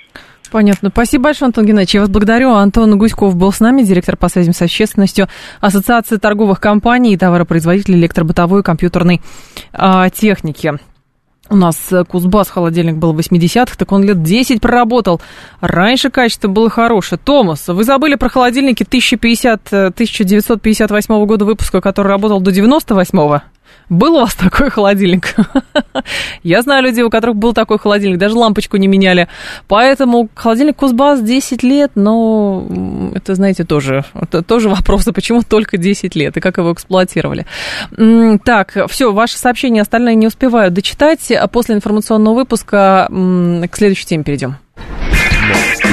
Понятно. 0.54 0.90
Спасибо 0.90 1.24
большое, 1.24 1.48
Антон 1.48 1.66
Геннадьевич. 1.66 1.96
Я 1.96 2.02
вас 2.02 2.10
благодарю. 2.12 2.52
Антон 2.52 2.96
Гуськов 3.00 3.36
был 3.36 3.52
с 3.52 3.60
нами, 3.60 3.82
директор 3.82 4.16
по 4.16 4.30
связям 4.30 4.54
с 4.54 4.62
общественностью 4.62 5.28
Ассоциации 5.62 6.18
торговых 6.18 6.60
компаний 6.60 7.16
и 7.16 7.18
товаропроизводителей 7.18 7.98
электробытовой 7.98 8.60
и 8.60 8.64
компьютерной 8.64 9.20
а, 9.74 10.12
техники. 10.12 10.78
У 11.50 11.56
нас 11.56 11.92
э, 11.92 12.04
Кузбасс 12.04 12.52
холодильник 12.52 12.98
был 12.98 13.14
в 13.14 13.20
80-х, 13.20 13.76
так 13.76 13.92
он 13.92 14.04
лет 14.04 14.22
10 14.22 14.62
проработал. 14.62 15.22
Раньше 15.60 16.12
качество 16.12 16.48
было 16.50 16.70
хорошее. 16.70 17.20
Томас, 17.24 17.68
вы 17.68 17.84
забыли 17.84 18.14
про 18.14 18.30
холодильники 18.30 18.84
1050, 18.84 19.74
1958 19.74 21.14
э, 21.14 21.26
года 21.26 21.46
выпуска, 21.46 21.82
который 21.82 22.10
работал 22.10 22.42
до 22.42 22.52
98-го? 22.52 23.42
Был 23.90 24.16
у 24.16 24.22
вас 24.22 24.34
такой 24.34 24.70
холодильник? 24.70 25.36
Я 26.44 26.62
знаю 26.62 26.84
людей, 26.84 27.04
у 27.04 27.10
которых 27.10 27.36
был 27.36 27.54
такой 27.54 27.78
холодильник, 27.78 28.18
даже 28.18 28.36
лампочку 28.36 28.78
не 28.78 28.88
меняли. 28.88 29.28
Поэтому 29.68 30.30
холодильник 30.34 30.78
Кузбасс 30.78 31.22
10 31.22 31.64
лет, 31.64 31.92
но 31.96 32.66
это, 33.14 33.36
знаете, 33.36 33.64
тоже, 33.64 34.06
это 34.14 34.42
тоже 34.42 34.70
вопросы, 34.70 35.12
почему 35.12 35.44
только 35.44 35.78
10 35.78 36.16
лет 36.16 36.38
и 36.38 36.40
как 36.40 36.58
его 36.58 36.74
эксплуатировали. 36.74 37.46
Так, 38.46 38.78
все, 38.90 39.12
ваши 39.12 39.38
сообщения 39.38 39.82
остальные 39.82 40.16
не 40.16 40.28
успеваю 40.28 40.72
дочитать. 40.72 41.32
А 41.32 41.48
после 41.48 41.76
информационного 41.76 42.36
выпуска 42.36 43.08
к 43.10 43.76
следующей 43.76 44.06
теме 44.06 44.24
перейдем. 44.24 44.58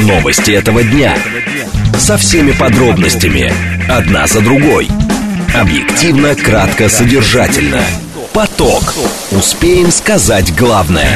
Новости 0.07 0.53
этого 0.53 0.83
дня. 0.83 1.15
Со 1.99 2.17
всеми 2.17 2.53
подробностями. 2.53 3.53
Одна 3.89 4.27
за 4.27 4.41
другой. 4.41 4.89
Объективно, 5.55 6.37
кратко, 6.37 6.89
содержательно. 6.89 7.81
Поток. 8.33 8.95
Успеем 9.33 9.91
сказать 9.91 10.57
главное. 10.57 11.09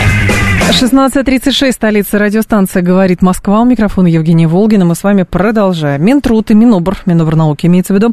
16.36, 0.71 1.71
столица 1.71 2.19
радиостанция 2.19 2.83
«Говорит 2.83 3.23
Москва». 3.23 3.61
У 3.61 3.65
микрофона 3.65 4.09
Евгения 4.09 4.49
Волгина. 4.49 4.85
Мы 4.85 4.97
с 4.97 5.05
вами 5.05 5.23
продолжаем. 5.23 6.05
Минтруд 6.05 6.51
и 6.51 6.55
Минобр, 6.55 6.97
Минобр 7.07 7.37
науки 7.37 7.67
имеется 7.67 7.93
в 7.93 7.97
виду, 7.97 8.13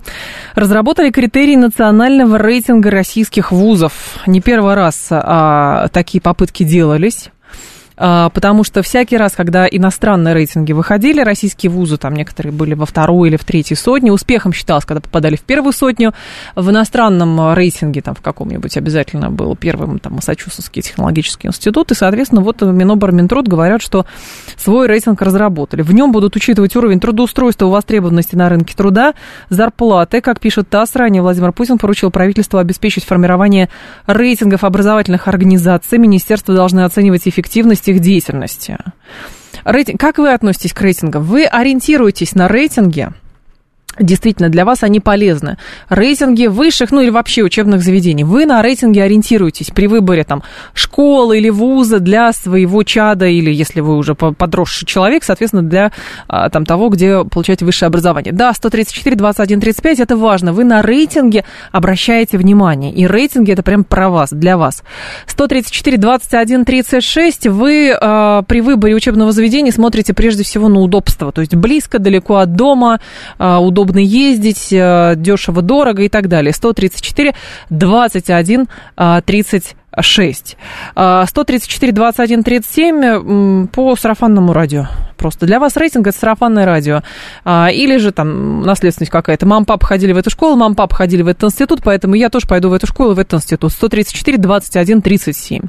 разработали 0.54 1.10
критерии 1.10 1.56
национального 1.56 2.38
рейтинга 2.38 2.92
российских 2.92 3.52
вузов. 3.52 3.94
Не 4.28 4.42
первый 4.42 4.76
раз 4.76 5.08
а, 5.10 5.88
такие 5.92 6.22
попытки 6.22 6.64
делались. 6.64 7.32
А, 8.04 8.30
потому 8.30 8.64
что 8.64 8.82
всякий 8.82 9.16
раз, 9.16 9.34
когда 9.34 9.68
иностранные 9.68 10.34
рейтинги 10.34 10.72
выходили, 10.72 11.22
российские 11.22 11.70
вузы, 11.70 11.98
там 11.98 12.16
некоторые 12.16 12.52
были 12.52 12.74
во 12.74 12.88
второй 12.88 13.30
или 13.30 13.38
в 13.38 13.44
третьей 13.44 13.78
сотне, 13.78 14.12
успехом 14.12 14.54
считалось, 14.54 14.86
когда 14.86 15.02
попадали 15.02 15.36
в 15.36 15.42
первую 15.42 15.72
сотню, 15.72 16.12
в 16.56 16.68
иностранном 16.72 17.54
рейтинге, 17.54 18.02
там 18.02 18.16
в 18.16 18.22
каком-нибудь 18.22 18.76
обязательно 18.76 19.30
был 19.30 19.56
первым, 19.56 20.00
там, 20.00 20.14
Массачусетский 20.14 20.82
технологический 20.82 21.48
институт, 21.48 21.92
и, 21.92 21.94
соответственно, 21.94 22.42
вот 22.42 22.64
Минобр, 22.64 23.12
Минтруд 23.12 23.48
говорят, 23.48 23.84
что 23.84 24.08
свой 24.58 24.88
рейтинг 24.88 25.22
разработали. 25.22 25.84
В 25.84 25.94
нем 25.94 26.12
будут 26.12 26.36
учитывать 26.36 26.76
уровень 26.76 27.00
трудоустройства, 27.00 27.68
востребованности 27.68 28.36
на 28.36 28.50
рынке 28.50 28.76
труда, 28.76 29.14
зарплаты, 29.50 30.22
как 30.22 30.40
пишет 30.40 30.68
ТАСС, 30.70 30.96
ранее 30.96 31.22
Владимир 31.22 31.52
Путин 31.52 31.78
поручил 31.78 32.10
правительству 32.10 32.58
обеспечить 32.58 33.06
формирование 33.06 33.70
рейтингов 34.08 34.64
образовательных 34.64 35.28
организаций, 35.28 36.00
министерства 36.00 36.56
должны 36.56 36.80
оценивать 36.80 37.28
эффективность 37.28 37.91
их 37.92 38.00
деятельности. 38.00 38.78
Рейтинг, 39.64 40.00
как 40.00 40.18
вы 40.18 40.34
относитесь 40.34 40.74
к 40.74 40.82
рейтингам? 40.82 41.24
Вы 41.24 41.46
ориентируетесь 41.46 42.34
на 42.34 42.48
рейтинги 42.48 43.10
Действительно, 44.00 44.48
для 44.48 44.64
вас 44.64 44.84
они 44.84 45.02
полезны. 45.02 45.58
Рейтинги 45.90 46.48
высших, 46.48 46.92
ну 46.92 47.02
или 47.02 47.10
вообще 47.10 47.44
учебных 47.44 47.84
заведений. 47.84 48.24
Вы 48.24 48.46
на 48.46 48.62
рейтинге 48.62 49.04
ориентируетесь 49.04 49.72
при 49.72 49.88
выборе 49.88 50.24
там 50.24 50.44
школы 50.74 51.38
или 51.38 51.50
вуза 51.50 52.00
для 52.00 52.32
своего 52.32 52.84
чада, 52.84 53.28
или 53.28 53.52
если 53.52 53.82
вы 53.82 53.98
уже 53.98 54.16
подросший 54.16 54.88
человек, 54.88 55.26
соответственно, 55.26 55.64
для 55.64 55.92
а, 56.30 56.50
там, 56.50 56.66
того, 56.66 56.88
где 56.88 57.26
получаете 57.26 57.66
высшее 57.66 57.88
образование. 57.88 58.32
Да, 58.32 58.54
134, 58.54 59.16
21, 59.18 59.60
35, 59.60 60.00
это 60.00 60.16
важно. 60.16 60.54
Вы 60.54 60.64
на 60.64 60.82
рейтинге 60.82 61.44
обращаете 61.74 62.38
внимание. 62.38 62.94
И 62.94 63.06
рейтинги 63.06 63.52
это 63.52 63.62
прям 63.62 63.84
про 63.84 64.10
вас, 64.10 64.30
для 64.32 64.58
вас. 64.58 64.84
134, 65.28 65.98
21, 65.98 66.64
36, 66.64 67.48
вы 67.48 67.90
э, 67.90 68.44
при 68.48 68.62
выборе 68.62 68.96
учебного 68.96 69.34
заведения 69.34 69.72
смотрите 69.72 70.14
прежде 70.14 70.44
всего 70.44 70.70
на 70.70 70.80
удобство. 70.80 71.34
То 71.34 71.42
есть 71.42 71.56
близко, 71.56 72.00
далеко 72.00 72.38
от 72.38 72.56
дома, 72.56 73.02
э, 73.38 73.58
удобно 73.58 73.81
удобно 73.82 74.00
ездить, 74.00 74.72
э, 74.72 75.14
дешево, 75.18 75.62
дорого 75.62 76.04
и 76.04 76.10
так 76.10 76.28
далее. 76.28 76.54
134 76.54 77.34
21 77.70 78.68
30 79.26 79.76
6. 80.00 80.58
134, 80.94 81.92
21, 81.92 82.44
37 82.44 83.68
по 83.68 83.96
сарафанному 83.96 84.54
радио. 84.54 84.88
Просто 85.22 85.46
для 85.46 85.60
вас 85.60 85.78
рейтинг 85.78 86.08
это 86.08 86.18
сарафанное 86.18 86.66
радио. 86.66 87.04
А, 87.46 87.70
или 87.72 87.98
же 87.98 88.12
там 88.12 88.64
наследственность 88.64 89.12
какая-то. 89.12 89.46
Мам, 89.46 89.66
папа 89.66 89.86
ходили 89.86 90.14
в 90.14 90.18
эту 90.18 90.32
школу, 90.32 90.56
мам, 90.56 90.74
папа 90.74 90.96
ходили 90.96 91.22
в 91.22 91.28
этот 91.28 91.44
институт, 91.44 91.82
поэтому 91.84 92.16
я 92.16 92.32
тоже 92.32 92.48
пойду 92.48 92.70
в 92.70 92.74
эту 92.74 92.88
школу, 92.88 93.14
в 93.14 93.20
этот 93.20 93.36
институт. 93.36 93.72
134, 93.72 94.40
21, 94.40 95.02
37. 95.04 95.62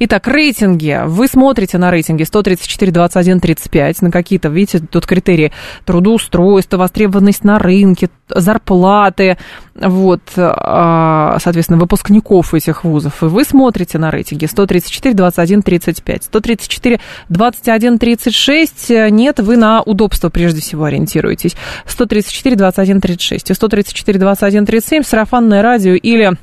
Итак, 0.00 0.26
рейтинги. 0.26 1.00
Вы 1.06 1.28
смотрите 1.28 1.78
на 1.78 1.92
рейтинги 1.92 2.24
134, 2.24 2.90
21, 2.90 3.38
35, 3.38 4.02
на 4.02 4.10
какие-то, 4.10 4.48
видите, 4.48 4.80
тут 4.80 5.06
критерии 5.06 5.52
трудоустройства, 5.84 6.78
востребованность 6.78 7.44
на 7.44 7.60
рынке, 7.60 8.10
зарплаты, 8.28 9.38
вот, 9.76 10.22
а, 10.36 11.38
соответственно, 11.38 11.78
выпускников 11.78 12.52
этих 12.52 12.82
вузов. 12.82 13.22
И 13.22 13.26
вы 13.26 13.44
смотрите 13.44 13.98
на 13.98 14.10
рейтинги 14.10 14.46
134, 14.46 15.14
21, 15.14 15.62
35. 15.62 16.24
134, 16.24 17.00
21, 17.28 17.98
36. 17.98 18.87
Нет, 18.90 19.40
вы 19.40 19.56
на 19.56 19.82
удобство 19.82 20.28
прежде 20.28 20.60
всего 20.60 20.84
ориентируетесь. 20.84 21.56
134, 21.86 22.56
21, 22.56 23.00
36. 23.00 23.50
И 23.50 23.54
134, 23.54 24.18
21, 24.18 24.66
37. 24.66 25.02
Сарафанное 25.02 25.62
радио 25.62 25.94
или 25.94 26.36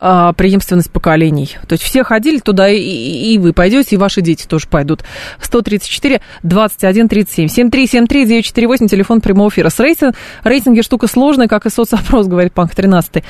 а, 0.00 0.32
преемственность 0.32 0.90
поколений. 0.90 1.56
То 1.68 1.74
есть 1.74 1.84
все 1.84 2.02
ходили 2.04 2.38
туда, 2.38 2.70
и, 2.70 2.78
и 2.78 3.38
вы 3.38 3.52
пойдете, 3.52 3.96
и 3.96 3.98
ваши 3.98 4.22
дети 4.22 4.46
тоже 4.46 4.66
пойдут. 4.66 5.02
134 5.40 6.22
21 6.42 7.08
37 7.08 7.48
7373 7.48 8.24
948, 8.24 8.88
телефон 8.88 9.20
прямого 9.20 9.50
эфира. 9.50 9.68
С 9.68 9.78
рейтинг, 9.78 10.16
рейтинги 10.42 10.80
штука 10.80 11.06
сложная, 11.06 11.48
как 11.48 11.66
и 11.66 11.70
соцопрос, 11.70 12.26
говорит 12.28 12.54
Панк 12.54 12.74
13. 12.74 13.22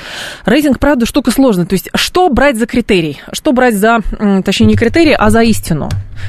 Рейтинг, 0.44 0.78
правда, 0.78 1.06
штука 1.06 1.32
сложная. 1.32 1.66
То 1.66 1.74
есть 1.74 1.90
что 1.94 2.28
брать 2.28 2.56
за 2.56 2.66
критерий? 2.66 3.20
Что 3.32 3.52
брать 3.52 3.74
за, 3.74 4.00
точнее, 4.44 4.66
не 4.66 4.76
критерий, 4.76 5.16
а 5.18 5.30
за 5.30 5.42
истину? 5.42 5.88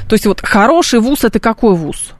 То 0.09 0.13
есть 0.13 0.25
вот 0.25 0.41
хороший 0.41 0.99
вуз– 0.99 1.23
это 1.23 1.39
какой 1.39 1.75
вуз? 1.75 2.13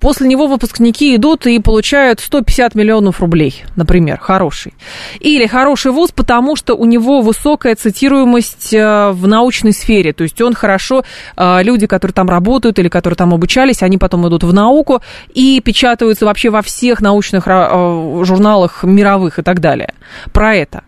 После 0.00 0.26
него 0.26 0.46
выпускники 0.46 1.14
идут 1.14 1.46
и 1.46 1.58
получают 1.58 2.20
150 2.20 2.74
миллионов 2.74 3.20
рублей, 3.20 3.64
например, 3.76 4.18
хороший. 4.18 4.72
Или 5.20 5.46
хороший 5.46 5.92
вуз, 5.92 6.10
потому 6.10 6.56
что 6.56 6.74
у 6.74 6.86
него 6.86 7.20
высокая 7.20 7.74
цитируемость 7.74 8.72
э, 8.72 9.10
в 9.10 9.28
научной 9.28 9.72
сфере. 9.72 10.14
То 10.14 10.22
есть 10.22 10.40
он 10.40 10.54
хорошо, 10.54 11.04
э, 11.36 11.62
люди, 11.62 11.86
которые 11.86 12.14
там 12.14 12.30
работают 12.30 12.78
или 12.78 12.88
которые 12.88 13.16
там 13.16 13.34
обучались, 13.34 13.82
они 13.82 13.98
потом 13.98 14.26
идут 14.26 14.42
в 14.42 14.54
науку 14.54 15.02
и 15.34 15.60
печатаются 15.60 16.24
вообще 16.24 16.48
во 16.48 16.62
всех 16.62 17.02
научных 17.02 17.44
э, 17.46 18.22
журналах 18.24 18.82
мировых 18.82 19.38
и 19.38 19.42
так 19.42 19.60
далее. 19.60 19.92
Про 20.32 20.54
это. 20.54 20.82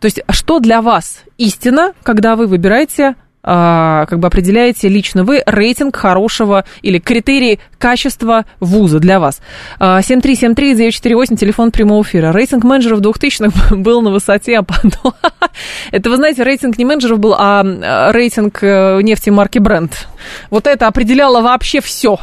То 0.00 0.06
есть 0.06 0.20
что 0.30 0.58
для 0.58 0.82
вас 0.82 1.20
истина, 1.38 1.92
когда 2.02 2.36
вы 2.36 2.46
выбираете 2.46 3.04
а, 3.08 3.27
как 3.48 4.18
бы 4.18 4.26
определяете 4.26 4.88
лично 4.88 5.24
вы 5.24 5.42
рейтинг 5.46 5.96
хорошего 5.96 6.64
или 6.82 6.98
критерии 6.98 7.60
качества 7.78 8.44
вуза 8.60 8.98
для 8.98 9.20
вас. 9.20 9.40
7373948, 9.80 11.34
а, 11.34 11.36
телефон 11.36 11.70
прямого 11.70 12.02
эфира. 12.02 12.32
Рейтинг 12.32 12.64
менеджеров 12.64 13.00
2000-х 13.00 13.76
был 13.76 14.02
на 14.02 14.10
высоте, 14.10 14.58
а 14.58 14.62
потом... 14.62 15.14
Это, 15.92 16.10
вы 16.10 16.16
знаете, 16.16 16.42
рейтинг 16.42 16.76
не 16.78 16.84
менеджеров 16.84 17.18
был, 17.18 17.34
а, 17.34 17.62
а 17.64 18.12
рейтинг 18.12 18.58
э, 18.62 19.00
нефти 19.02 19.30
марки 19.30 19.58
Brent. 19.58 19.92
Вот 20.50 20.66
это 20.66 20.86
определяло 20.86 21.40
вообще 21.40 21.80
все 21.80 22.18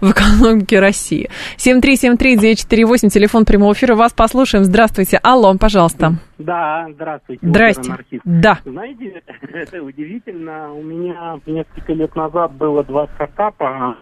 в 0.00 0.10
экономике 0.10 0.80
России. 0.80 1.28
7373948, 1.56 3.08
телефон 3.08 3.44
прямого 3.44 3.72
эфира. 3.72 3.94
Вас 3.94 4.12
послушаем. 4.12 4.64
Здравствуйте. 4.64 5.18
Алло, 5.22 5.54
пожалуйста. 5.58 6.14
Да, 6.38 6.86
здравствуйте. 6.92 7.46
Здрасте. 7.46 7.92
Да. 8.24 8.58
Знаете, 8.64 9.22
это 9.52 9.82
удивительно. 9.82 10.72
У 10.72 10.82
меня 10.82 11.38
несколько 11.46 11.92
лет 11.92 12.14
назад 12.14 12.52
было 12.52 12.84
два 12.84 13.06
стартапа 13.14 13.96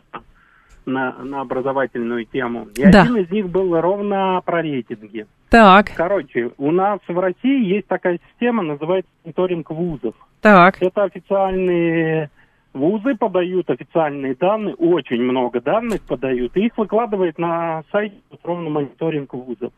на, 0.87 1.13
на 1.23 1.41
образовательную 1.41 2.27
тему. 2.27 2.69
И 2.77 2.91
да. 2.91 3.03
один 3.03 3.17
из 3.17 3.31
них 3.31 3.49
был 3.49 3.81
ровно 3.81 4.41
про 4.45 4.63
рейтинги. 4.63 5.27
Так. 5.51 5.93
Короче, 5.97 6.51
у 6.59 6.71
нас 6.71 7.01
в 7.07 7.19
России 7.19 7.75
есть 7.75 7.87
такая 7.87 8.19
система, 8.31 8.63
называется 8.63 9.11
мониторинг 9.25 9.71
вузов. 9.71 10.15
Так. 10.41 10.77
Это 10.81 11.05
официальные 11.05 12.31
Вузы 12.75 13.15
подают 13.15 13.71
официальные 13.71 14.35
данные, 14.35 14.75
очень 14.75 15.23
много 15.23 15.61
данных 15.61 16.03
подают, 16.03 16.57
и 16.57 16.67
их 16.67 16.77
выкладывает 16.77 17.39
на 17.39 17.85
сайте 17.93 18.17
ровно 18.43 18.69
мониторинг 18.69 19.33
вузов. 19.33 19.73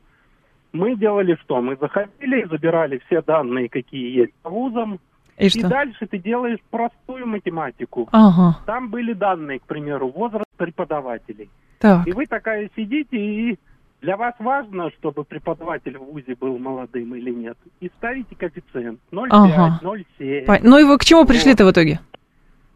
Мы 0.73 0.97
делали 0.97 1.39
что? 1.43 1.61
Мы 1.61 1.77
заходили 1.77 2.43
и 2.43 2.49
забирали 2.49 3.01
все 3.07 3.21
данные, 3.21 3.69
какие 3.69 4.17
есть 4.17 4.33
по 4.43 4.49
вузам, 4.49 4.99
и, 5.39 5.47
и 5.49 5.63
дальше 5.63 6.07
ты 6.07 6.19
делаешь 6.19 6.59
простую 6.71 7.27
математику. 7.27 8.09
Ага. 8.13 8.59
Там 8.65 8.89
были 8.89 9.13
данные, 9.13 9.59
к 9.59 9.65
примеру, 9.65 10.09
возраст 10.09 10.51
преподавателей. 10.57 11.51
Так. 11.79 12.07
И 12.07 12.13
вы 12.13 12.25
такая 12.25 12.71
сидите, 12.75 13.19
и 13.19 13.59
для 14.01 14.17
вас 14.17 14.35
важно, 14.39 14.91
чтобы 14.99 15.25
преподаватель 15.25 15.99
в 15.99 16.05
ВУЗе 16.05 16.37
был 16.41 16.59
молодым 16.59 17.15
или 17.17 17.31
нет. 17.31 17.59
И 17.81 17.91
ставите 17.99 18.35
коэффициент 18.35 19.01
0,5, 19.13 19.27
ага. 19.31 19.81
0,7. 19.83 20.61
Ну 20.63 20.79
и 20.79 20.85
вы 20.85 20.97
к 20.97 21.05
чему 21.05 21.27
пришли-то 21.27 21.67
в 21.67 21.71
итоге? 21.71 22.01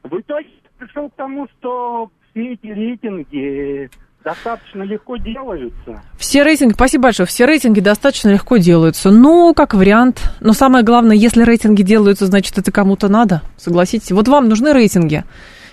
В 0.02 0.18
итоге 0.18 0.48
пришел 0.78 1.08
к 1.10 1.14
тому, 1.14 1.46
что 1.58 2.10
все 2.30 2.52
эти 2.52 2.66
рейтинги 2.66 3.90
достаточно 4.24 4.82
легко 4.82 5.16
делаются. 5.16 6.02
Все 6.18 6.42
рейтинги, 6.42 6.74
спасибо 6.74 7.04
большое, 7.04 7.26
все 7.26 7.46
рейтинги 7.46 7.80
достаточно 7.80 8.30
легко 8.30 8.56
делаются. 8.58 9.10
Ну, 9.10 9.54
как 9.54 9.74
вариант. 9.74 10.22
Но 10.40 10.52
самое 10.52 10.84
главное, 10.84 11.16
если 11.16 11.42
рейтинги 11.42 11.82
делаются, 11.82 12.26
значит, 12.26 12.58
это 12.58 12.70
кому-то 12.70 13.08
надо. 13.08 13.42
Согласитесь. 13.56 14.12
Вот 14.12 14.28
вам 14.28 14.48
нужны 14.48 14.72
рейтинги 14.72 15.24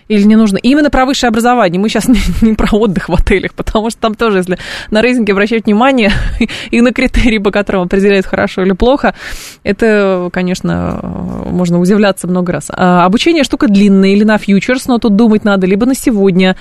или 0.08 0.24
не 0.24 0.36
нужно. 0.36 0.58
именно 0.58 0.90
про 0.90 1.06
высшее 1.06 1.30
образование. 1.30 1.80
Мы 1.80 1.90
сейчас 1.90 2.08
не, 2.08 2.20
не 2.42 2.54
про 2.54 2.76
отдых 2.78 3.10
в 3.10 3.14
отелях, 3.14 3.54
потому 3.54 3.90
что 3.90 4.00
там 4.00 4.16
тоже, 4.16 4.38
если 4.38 4.58
на 4.92 5.02
рейтинге 5.02 5.34
обращать 5.34 5.66
внимание 5.66 6.12
и 6.72 6.82
на 6.82 6.94
критерии, 6.94 7.38
по 7.38 7.52
которым 7.52 7.84
определяют 7.84 8.26
хорошо 8.26 8.64
или 8.64 8.74
плохо, 8.74 9.14
это, 9.64 10.30
конечно, 10.32 11.00
можно 11.46 11.80
удивляться 11.80 12.28
много 12.28 12.54
раз. 12.54 12.70
А 12.70 13.06
обучение 13.06 13.44
штука 13.44 13.68
длинная 13.68 14.10
или 14.10 14.24
на 14.24 14.38
фьючерс, 14.38 14.88
но 14.88 14.98
тут 14.98 15.16
думать 15.16 15.44
надо, 15.44 15.68
либо 15.68 15.86
на 15.86 15.96
сегодня. 15.96 16.56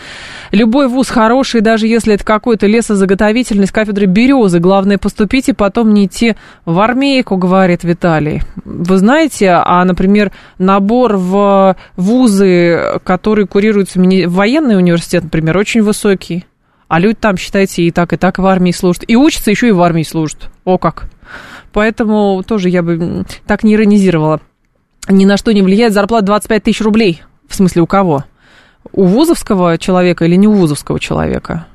Любой 0.52 0.88
вуз 0.88 1.08
хороший, 1.08 1.60
даже 1.60 1.86
если 1.86 2.14
это 2.14 2.24
какой-то 2.24 2.66
лесозаготовительный 2.66 3.66
с 3.66 3.72
кафедры 3.72 4.06
березы. 4.06 4.58
Главное 4.58 4.98
поступить 4.98 5.48
и 5.48 5.52
потом 5.52 5.92
не 5.92 6.06
идти 6.06 6.34
в 6.64 6.78
армейку, 6.80 7.36
говорит 7.36 7.84
Виталий. 7.84 8.42
Вы 8.64 8.96
знаете, 8.96 9.50
а, 9.50 9.84
например, 9.84 10.32
набор 10.58 11.16
в 11.16 11.76
вузы, 11.96 13.00
которые 13.04 13.35
который 13.36 13.48
курируется 13.48 14.00
военный 14.00 14.78
университет, 14.78 15.24
например, 15.24 15.58
очень 15.58 15.82
высокий. 15.82 16.46
А 16.88 16.98
люди 16.98 17.18
там, 17.20 17.36
считайте, 17.36 17.82
и 17.82 17.90
так, 17.90 18.14
и 18.14 18.16
так 18.16 18.38
в 18.38 18.46
армии 18.46 18.70
служат. 18.70 19.04
И 19.06 19.14
учатся 19.14 19.50
еще 19.50 19.68
и 19.68 19.72
в 19.72 19.82
армии 19.82 20.04
служат. 20.04 20.48
О 20.64 20.78
как. 20.78 21.10
Поэтому 21.72 22.42
тоже 22.46 22.70
я 22.70 22.82
бы 22.82 23.26
так 23.46 23.62
не 23.62 23.74
иронизировала. 23.74 24.40
Ни 25.08 25.26
на 25.26 25.36
что 25.36 25.52
не 25.52 25.60
влияет 25.60 25.92
зарплата 25.92 26.24
25 26.24 26.62
тысяч 26.62 26.80
рублей. 26.80 27.22
В 27.46 27.54
смысле, 27.54 27.82
у 27.82 27.86
кого? 27.86 28.24
У 28.92 29.04
вузовского 29.04 29.76
человека 29.76 30.24
или 30.24 30.36
не 30.36 30.48
у 30.48 30.52
вузовского 30.52 30.98
человека? 30.98 31.66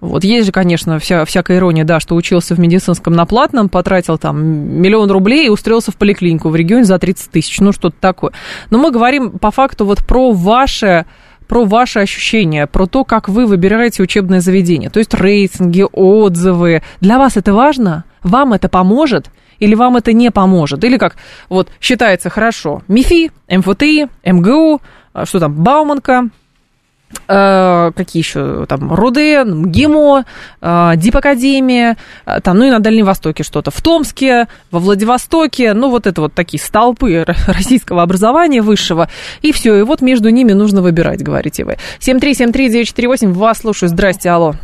Вот 0.00 0.24
есть 0.24 0.46
же, 0.46 0.52
конечно, 0.52 0.98
вся, 0.98 1.24
всякая 1.24 1.58
ирония, 1.58 1.84
да, 1.84 2.00
что 2.00 2.14
учился 2.14 2.54
в 2.54 2.58
медицинском 2.58 3.14
на 3.14 3.26
платном, 3.26 3.68
потратил 3.68 4.18
там 4.18 4.44
миллион 4.44 5.10
рублей 5.10 5.46
и 5.46 5.48
устроился 5.48 5.92
в 5.92 5.96
поликлинику 5.96 6.48
в 6.48 6.56
регионе 6.56 6.84
за 6.84 6.98
30 6.98 7.30
тысяч, 7.30 7.60
ну 7.60 7.72
что-то 7.72 7.96
такое. 8.00 8.32
Но 8.70 8.78
мы 8.78 8.90
говорим 8.90 9.38
по 9.38 9.50
факту 9.50 9.84
вот 9.84 10.06
про 10.06 10.32
ваше 10.32 11.06
про 11.48 11.64
ваши 11.64 12.00
ощущения, 12.00 12.66
про 12.66 12.86
то, 12.86 13.04
как 13.04 13.28
вы 13.28 13.46
выбираете 13.46 14.02
учебное 14.02 14.40
заведение. 14.40 14.90
То 14.90 14.98
есть 14.98 15.14
рейтинги, 15.14 15.84
отзывы. 15.92 16.82
Для 17.00 17.18
вас 17.18 17.36
это 17.36 17.54
важно? 17.54 18.04
Вам 18.24 18.52
это 18.52 18.68
поможет? 18.68 19.30
Или 19.58 19.74
вам 19.74 19.96
это 19.96 20.12
не 20.12 20.30
поможет? 20.30 20.84
Или 20.84 20.98
как 20.98 21.16
вот 21.48 21.70
считается 21.80 22.30
хорошо 22.30 22.82
МИФИ, 22.88 23.30
МФТИ, 23.48 24.08
МГУ, 24.24 24.80
а 25.12 25.24
что 25.24 25.40
там, 25.40 25.54
Бауманка, 25.54 26.28
какие 27.26 28.20
еще 28.20 28.66
там 28.66 28.92
РУДН, 28.92 29.66
ГИМО, 29.66 30.24
э, 30.60 30.92
ДИП-академия, 30.96 31.96
э, 32.26 32.40
там, 32.40 32.58
ну 32.58 32.64
и 32.64 32.70
на 32.70 32.80
Дальнем 32.80 33.06
Востоке 33.06 33.42
что-то, 33.42 33.70
в 33.70 33.80
Томске, 33.80 34.48
во 34.70 34.80
Владивостоке, 34.80 35.74
ну 35.74 35.90
вот 35.90 36.06
это 36.06 36.20
вот 36.20 36.34
такие 36.34 36.60
столпы 36.60 37.24
российского 37.46 38.02
образования 38.02 38.60
высшего, 38.60 39.08
и 39.42 39.52
все, 39.52 39.76
и 39.76 39.82
вот 39.82 40.02
между 40.02 40.30
ними 40.30 40.52
нужно 40.52 40.82
выбирать, 40.82 41.22
говорите 41.22 41.64
вы. 41.64 41.76
7373948, 42.00 43.32
вас 43.32 43.58
слушаю, 43.58 43.88
здрасте, 43.88 44.30
алло. 44.30 44.54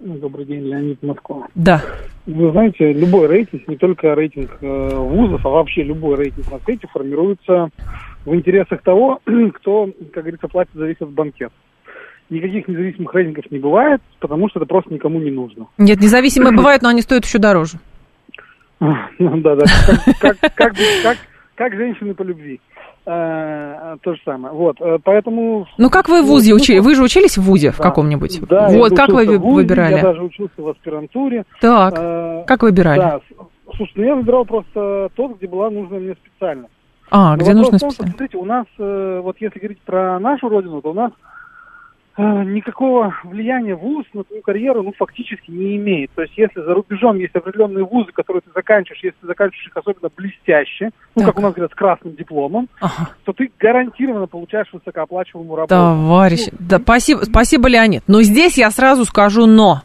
Добрый 0.00 0.44
день, 0.44 0.64
Леонид 0.64 1.02
Москва. 1.02 1.48
Да. 1.54 1.82
Вы 2.26 2.52
знаете, 2.52 2.92
любой 2.92 3.26
рейтинг, 3.26 3.66
не 3.66 3.76
только 3.76 4.14
рейтинг 4.14 4.58
э, 4.60 4.94
вузов, 4.94 5.44
а 5.44 5.48
вообще 5.48 5.82
любой 5.82 6.16
рейтинг 6.16 6.52
на 6.52 6.58
свете 6.60 6.86
формируется 6.92 7.70
в 8.24 8.34
интересах 8.34 8.82
того, 8.82 9.20
кто, 9.54 9.88
как 10.12 10.24
говорится, 10.24 10.48
платит 10.48 10.74
за 10.74 10.86
весь 10.86 10.96
этот 10.96 11.12
банкет 11.12 11.50
никаких 12.30 12.68
независимых 12.68 13.14
рейтингов 13.14 13.50
не 13.50 13.58
бывает, 13.58 14.00
потому 14.20 14.48
что 14.48 14.58
это 14.58 14.66
просто 14.66 14.92
никому 14.92 15.18
не 15.20 15.30
нужно. 15.30 15.66
Нет, 15.78 16.00
независимые 16.00 16.52
бывают, 16.56 16.82
но 16.82 16.88
они 16.88 17.02
стоят 17.02 17.24
еще 17.24 17.38
дороже. 17.38 17.78
Ну 18.80 19.36
да, 19.38 19.56
да. 19.56 19.64
Как 21.56 21.74
женщины 21.74 22.14
по 22.14 22.22
любви. 22.22 22.60
Э, 23.10 23.96
то 24.02 24.14
же 24.14 24.20
самое. 24.22 24.52
Вот, 24.52 24.76
э, 24.82 24.98
поэтому... 25.02 25.66
Ну, 25.78 25.88
как 25.88 26.10
вы 26.10 26.22
в 26.22 26.26
ВУЗе 26.26 26.52
учили? 26.52 26.78
Вы 26.78 26.94
же 26.94 27.02
учились 27.02 27.38
в 27.38 27.42
ВУЗе 27.42 27.70
в 27.70 27.78
каком-нибудь? 27.78 28.46
Да, 28.46 28.68
Вот, 28.68 28.94
как 28.94 29.08
вы 29.08 29.38
выбирали? 29.38 29.94
Я 29.94 30.02
даже 30.02 30.22
учился 30.22 30.52
в 30.58 30.68
аспирантуре. 30.68 31.44
Так, 31.62 31.94
э, 31.96 32.44
как 32.46 32.62
выбирали? 32.62 32.98
Да, 32.98 33.20
слушай, 33.76 33.92
ну 33.94 34.04
я 34.04 34.14
выбирал 34.14 34.44
просто 34.44 35.08
тот, 35.14 35.38
где 35.38 35.48
была 35.48 35.70
нужная 35.70 36.00
мне 36.00 36.16
специальность. 36.16 36.70
А, 37.10 37.34
где 37.38 37.54
нужно 37.54 37.78
специальность? 37.78 38.18
Смотрите, 38.18 38.36
у 38.36 38.44
нас, 38.44 38.66
вот 38.76 39.36
если 39.40 39.58
говорить 39.58 39.80
про 39.80 40.20
нашу 40.20 40.50
родину, 40.50 40.82
то 40.82 40.90
у 40.90 40.94
нас 40.94 41.10
никакого 42.22 43.14
влияния 43.24 43.74
вуз 43.74 44.04
на 44.12 44.24
твою 44.24 44.42
карьеру 44.42 44.82
ну, 44.82 44.92
фактически 44.96 45.50
не 45.50 45.76
имеет. 45.76 46.10
То 46.12 46.22
есть 46.22 46.36
если 46.36 46.60
за 46.60 46.74
рубежом 46.74 47.16
есть 47.16 47.34
определенные 47.34 47.84
вузы, 47.84 48.10
которые 48.12 48.42
ты 48.42 48.50
заканчиваешь, 48.54 49.02
если 49.02 49.16
ты 49.20 49.26
заканчиваешь 49.26 49.66
их 49.66 49.76
особенно 49.76 50.10
блестяще, 50.16 50.90
ну, 51.14 51.22
так. 51.22 51.26
как 51.26 51.38
у 51.38 51.42
нас 51.42 51.52
говорят, 51.52 51.72
с 51.72 51.74
красным 51.74 52.16
дипломом, 52.16 52.68
ага. 52.80 53.10
то 53.24 53.32
ты 53.32 53.50
гарантированно 53.58 54.26
получаешь 54.26 54.68
высокооплачиваемую 54.72 55.56
работу. 55.56 55.74
Товарищ, 55.74 56.46
ну, 56.50 56.58
да, 56.60 56.78
спасибо, 56.78 57.20
спасибо, 57.20 57.68
Леонид. 57.68 58.02
Но 58.06 58.22
здесь 58.22 58.58
я 58.58 58.70
сразу 58.70 59.04
скажу 59.04 59.46
«но». 59.46 59.82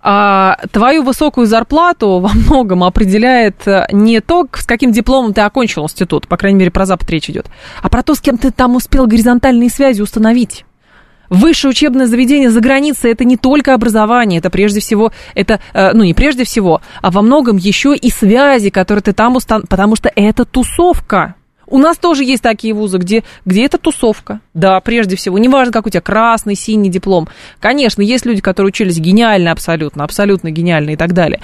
А, 0.00 0.56
твою 0.70 1.02
высокую 1.02 1.46
зарплату 1.46 2.20
во 2.20 2.30
многом 2.32 2.84
определяет 2.84 3.66
э, 3.66 3.86
не 3.90 4.20
то, 4.20 4.46
с 4.52 4.64
каким 4.64 4.92
дипломом 4.92 5.34
ты 5.34 5.40
окончил 5.40 5.82
институт, 5.84 6.28
по 6.28 6.36
крайней 6.36 6.58
мере, 6.60 6.70
про 6.70 6.86
Запад 6.86 7.10
речь 7.10 7.28
идет, 7.28 7.46
а 7.82 7.88
про 7.88 8.02
то, 8.04 8.14
с 8.14 8.20
кем 8.20 8.38
ты 8.38 8.52
там 8.52 8.76
успел 8.76 9.06
горизонтальные 9.06 9.70
связи 9.70 10.00
установить. 10.00 10.64
Высшее 11.30 11.70
учебное 11.70 12.06
заведение 12.06 12.50
за 12.50 12.60
границей 12.60 13.12
это 13.12 13.24
не 13.24 13.36
только 13.36 13.74
образование, 13.74 14.38
это 14.38 14.50
прежде 14.50 14.80
всего, 14.80 15.12
это, 15.34 15.60
э, 15.72 15.92
ну 15.92 16.04
не 16.04 16.14
прежде 16.14 16.44
всего, 16.44 16.80
а 17.02 17.10
во 17.10 17.22
многом 17.22 17.56
еще 17.56 17.94
и 17.94 18.10
связи, 18.10 18.70
которые 18.70 19.02
ты 19.02 19.12
там 19.12 19.36
устан... 19.36 19.64
потому 19.68 19.96
что 19.96 20.10
это 20.14 20.44
тусовка. 20.44 21.34
У 21.70 21.78
нас 21.78 21.98
тоже 21.98 22.24
есть 22.24 22.42
такие 22.42 22.74
вузы, 22.74 22.98
где, 22.98 23.24
где 23.44 23.64
это 23.66 23.78
тусовка. 23.78 24.40
Да, 24.54 24.80
прежде 24.80 25.16
всего. 25.16 25.38
Неважно, 25.38 25.72
как 25.72 25.86
у 25.86 25.90
тебя 25.90 26.00
красный, 26.00 26.54
синий 26.54 26.88
диплом. 26.88 27.28
Конечно, 27.60 28.02
есть 28.02 28.26
люди, 28.26 28.40
которые 28.40 28.68
учились 28.68 28.98
гениально 28.98 29.52
абсолютно, 29.52 30.04
абсолютно 30.04 30.50
гениально 30.50 30.90
и 30.90 30.96
так 30.96 31.12
далее. 31.12 31.40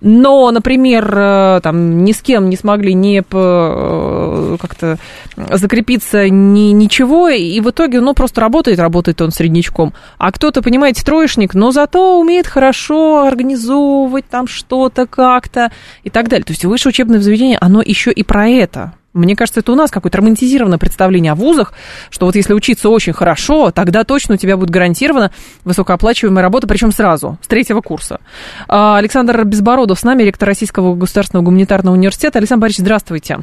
Но, 0.00 0.50
например, 0.50 1.10
э, 1.16 1.60
там, 1.62 2.04
ни 2.04 2.12
с 2.12 2.20
кем 2.20 2.50
не 2.50 2.56
смогли 2.56 2.92
не 2.94 3.20
э, 3.20 4.56
как-то 4.60 4.98
закрепиться 5.36 6.28
ни, 6.28 6.72
ничего, 6.72 7.28
и 7.28 7.60
в 7.60 7.70
итоге, 7.70 8.00
ну, 8.00 8.14
просто 8.14 8.40
работает, 8.40 8.78
работает 8.78 9.20
он 9.22 9.30
среднячком. 9.30 9.94
А 10.18 10.32
кто-то, 10.32 10.62
понимаете, 10.62 11.04
троечник, 11.04 11.54
но 11.54 11.70
зато 11.70 12.20
умеет 12.20 12.46
хорошо 12.46 13.26
организовывать 13.26 14.28
там 14.28 14.48
что-то 14.48 15.06
как-то 15.06 15.70
и 16.02 16.10
так 16.10 16.28
далее. 16.28 16.44
То 16.44 16.52
есть 16.52 16.64
высшее 16.64 16.90
учебное 16.90 17.20
заведение, 17.20 17.58
оно 17.60 17.80
еще 17.80 18.10
и 18.10 18.22
про 18.24 18.48
это. 18.48 18.97
Мне 19.18 19.36
кажется, 19.36 19.60
это 19.60 19.72
у 19.72 19.74
нас 19.74 19.90
какое-то 19.90 20.18
романтизированное 20.18 20.78
представление 20.78 21.32
о 21.32 21.34
вузах, 21.34 21.72
что 22.10 22.26
вот 22.26 22.36
если 22.36 22.52
учиться 22.52 22.88
очень 22.88 23.12
хорошо, 23.12 23.70
тогда 23.70 24.04
точно 24.04 24.34
у 24.34 24.38
тебя 24.38 24.56
будет 24.56 24.70
гарантирована 24.70 25.32
высокооплачиваемая 25.64 26.42
работа, 26.42 26.66
причем 26.66 26.92
сразу, 26.92 27.38
с 27.42 27.48
третьего 27.48 27.80
курса. 27.80 28.20
А, 28.68 28.96
Александр 28.96 29.44
Безбородов 29.44 29.98
с 29.98 30.04
нами, 30.04 30.22
ректор 30.22 30.48
Российского 30.48 30.94
государственного 30.94 31.44
гуманитарного 31.44 31.94
университета. 31.94 32.38
Александр 32.38 32.62
Борисович, 32.62 32.84
здравствуйте. 32.84 33.38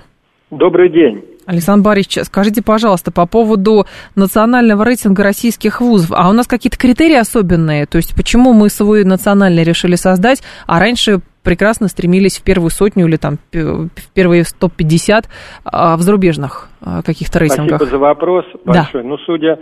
Добрый 0.51 0.91
день. 0.91 1.23
Александр 1.45 1.83
Борисович, 1.83 2.25
скажите, 2.25 2.61
пожалуйста, 2.61 3.11
по 3.11 3.25
поводу 3.25 3.85
национального 4.15 4.83
рейтинга 4.83 5.23
российских 5.23 5.81
вузов, 5.81 6.11
а 6.11 6.29
у 6.29 6.33
нас 6.33 6.47
какие-то 6.47 6.77
критерии 6.77 7.17
особенные? 7.17 7.85
То 7.85 7.97
есть 7.97 8.15
почему 8.15 8.53
мы 8.53 8.69
свой 8.69 9.03
национальный 9.03 9.63
решили 9.63 9.95
создать, 9.95 10.41
а 10.65 10.79
раньше 10.79 11.21
прекрасно 11.45 11.87
стремились 11.87 12.37
в 12.39 12.43
первую 12.43 12.71
сотню 12.71 13.07
или 13.07 13.15
там 13.15 13.37
в 13.53 14.13
первые 14.13 14.43
150 14.43 15.29
а, 15.63 15.95
в 15.95 16.01
зарубежных 16.01 16.69
а, 16.81 17.01
каких-то 17.03 17.39
рейтингах. 17.39 17.77
Спасибо 17.77 17.85
за 17.85 17.97
вопрос 17.99 18.45
большой. 18.65 19.03
Да. 19.03 19.07
Ну, 19.07 19.17
судя 19.19 19.59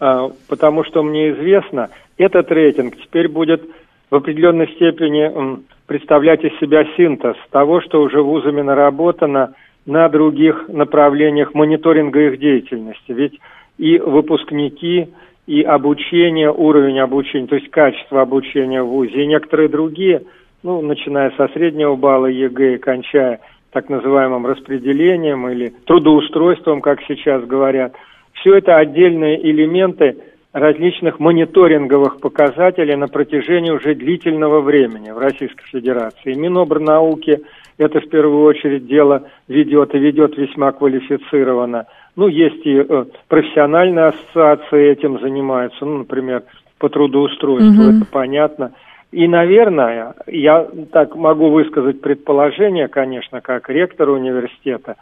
а, 0.00 0.30
потому, 0.48 0.82
что 0.84 1.02
мне 1.02 1.30
известно, 1.32 1.90
этот 2.16 2.50
рейтинг 2.50 2.96
теперь 2.96 3.28
будет 3.28 3.62
в 4.10 4.14
определенной 4.14 4.68
степени 4.74 5.60
представлять 5.86 6.42
из 6.42 6.58
себя 6.58 6.84
синтез 6.96 7.36
того, 7.50 7.80
что 7.82 8.02
уже 8.02 8.22
вузами 8.22 8.62
наработано 8.62 9.52
на 9.84 10.08
других 10.08 10.68
направлениях 10.68 11.54
мониторинга 11.54 12.28
их 12.28 12.40
деятельности. 12.40 13.12
Ведь 13.12 13.38
и 13.78 13.98
выпускники, 13.98 15.08
и 15.46 15.62
обучение, 15.62 16.50
уровень 16.50 16.98
обучения, 16.98 17.46
то 17.46 17.56
есть 17.56 17.70
качество 17.70 18.22
обучения 18.22 18.82
в 18.82 18.88
ВУЗе, 18.88 19.22
и 19.22 19.26
некоторые 19.26 19.68
другие– 19.68 20.22
ну, 20.62 20.80
начиная 20.82 21.30
со 21.36 21.48
среднего 21.48 21.96
балла 21.96 22.26
ЕГЭ 22.26 22.74
и 22.74 22.78
кончая 22.78 23.40
так 23.72 23.88
называемым 23.88 24.46
распределением 24.46 25.48
или 25.48 25.72
трудоустройством, 25.84 26.80
как 26.80 27.00
сейчас 27.06 27.44
говорят. 27.44 27.94
Все 28.32 28.54
это 28.54 28.76
отдельные 28.76 29.38
элементы 29.50 30.16
различных 30.52 31.20
мониторинговых 31.20 32.20
показателей 32.20 32.96
на 32.96 33.08
протяжении 33.08 33.70
уже 33.70 33.94
длительного 33.94 34.62
времени 34.62 35.10
в 35.10 35.18
Российской 35.18 35.66
Федерации. 35.66 36.32
Минобрнауки 36.32 37.42
это 37.78 38.00
в 38.00 38.08
первую 38.08 38.42
очередь 38.44 38.86
дело 38.86 39.24
ведет 39.48 39.94
и 39.94 39.98
ведет 39.98 40.36
весьма 40.38 40.72
квалифицированно. 40.72 41.86
Ну, 42.16 42.28
есть 42.28 42.64
и 42.64 42.76
э, 42.76 43.04
профессиональные 43.28 44.06
ассоциации 44.06 44.92
этим 44.92 45.20
занимаются, 45.20 45.84
ну, 45.84 45.98
например, 45.98 46.44
по 46.78 46.88
трудоустройству, 46.88 47.82
угу. 47.82 47.96
это 47.96 48.06
понятно. 48.10 48.72
И, 49.16 49.26
наверное, 49.28 50.14
я 50.26 50.68
так 50.92 51.16
могу 51.16 51.48
высказать 51.48 52.02
предположение, 52.02 52.86
конечно, 52.86 53.40
как 53.40 53.70
ректор 53.70 54.10
университета, 54.10 54.96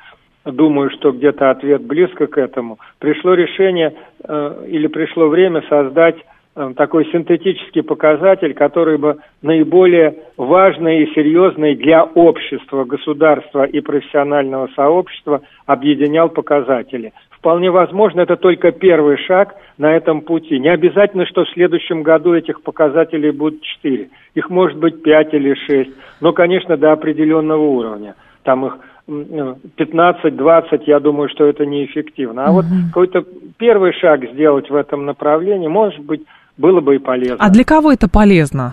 думаю, 0.45 0.91
что 0.91 1.11
где-то 1.11 1.51
ответ 1.51 1.83
близко 1.83 2.29
к 2.29 2.39
этому, 2.39 2.79
пришло 3.01 3.35
решение 3.35 3.93
э, 4.23 4.67
или 4.69 4.87
пришло 4.87 5.27
время 5.27 5.65
создать 5.69 6.15
э, 6.55 6.75
такой 6.77 7.07
синтетический 7.07 7.83
показатель, 7.83 8.55
который 8.55 8.99
бы 8.99 9.17
наиболее 9.43 10.15
важный 10.37 11.03
и 11.03 11.13
серьезный 11.13 11.75
для 11.75 12.05
общества, 12.05 12.85
государства 12.85 13.65
и 13.65 13.81
профессионального 13.81 14.69
сообщества 14.77 15.41
объединял 15.67 16.29
показатели. 16.29 17.13
Вполне 17.45 17.71
возможно, 17.71 18.23
это 18.23 18.37
только 18.37 18.73
первый 18.73 19.19
шаг 19.19 19.55
на 19.77 19.95
этом 19.95 20.23
пути. 20.23 20.59
Не 20.59 20.71
обязательно, 20.71 21.27
что 21.27 21.45
в 21.45 21.51
следующем 21.51 22.03
году 22.03 22.33
этих 22.33 22.63
показателей 22.63 23.33
будет 23.33 23.61
4. 23.61 24.09
Их 24.35 24.49
может 24.49 24.79
быть 24.79 25.03
5 25.03 25.35
или 25.35 25.53
6. 25.53 25.91
Но, 26.23 26.33
конечно, 26.33 26.79
до 26.79 26.93
определенного 26.93 27.61
уровня. 27.61 28.15
Там 28.45 28.65
их 28.65 28.79
15-20, 29.07 30.85
я 30.87 31.01
думаю, 31.01 31.29
что 31.29 31.45
это 31.45 31.67
неэффективно. 31.67 32.47
А 32.47 32.51
угу. 32.51 32.55
вот 32.55 32.65
какой-то 32.89 33.27
первый 33.59 33.93
шаг 33.93 34.25
сделать 34.33 34.71
в 34.71 34.75
этом 34.75 35.05
направлении, 35.05 35.69
может 35.69 36.01
быть, 36.01 36.23
было 36.57 36.81
бы 36.81 36.97
и 36.97 36.99
полезно. 36.99 37.37
А 37.41 37.51
для 37.51 37.65
кого 37.65 37.93
это 37.93 38.09
полезно? 38.09 38.73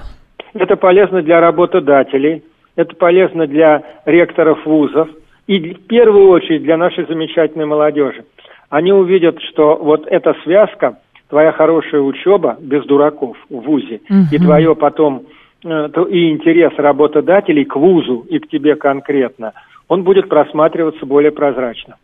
Это 0.53 0.77
полезно 0.77 1.21
для 1.21 1.41
работодателей, 1.41 2.41
это 2.77 2.95
полезно 2.95 3.47
для 3.47 3.83
ректоров 4.05 4.65
вузов 4.65 5.09
и 5.47 5.73
в 5.73 5.87
первую 5.87 6.29
очередь 6.29 6.63
для 6.63 6.77
нашей 6.77 7.05
замечательной 7.05 7.65
молодежи 7.65 8.23
они 8.71 8.93
увидят, 8.93 9.39
что 9.41 9.75
вот 9.75 10.07
эта 10.07 10.33
связка, 10.43 10.97
твоя 11.29 11.51
хорошая 11.51 12.01
учеба 12.01 12.57
без 12.59 12.83
дураков 12.85 13.37
в 13.49 13.59
ВУЗе, 13.59 14.01
угу. 14.09 14.19
и 14.31 14.37
твое 14.39 14.75
потом 14.75 15.23
э, 15.63 15.89
и 16.09 16.31
интерес 16.31 16.71
работодателей 16.77 17.65
к 17.65 17.75
ВУЗу 17.75 18.25
и 18.29 18.39
к 18.39 18.47
тебе 18.47 18.75
конкретно, 18.75 19.51
он 19.89 20.03
будет 20.03 20.29
просматриваться 20.29 21.05
более 21.05 21.31
прозрачно. 21.31 21.97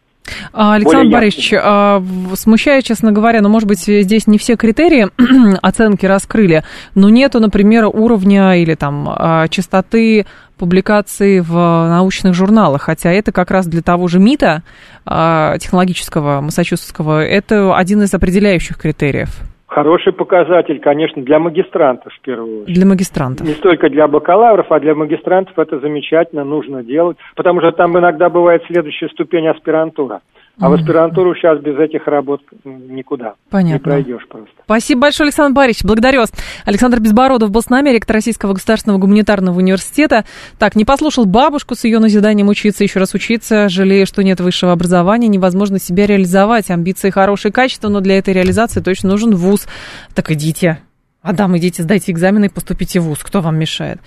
А, 0.54 0.76
Александр 0.76 1.12
Борисович, 1.12 1.54
а, 1.58 2.04
смущает, 2.36 2.84
честно 2.84 3.12
говоря, 3.12 3.42
но, 3.42 3.50
может 3.50 3.68
быть, 3.68 3.80
здесь 3.80 4.28
не 4.28 4.38
все 4.38 4.56
критерии 4.56 5.08
оценки 5.62 6.06
раскрыли, 6.06 6.64
но 6.96 7.10
нету, 7.10 7.40
например, 7.40 7.86
уровня 7.86 8.56
или 8.62 8.76
там 8.76 9.08
а, 9.10 9.48
частоты 9.48 10.26
публикации 10.58 11.40
в 11.40 11.54
научных 11.54 12.34
журналах, 12.34 12.84
хотя 12.84 13.12
это 13.12 13.32
как 13.32 13.52
раз 13.52 13.68
для 13.68 13.84
того 13.84 14.08
же 14.08 14.20
МИТа, 14.20 14.64
технологического, 15.06 16.42
массачусетского, 16.42 17.24
это 17.24 17.78
один 17.78 18.02
из 18.02 18.14
определяющих 18.14 18.78
критериев. 18.78 19.40
Хороший 19.68 20.14
показатель, 20.14 20.80
конечно, 20.80 21.22
для 21.22 21.40
магистрантов 21.40 22.14
в 22.14 22.22
первую 22.22 22.62
очередь. 22.64 22.74
Для 22.74 22.86
магистрантов. 22.86 23.46
Не 23.46 23.54
столько 23.54 23.90
для 23.90 24.08
бакалавров, 24.08 24.72
а 24.72 24.80
для 24.80 24.96
магистрантов 24.96 25.60
это 25.60 25.80
замечательно, 25.80 26.46
нужно 26.46 26.84
делать, 26.84 27.18
потому 27.36 27.60
что 27.60 27.72
там 27.74 27.98
иногда 28.00 28.30
бывает 28.30 28.64
следующая 28.68 29.10
ступень 29.10 29.48
аспирантура. 29.48 30.22
А 30.60 30.70
в 30.70 30.74
аспирантуру 30.74 31.36
сейчас 31.36 31.60
без 31.60 31.78
этих 31.78 32.08
работ 32.08 32.42
никуда. 32.64 33.36
Понятно. 33.50 33.74
Не 33.74 33.80
пройдешь 33.80 34.28
просто. 34.28 34.54
Спасибо 34.64 35.02
большое, 35.02 35.28
Александр 35.28 35.56
Борисович. 35.56 35.86
Благодарю 35.86 36.22
вас. 36.22 36.32
Александр 36.66 37.00
Безбородов 37.00 37.52
был 37.52 37.62
с 37.62 37.70
нами, 37.70 37.92
ректор 37.92 38.16
Российского 38.16 38.54
государственного 38.54 39.00
гуманитарного 39.00 39.58
университета. 39.58 40.26
Так, 40.58 40.76
не 40.76 40.84
послушал 40.84 41.26
бабушку 41.26 41.76
с 41.76 41.84
ее 41.84 42.00
назиданием 42.00 42.48
учиться, 42.48 42.84
еще 42.84 43.00
раз 43.00 43.14
учиться, 43.14 43.70
жалея, 43.70 44.08
что 44.08 44.24
нет 44.24 44.40
высшего 44.40 44.72
образования, 44.72 45.28
невозможно 45.28 45.80
себя 45.80 46.08
реализовать. 46.08 46.72
Амбиции 46.72 47.12
хорошие 47.12 47.52
качества, 47.52 47.90
но 47.90 48.00
для 48.00 48.18
этой 48.18 48.34
реализации 48.34 48.82
точно 48.82 49.10
нужен 49.10 49.36
вуз. 49.36 49.68
Так 50.16 50.32
идите, 50.32 50.80
Адам, 51.28 51.58
идите, 51.58 51.84
сдайте 51.84 52.14
экзамены 52.14 52.46
и 52.46 52.50
поступите 52.50 53.02
в 53.02 53.04
ВУЗ. 53.04 53.20
Кто 53.20 53.42
вам 53.42 53.60
мешает? 53.60 54.00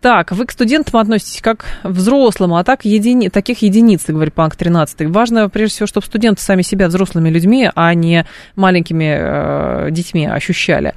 Так, 0.00 0.32
вы 0.32 0.46
к 0.46 0.50
студентам 0.50 0.98
относитесь 0.98 1.42
как 1.42 1.58
к 1.58 1.64
взрослым, 1.84 2.54
а 2.54 2.64
так 2.64 2.86
едини... 2.86 3.28
таких 3.28 3.60
единиц, 3.60 4.04
говорит 4.08 4.32
Панк 4.32 4.56
13. 4.56 5.10
Важно, 5.10 5.50
прежде 5.50 5.74
всего, 5.74 5.86
чтобы 5.86 6.06
студенты 6.06 6.40
сами 6.40 6.62
себя 6.62 6.88
взрослыми 6.88 7.28
людьми, 7.28 7.70
а 7.74 7.92
не 7.92 8.24
маленькими 8.56 9.14
э, 9.14 9.90
детьми 9.90 10.26
ощущали. 10.26 10.94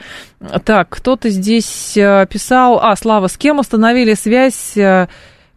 Так, 0.63 0.87
кто-то 0.87 1.29
здесь 1.29 1.97
э, 1.97 2.25
писал... 2.29 2.79
А, 2.81 2.95
Слава, 2.95 3.27
с 3.27 3.35
кем 3.37 3.59
установили 3.59 4.13
связь... 4.13 4.77
Э, 4.77 5.07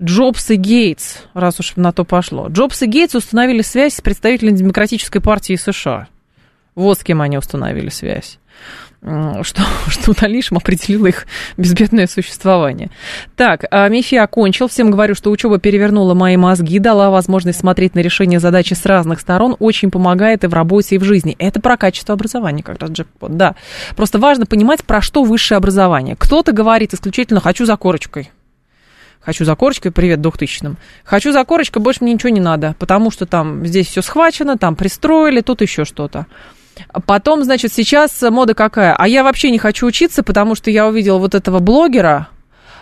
Джобс 0.02 0.50
и 0.50 0.56
Гейтс, 0.56 1.18
раз 1.34 1.60
уж 1.60 1.76
на 1.76 1.92
то 1.92 2.04
пошло. 2.04 2.48
Джобс 2.48 2.82
и 2.82 2.86
Гейтс 2.86 3.14
установили 3.14 3.60
связь 3.60 3.94
с 3.94 4.00
представителями 4.00 4.56
Демократической 4.56 5.20
партии 5.20 5.56
США. 5.56 6.08
Вот 6.74 6.98
с 6.98 7.04
кем 7.04 7.20
они 7.20 7.36
установили 7.36 7.90
связь 7.90 8.40
что, 9.42 9.62
что 9.88 10.12
Талишем 10.12 10.58
определила 10.58 11.06
их 11.06 11.26
безбедное 11.56 12.06
существование. 12.06 12.90
Так, 13.36 13.64
а 13.70 13.88
Мифи 13.88 14.16
окончил. 14.16 14.68
Всем 14.68 14.90
говорю, 14.90 15.14
что 15.14 15.30
учеба 15.30 15.58
перевернула 15.58 16.14
мои 16.14 16.36
мозги, 16.36 16.78
дала 16.78 17.10
возможность 17.10 17.60
смотреть 17.60 17.94
на 17.94 18.00
решение 18.00 18.40
задачи 18.40 18.74
с 18.74 18.84
разных 18.84 19.20
сторон, 19.20 19.56
очень 19.58 19.90
помогает 19.90 20.44
и 20.44 20.48
в 20.48 20.54
работе, 20.54 20.96
и 20.96 20.98
в 20.98 21.04
жизни. 21.04 21.34
Это 21.38 21.60
про 21.60 21.76
качество 21.76 22.14
образования 22.14 22.62
как 22.62 22.80
раз 22.80 22.90
джекпот, 22.90 23.36
да. 23.36 23.54
Просто 23.96 24.18
важно 24.18 24.44
понимать, 24.44 24.84
про 24.84 25.00
что 25.00 25.22
высшее 25.24 25.56
образование. 25.56 26.16
Кто-то 26.18 26.52
говорит 26.52 26.92
исключительно 26.92 27.40
«хочу 27.40 27.64
за 27.64 27.76
корочкой». 27.76 28.30
Хочу 29.20 29.44
за 29.44 29.54
корочкой, 29.54 29.92
привет, 29.92 30.22
двухтысячным. 30.22 30.78
Хочу 31.04 31.30
за 31.32 31.44
корочкой, 31.44 31.82
больше 31.82 31.98
мне 32.02 32.14
ничего 32.14 32.30
не 32.30 32.40
надо, 32.40 32.74
потому 32.78 33.10
что 33.10 33.26
там 33.26 33.66
здесь 33.66 33.86
все 33.88 34.00
схвачено, 34.00 34.56
там 34.56 34.76
пристроили, 34.76 35.42
тут 35.42 35.60
еще 35.60 35.84
что-то. 35.84 36.26
Потом, 37.06 37.44
значит, 37.44 37.72
сейчас 37.72 38.20
мода 38.22 38.54
какая? 38.54 38.94
А 38.94 39.06
я 39.06 39.22
вообще 39.22 39.50
не 39.50 39.58
хочу 39.58 39.86
учиться, 39.86 40.22
потому 40.22 40.54
что 40.54 40.70
я 40.70 40.86
увидела 40.86 41.18
вот 41.18 41.34
этого 41.34 41.58
блогера. 41.58 42.28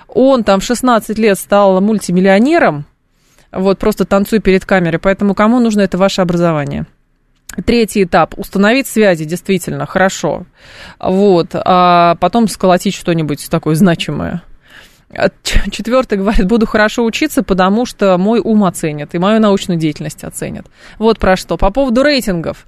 Он 0.09 0.45
там 0.45 0.61
16 0.61 1.19
лет 1.19 1.39
стал 1.39 1.81
мультимиллионером. 1.81 2.87
Вот, 3.53 3.79
просто 3.79 4.05
танцуй 4.05 4.41
перед 4.41 4.65
камерой. 4.65 4.99
Поэтому 4.99 5.35
кому 5.35 5.59
нужно 5.59 5.81
это 5.83 5.99
ваше 5.99 6.21
образование? 6.21 6.87
Третий 7.65 8.05
этап. 8.05 8.39
Установить 8.39 8.87
связи, 8.87 9.25
действительно, 9.25 9.87
хорошо. 9.87 10.45
Вот. 11.01 11.49
А 11.55 12.17
потом 12.17 12.47
сколотить 12.49 12.95
что-нибудь 12.95 13.49
такое 13.51 13.75
значимое. 13.75 14.43
Четвертый 15.71 16.19
говорит, 16.19 16.47
буду 16.47 16.67
хорошо 16.67 17.05
учиться, 17.05 17.43
потому 17.43 17.87
что 17.87 18.19
мой 18.19 18.41
ум 18.41 18.65
оценят 18.65 19.15
и 19.15 19.19
мою 19.19 19.41
научную 19.41 19.79
деятельность 19.79 20.23
оценят. 20.23 20.67
Вот 20.99 21.19
про 21.19 21.37
что. 21.37 21.57
По 21.57 21.71
поводу 21.71 22.03
рейтингов. 22.03 22.67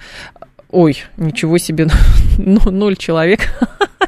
Ой, 0.72 0.96
ничего 1.16 1.58
себе, 1.58 1.88
ну, 2.38 2.60
ноль 2.70 2.96
человек. 2.96 3.40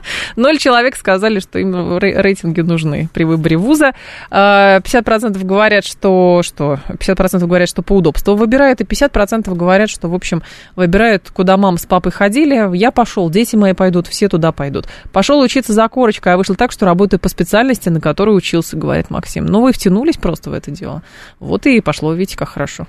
Ноль 0.37 0.59
человек 0.59 0.97
сказали, 0.97 1.41
что 1.41 1.59
им 1.59 1.99
рейтинги 1.99 2.61
нужны 2.61 3.09
при 3.13 3.25
выборе 3.25 3.57
вуза. 3.57 3.93
50% 4.31 4.31
а, 4.31 5.45
говорят, 5.45 5.85
что, 5.85 6.43
что 6.43 6.79
50% 6.89 7.47
говорят, 7.47 7.69
что 7.69 7.83
по 7.83 7.95
удобству 7.95 8.35
выбирают, 8.35 8.81
и 8.81 8.85
50% 8.85 9.55
говорят, 9.55 9.91
что, 9.91 10.09
в 10.09 10.15
общем, 10.15 10.43
выбирают, 10.77 11.31
куда 11.31 11.57
мам 11.57 11.79
с 11.79 11.87
папой 11.87 12.13
ходили. 12.13 12.77
Я 12.77 12.91
пошел, 12.91 13.29
дети 13.31 13.57
мои 13.57 13.75
пойдут, 13.75 14.07
все 14.07 14.29
туда 14.29 14.53
пойдут. 14.53 14.87
Пошел 15.13 15.41
учиться 15.41 15.73
за 15.73 15.89
корочкой, 15.89 16.35
а 16.35 16.37
вышел 16.37 16.55
так, 16.55 16.73
что 16.73 16.87
работаю 16.87 17.21
по 17.21 17.29
специальности, 17.29 17.89
на 17.89 18.01
которой 18.01 18.37
учился, 18.37 18.77
говорит 18.77 19.11
Максим. 19.11 19.47
Ну, 19.47 19.61
вы 19.63 19.73
втянулись 19.73 20.17
просто 20.17 20.51
в 20.51 20.55
это 20.55 20.71
дело. 20.71 21.03
Вот 21.39 21.67
и 21.67 21.81
пошло, 21.81 22.13
видите, 22.13 22.37
как 22.39 22.49
хорошо. 22.49 22.87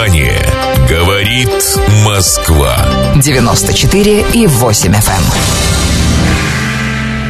Внимание! 0.00 0.40
Говорит 0.88 1.50
Москва. 2.06 2.74
94 3.16 4.24
и 4.32 4.46
8 4.46 4.92
FM. 4.92 5.10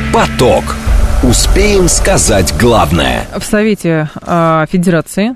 Эм. 0.07 0.13
Поток. 0.13 0.77
Успеем 1.25 1.89
сказать 1.89 2.55
главное. 2.61 3.27
В 3.37 3.43
Совете 3.43 4.09
э, 4.23 4.67
Федерации 4.71 5.35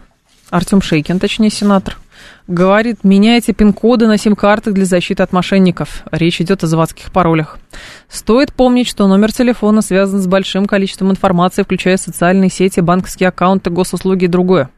Артем 0.50 0.80
Шейкин, 0.80 1.18
точнее 1.18 1.50
сенатор, 1.50 1.96
говорит, 2.46 3.04
меняйте 3.04 3.52
пин-коды 3.52 4.06
на 4.06 4.18
сим-картах 4.18 4.74
для 4.74 4.84
защиты 4.84 5.22
от 5.22 5.32
мошенников. 5.32 6.04
Речь 6.10 6.40
идет 6.40 6.62
о 6.62 6.66
заводских 6.66 7.10
паролях. 7.10 7.58
Стоит 8.08 8.52
помнить, 8.52 8.88
что 8.88 9.06
номер 9.06 9.32
телефона 9.32 9.82
связан 9.82 10.20
с 10.20 10.26
большим 10.26 10.66
количеством 10.66 11.10
информации, 11.10 11.62
включая 11.62 11.96
социальные 11.96 12.50
сети, 12.50 12.80
банковские 12.80 13.30
аккаунты, 13.30 13.70
госуслуги 13.70 14.24
и 14.24 14.28
другое. 14.28 14.70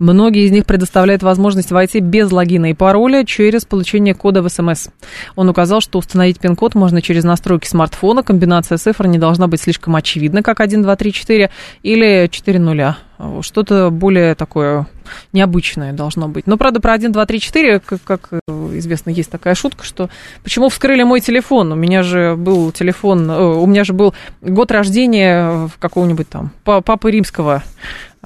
Многие 0.00 0.44
из 0.44 0.50
них 0.50 0.66
предоставляют 0.66 1.22
возможность 1.22 1.70
войти 1.70 2.00
без 2.00 2.32
логина 2.32 2.70
и 2.70 2.74
пароля 2.74 3.24
через 3.24 3.64
получение 3.64 4.14
кода 4.14 4.42
в 4.42 4.48
СМС. 4.48 4.88
Он 5.36 5.48
указал, 5.48 5.80
что 5.80 5.98
установить 5.98 6.40
пин-код 6.40 6.74
можно 6.74 7.00
через 7.00 7.22
настройки 7.22 7.68
смартфона. 7.68 8.24
Комбинация 8.24 8.78
цифр 8.78 9.06
не 9.06 9.18
должна 9.18 9.46
быть 9.46 9.60
слишком 9.60 9.94
очевидна, 9.94 10.42
как 10.42 10.60
1, 10.60 10.82
2, 10.82 10.96
3, 10.96 11.12
4 11.12 11.50
или 11.82 12.28
4 12.30 12.58
нуля. 12.58 12.98
Что-то 13.42 13.90
более 13.90 14.34
такое 14.34 14.86
необычное 15.32 15.92
должно 15.92 16.28
быть. 16.28 16.46
Но, 16.46 16.56
правда, 16.56 16.80
про 16.80 16.92
1, 16.92 17.12
2, 17.12 17.26
3, 17.26 17.40
4, 17.40 17.80
как, 17.80 18.02
как 18.02 18.28
известно, 18.72 19.10
есть 19.10 19.30
такая 19.30 19.54
шутка, 19.54 19.84
что 19.84 20.08
почему 20.42 20.68
вскрыли 20.68 21.02
мой 21.02 21.20
телефон? 21.20 21.72
У 21.72 21.76
меня 21.76 22.02
же 22.02 22.36
был 22.36 22.72
телефон, 22.72 23.30
э, 23.30 23.38
у 23.38 23.66
меня 23.66 23.84
же 23.84 23.92
был 23.92 24.14
год 24.40 24.70
рождения 24.70 25.68
какого-нибудь 25.78 26.28
там 26.28 26.50
папы 26.64 27.10
римского 27.10 27.62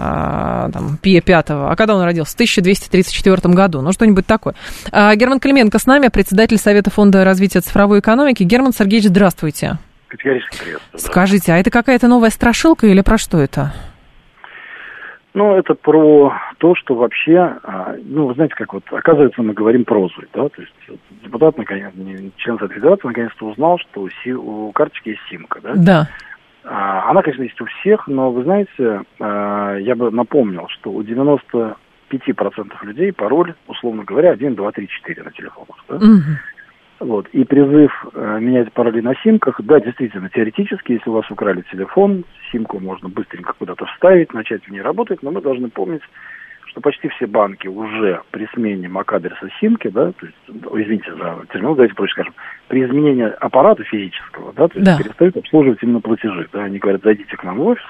а, 0.00 0.70
там, 0.70 0.96
Пия 1.02 1.20
Пятого. 1.20 1.72
А 1.72 1.76
когда 1.76 1.96
он 1.96 2.02
родился? 2.02 2.32
В 2.32 2.34
1234 2.34 3.52
году. 3.52 3.80
Ну, 3.80 3.90
что-нибудь 3.90 4.26
такое. 4.26 4.54
А, 4.92 5.14
Герман 5.16 5.40
Клименко 5.40 5.80
с 5.80 5.86
нами, 5.86 6.06
председатель 6.06 6.56
Совета 6.56 6.90
фонда 6.90 7.24
развития 7.24 7.60
цифровой 7.60 7.98
экономики. 7.98 8.44
Герман 8.44 8.72
Сергеевич, 8.72 9.08
здравствуйте. 9.08 9.78
Категорически 10.06 10.56
приветствую. 10.62 11.00
Скажите, 11.00 11.52
а 11.52 11.58
это 11.58 11.70
какая-то 11.70 12.06
новая 12.06 12.30
страшилка 12.30 12.86
или 12.86 13.00
про 13.00 13.18
что 13.18 13.40
это? 13.40 13.74
Ну, 15.38 15.54
это 15.54 15.74
про 15.74 16.34
то, 16.58 16.74
что 16.74 16.96
вообще, 16.96 17.36
а, 17.62 17.94
ну, 18.02 18.26
вы 18.26 18.34
знаете, 18.34 18.56
как 18.56 18.74
вот, 18.74 18.82
оказывается, 18.90 19.40
мы 19.40 19.52
говорим 19.54 19.84
прозой, 19.84 20.26
да, 20.34 20.48
то 20.48 20.60
есть 20.60 20.74
депутат, 21.22 21.56
наконец, 21.56 21.92
член 22.38 22.58
Совета 22.58 22.74
Федерации, 22.74 23.06
наконец-то 23.06 23.46
узнал, 23.46 23.78
что 23.78 24.08
у 24.34 24.72
карточки 24.72 25.10
есть 25.10 25.20
симка, 25.30 25.60
да? 25.62 25.74
Да. 25.76 26.08
А, 26.64 27.08
она, 27.08 27.22
конечно, 27.22 27.44
есть 27.44 27.60
у 27.60 27.66
всех, 27.66 28.08
но 28.08 28.32
вы 28.32 28.42
знаете, 28.42 29.02
а, 29.20 29.76
я 29.76 29.94
бы 29.94 30.10
напомнил, 30.10 30.66
что 30.70 30.90
у 30.90 31.04
95% 31.04 31.76
людей 32.82 33.12
пароль, 33.12 33.54
условно 33.68 34.02
говоря, 34.02 34.32
1, 34.32 34.56
2, 34.56 34.72
3, 34.72 34.88
4 34.88 35.22
на 35.22 35.30
телефонах. 35.30 35.84
Да? 35.88 35.94
Угу. 35.98 36.22
Вот. 37.00 37.28
И 37.28 37.44
призыв 37.44 37.92
э, 38.12 38.38
менять 38.40 38.72
пароли 38.72 39.00
на 39.00 39.14
симках, 39.22 39.60
да, 39.62 39.80
действительно, 39.80 40.28
теоретически, 40.30 40.92
если 40.92 41.10
у 41.10 41.12
вас 41.12 41.30
украли 41.30 41.62
телефон, 41.70 42.24
симку 42.50 42.80
можно 42.80 43.08
быстренько 43.08 43.52
куда-то 43.52 43.86
вставить, 43.86 44.34
начать 44.34 44.64
в 44.64 44.70
ней 44.70 44.80
работать, 44.80 45.22
но 45.22 45.30
мы 45.30 45.40
должны 45.40 45.68
помнить, 45.68 46.02
что 46.66 46.80
почти 46.80 47.08
все 47.08 47.26
банки 47.26 47.68
уже 47.68 48.20
при 48.32 48.46
смене 48.52 48.88
MAC-адреса 48.88 49.48
симки, 49.60 49.88
да, 49.88 50.12
то 50.12 50.26
есть, 50.26 50.38
извините 50.48 51.14
за 51.14 51.38
термин, 51.52 51.74
давайте 51.74 51.94
проще 51.94 52.12
скажем, 52.12 52.34
при 52.66 52.84
изменении 52.84 53.24
аппарата 53.40 53.84
физического, 53.84 54.52
да, 54.54 54.68
то 54.68 54.78
есть 54.78 54.84
да. 54.84 54.98
перестают 54.98 55.36
обслуживать 55.36 55.82
именно 55.82 56.00
платежи, 56.00 56.48
да, 56.52 56.64
они 56.64 56.78
говорят, 56.78 57.02
зайдите 57.02 57.36
к 57.36 57.44
нам 57.44 57.58
в 57.58 57.66
офис, 57.66 57.86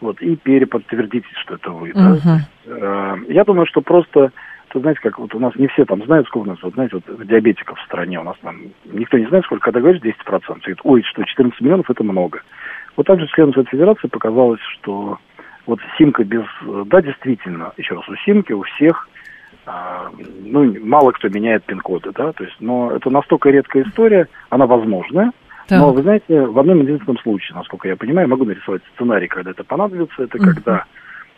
вот, 0.00 0.20
и 0.20 0.36
переподтвердите, 0.36 1.28
что 1.42 1.54
это 1.54 1.70
вы, 1.70 1.92
да. 1.94 2.16
Uh-huh. 2.16 2.36
Есть, 2.36 2.50
э, 2.66 3.16
я 3.28 3.44
думаю, 3.44 3.66
что 3.66 3.80
просто, 3.80 4.32
то 4.68 4.80
знаете, 4.80 5.00
как 5.00 5.18
вот 5.18 5.34
у 5.34 5.38
нас 5.38 5.54
не 5.56 5.68
все 5.68 5.84
там 5.84 6.04
знают, 6.04 6.26
сколько 6.26 6.46
у 6.46 6.50
нас, 6.50 6.62
вот 6.62 6.74
знаете, 6.74 6.96
вот 6.96 7.26
диабетиков 7.26 7.78
в 7.78 7.84
стране, 7.84 8.20
у 8.20 8.24
нас 8.24 8.36
там 8.42 8.60
никто 8.84 9.18
не 9.18 9.26
знает, 9.26 9.44
сколько, 9.44 9.64
когда 9.64 9.80
говоришь 9.80 10.02
10%, 10.02 10.14
говорит, 10.26 10.80
ой, 10.84 11.02
что 11.02 11.24
14 11.24 11.60
миллионов 11.60 11.90
это 11.90 12.02
много. 12.04 12.42
Вот 12.96 13.06
также 13.06 13.26
членам 13.28 13.52
Совета 13.52 13.70
Федерации 13.70 14.08
показалось, 14.08 14.60
что 14.78 15.18
вот 15.66 15.80
симка 15.98 16.24
без... 16.24 16.44
Да, 16.86 17.02
действительно, 17.02 17.72
еще 17.76 17.94
раз, 17.94 18.08
у 18.08 18.16
симки 18.16 18.52
у 18.52 18.62
всех 18.62 19.08
а, 19.66 20.10
ну, 20.42 20.74
мало 20.84 21.10
кто 21.10 21.28
меняет 21.28 21.64
пин-коды, 21.64 22.12
да, 22.14 22.32
то 22.32 22.44
есть, 22.44 22.56
но 22.60 22.92
это 22.92 23.10
настолько 23.10 23.50
редкая 23.50 23.82
история, 23.82 24.28
она 24.48 24.66
возможная, 24.66 25.32
так. 25.66 25.80
но, 25.80 25.92
вы 25.92 26.02
знаете, 26.02 26.42
в 26.42 26.56
одном 26.56 26.82
единственном 26.82 27.18
случае, 27.18 27.56
насколько 27.56 27.88
я 27.88 27.96
понимаю, 27.96 28.28
могу 28.28 28.44
нарисовать 28.44 28.82
сценарий, 28.94 29.26
когда 29.26 29.50
это 29.50 29.64
понадобится, 29.64 30.22
это 30.22 30.38
угу. 30.38 30.46
когда 30.46 30.84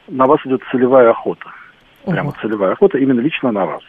на 0.09 0.27
вас 0.27 0.41
идет 0.45 0.63
целевая 0.71 1.11
охота, 1.11 1.47
прямо 2.11 2.31
угу. 2.31 2.39
целевая 2.41 2.73
охота 2.73 2.99
именно 2.99 3.21
лично 3.21 3.53
на 3.53 3.67
вас, 3.67 3.83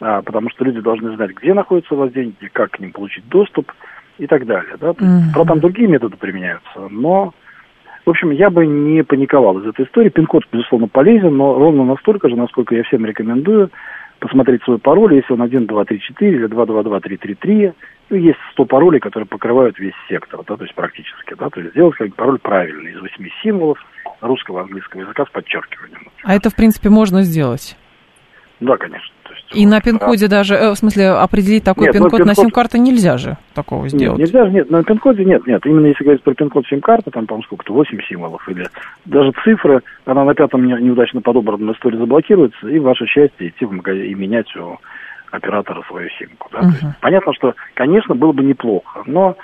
а, 0.00 0.22
потому 0.22 0.50
что 0.50 0.64
люди 0.64 0.80
должны 0.80 1.14
знать, 1.16 1.30
где 1.32 1.54
находятся 1.54 1.94
у 1.94 1.98
вас 1.98 2.12
деньги, 2.12 2.48
как 2.52 2.72
к 2.72 2.78
ним 2.78 2.92
получить 2.92 3.28
доступ 3.28 3.72
и 4.18 4.26
так 4.26 4.46
далее, 4.46 4.76
да, 4.80 4.90
угу. 4.90 5.04
правда, 5.32 5.52
там 5.52 5.60
другие 5.60 5.88
методы 5.88 6.16
применяются, 6.16 6.88
но 6.90 7.34
в 8.06 8.10
общем, 8.10 8.30
я 8.30 8.48
бы 8.48 8.66
не 8.66 9.04
паниковал 9.04 9.58
из 9.58 9.66
этой 9.66 9.84
истории. 9.84 10.08
Пин-код, 10.08 10.44
безусловно, 10.50 10.88
полезен, 10.88 11.36
но 11.36 11.58
ровно 11.58 11.84
настолько 11.84 12.30
же, 12.30 12.36
насколько 12.36 12.74
я 12.74 12.82
всем 12.84 13.04
рекомендую 13.04 13.70
посмотреть 14.18 14.62
свой 14.62 14.78
пароль, 14.78 15.14
если 15.14 15.32
он 15.32 15.42
1, 15.42 15.66
2, 15.66 15.84
3, 15.84 16.00
4 16.00 16.36
или 16.36 16.46
2, 16.46 16.66
2, 16.66 16.82
2, 16.82 17.00
3, 17.00 17.16
3, 17.16 17.34
3. 17.34 17.72
Ну, 18.10 18.16
есть 18.16 18.38
100 18.52 18.64
паролей, 18.64 19.00
которые 19.00 19.26
покрывают 19.26 19.78
весь 19.78 19.94
сектор, 20.08 20.40
да, 20.46 20.56
то 20.56 20.62
есть 20.62 20.74
практически, 20.74 21.34
да, 21.38 21.50
то 21.50 21.60
есть 21.60 21.72
сделать 21.72 21.96
как 21.96 22.14
пароль 22.14 22.38
правильный 22.38 22.92
из 22.92 23.00
8 23.00 23.28
символов 23.42 23.78
русского, 24.20 24.62
английского 24.62 25.02
языка 25.02 25.24
с 25.24 25.30
подчеркиванием. 25.30 26.08
А 26.24 26.34
это, 26.34 26.50
в 26.50 26.54
принципе, 26.54 26.90
можно 26.90 27.22
сделать? 27.22 27.76
Да, 28.60 28.76
конечно. 28.76 29.14
И 29.54 29.66
на 29.66 29.80
пин-коде 29.80 30.28
да. 30.28 30.38
даже, 30.38 30.54
э, 30.54 30.70
в 30.70 30.74
смысле, 30.76 31.10
определить 31.10 31.64
такой 31.64 31.84
нет, 31.84 31.94
пин-код, 31.94 32.18
пин 32.18 32.26
на 32.26 32.34
сим-карту 32.34 32.76
нельзя 32.76 33.16
же 33.16 33.38
такого 33.54 33.88
сделать? 33.88 34.18
Нет, 34.18 34.28
нельзя 34.28 34.44
же, 34.44 34.52
нет, 34.52 34.70
на 34.70 34.82
пин-коде 34.82 35.24
нет, 35.24 35.46
нет. 35.46 35.64
Именно 35.64 35.86
если 35.86 36.04
говорить 36.04 36.22
про 36.22 36.34
пин-код 36.34 36.66
сим-карты, 36.66 37.10
там, 37.10 37.26
по-моему, 37.26 37.44
сколько-то, 37.44 37.72
8 37.72 37.98
символов 38.08 38.46
или 38.48 38.68
даже 39.06 39.32
цифры, 39.44 39.82
она 40.04 40.24
на 40.24 40.34
пятом 40.34 40.66
неудачно 40.66 41.22
подобранном 41.22 41.72
истории 41.72 41.96
заблокируется, 41.96 42.68
и 42.68 42.78
ваше 42.78 43.06
счастье 43.06 43.48
идти 43.48 43.64
в 43.64 43.72
магазин 43.72 44.04
и 44.04 44.14
менять 44.14 44.54
у 44.56 44.78
оператора 45.30 45.82
свою 45.88 46.08
симку. 46.18 46.48
Да? 46.52 46.60
Угу. 46.60 46.94
понятно, 47.00 47.32
что, 47.34 47.54
конечно, 47.74 48.14
было 48.14 48.32
бы 48.32 48.42
неплохо, 48.44 49.02
но 49.06 49.36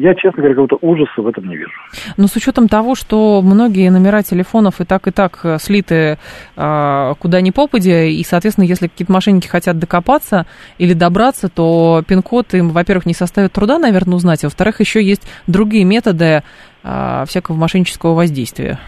я, 0.00 0.14
честно 0.14 0.38
говоря, 0.38 0.54
какого-то 0.54 0.78
ужаса 0.80 1.20
в 1.20 1.26
этом 1.26 1.46
не 1.46 1.56
вижу. 1.56 1.70
Но 2.16 2.26
с 2.26 2.34
учетом 2.34 2.68
того, 2.68 2.94
что 2.94 3.42
многие 3.42 3.90
номера 3.90 4.22
телефонов 4.22 4.80
и 4.80 4.84
так, 4.84 5.06
и 5.06 5.10
так 5.10 5.40
э, 5.44 5.58
слиты 5.58 6.18
э, 6.56 7.14
куда 7.18 7.40
ни 7.42 7.50
попадя, 7.50 8.04
и, 8.04 8.22
соответственно, 8.22 8.64
если 8.64 8.86
какие-то 8.88 9.12
мошенники 9.12 9.46
хотят 9.46 9.78
докопаться 9.78 10.46
или 10.78 10.94
добраться, 10.94 11.48
то 11.48 12.02
пин-код 12.08 12.54
им, 12.54 12.70
во-первых, 12.70 13.04
не 13.04 13.14
составит 13.14 13.52
труда, 13.52 13.78
наверное, 13.78 14.14
узнать, 14.14 14.42
а 14.42 14.46
во-вторых, 14.46 14.80
еще 14.80 15.02
есть 15.02 15.30
другие 15.46 15.84
методы 15.84 16.42
э, 16.82 17.24
всякого 17.26 17.56
мошеннического 17.56 18.14
воздействия. 18.14 18.78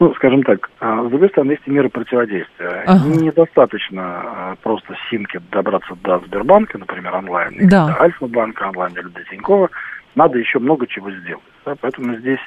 Ну, 0.00 0.12
скажем 0.14 0.42
так, 0.42 0.70
а, 0.80 1.04
с 1.06 1.08
другой 1.08 1.28
стороны, 1.30 1.52
есть 1.52 1.62
и 1.66 1.70
меры 1.70 1.88
противодействия. 1.88 2.82
Ага. 2.86 3.06
Недостаточно 3.06 4.56
просто 4.62 4.94
симки 5.08 5.40
добраться 5.50 5.94
до 6.02 6.18
Сбербанка, 6.26 6.78
например, 6.78 7.14
онлайн, 7.14 7.68
да. 7.68 7.86
до 7.86 8.02
Альфа-банка 8.02 8.68
онлайн 8.68 8.92
или 8.92 9.08
до 9.08 9.24
Тинькова 9.30 9.70
надо 10.14 10.38
еще 10.38 10.58
много 10.58 10.86
чего 10.86 11.10
сделать. 11.10 11.42
Да? 11.64 11.74
Поэтому 11.80 12.16
здесь 12.16 12.40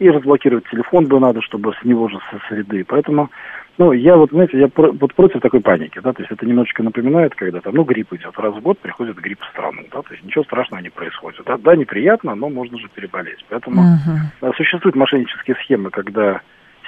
и 0.00 0.08
разблокировать 0.08 0.64
телефон 0.70 1.06
бы 1.06 1.20
надо, 1.20 1.42
чтобы 1.42 1.74
с 1.74 1.84
него 1.84 2.08
же 2.08 2.18
со 2.30 2.40
среды. 2.48 2.84
Поэтому, 2.88 3.30
ну, 3.76 3.92
я 3.92 4.16
вот, 4.16 4.30
знаете, 4.30 4.58
я 4.58 4.68
про, 4.68 4.90
вот 4.92 5.14
против 5.14 5.40
такой 5.40 5.60
паники, 5.60 6.00
да, 6.00 6.14
то 6.14 6.22
есть 6.22 6.32
это 6.32 6.46
немножечко 6.46 6.82
напоминает, 6.82 7.34
когда 7.34 7.60
там, 7.60 7.74
ну, 7.74 7.84
грипп 7.84 8.14
идет, 8.14 8.38
раз 8.38 8.54
в 8.54 8.60
год 8.60 8.78
приходит 8.78 9.16
грипп 9.16 9.40
в 9.42 9.48
страну, 9.48 9.82
да, 9.92 10.00
то 10.00 10.12
есть 10.14 10.24
ничего 10.24 10.42
страшного 10.44 10.80
не 10.80 10.88
происходит. 10.88 11.42
Да, 11.44 11.58
да 11.58 11.76
неприятно, 11.76 12.34
но 12.34 12.48
можно 12.48 12.78
же 12.78 12.88
переболеть. 12.88 13.44
Поэтому 13.50 13.82
uh-huh. 13.82 14.54
существуют 14.56 14.96
мошеннические 14.96 15.56
схемы, 15.56 15.90
когда 15.90 16.40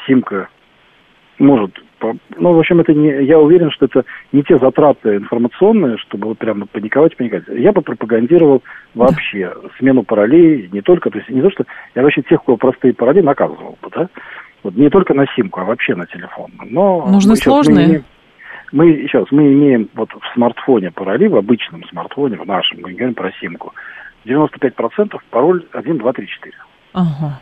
симка 0.06 0.48
может 1.42 1.78
ну, 2.36 2.52
в 2.52 2.58
общем, 2.58 2.80
это 2.80 2.92
не, 2.92 3.24
я 3.24 3.38
уверен, 3.38 3.70
что 3.70 3.86
это 3.86 4.04
не 4.32 4.42
те 4.42 4.58
затраты 4.58 5.16
информационные, 5.16 5.98
чтобы 5.98 6.28
вот 6.28 6.38
прямо 6.38 6.66
паниковать, 6.66 7.16
паниковать. 7.16 7.44
Я 7.48 7.72
бы 7.72 7.80
пропагандировал 7.80 8.62
вообще 8.94 9.54
смену 9.78 10.02
паролей, 10.02 10.68
не 10.72 10.80
только, 10.80 11.10
то 11.10 11.18
есть 11.18 11.30
не 11.30 11.40
то, 11.40 11.50
что 11.50 11.64
я 11.94 12.02
вообще 12.02 12.22
тех, 12.22 12.42
кого 12.42 12.56
простые 12.56 12.92
пароли, 12.92 13.20
наказывал 13.20 13.78
бы, 13.80 13.88
да, 13.94 14.08
вот 14.64 14.74
не 14.74 14.90
только 14.90 15.14
на 15.14 15.26
симку, 15.36 15.60
а 15.60 15.64
вообще 15.64 15.94
на 15.94 16.06
телефон. 16.06 16.50
Но 16.64 17.06
Нужны 17.06 17.36
сложные? 17.36 18.04
Мы, 18.72 18.86
имеем, 18.86 19.04
мы, 19.04 19.08
раз, 19.12 19.26
мы 19.30 19.52
имеем 19.52 19.88
вот 19.94 20.10
в 20.12 20.34
смартфоне 20.34 20.90
пароли, 20.90 21.28
в 21.28 21.36
обычном 21.36 21.84
смартфоне, 21.84 22.36
в 22.36 22.46
нашем, 22.46 22.80
мы 22.82 22.92
говорим 22.92 23.14
про 23.14 23.30
симку, 23.40 23.72
95% 24.24 25.16
пароль 25.30 25.64
1, 25.72 25.98
2, 25.98 26.12
3, 26.12 26.26
4. 26.26 26.54
Ага. 26.94 27.40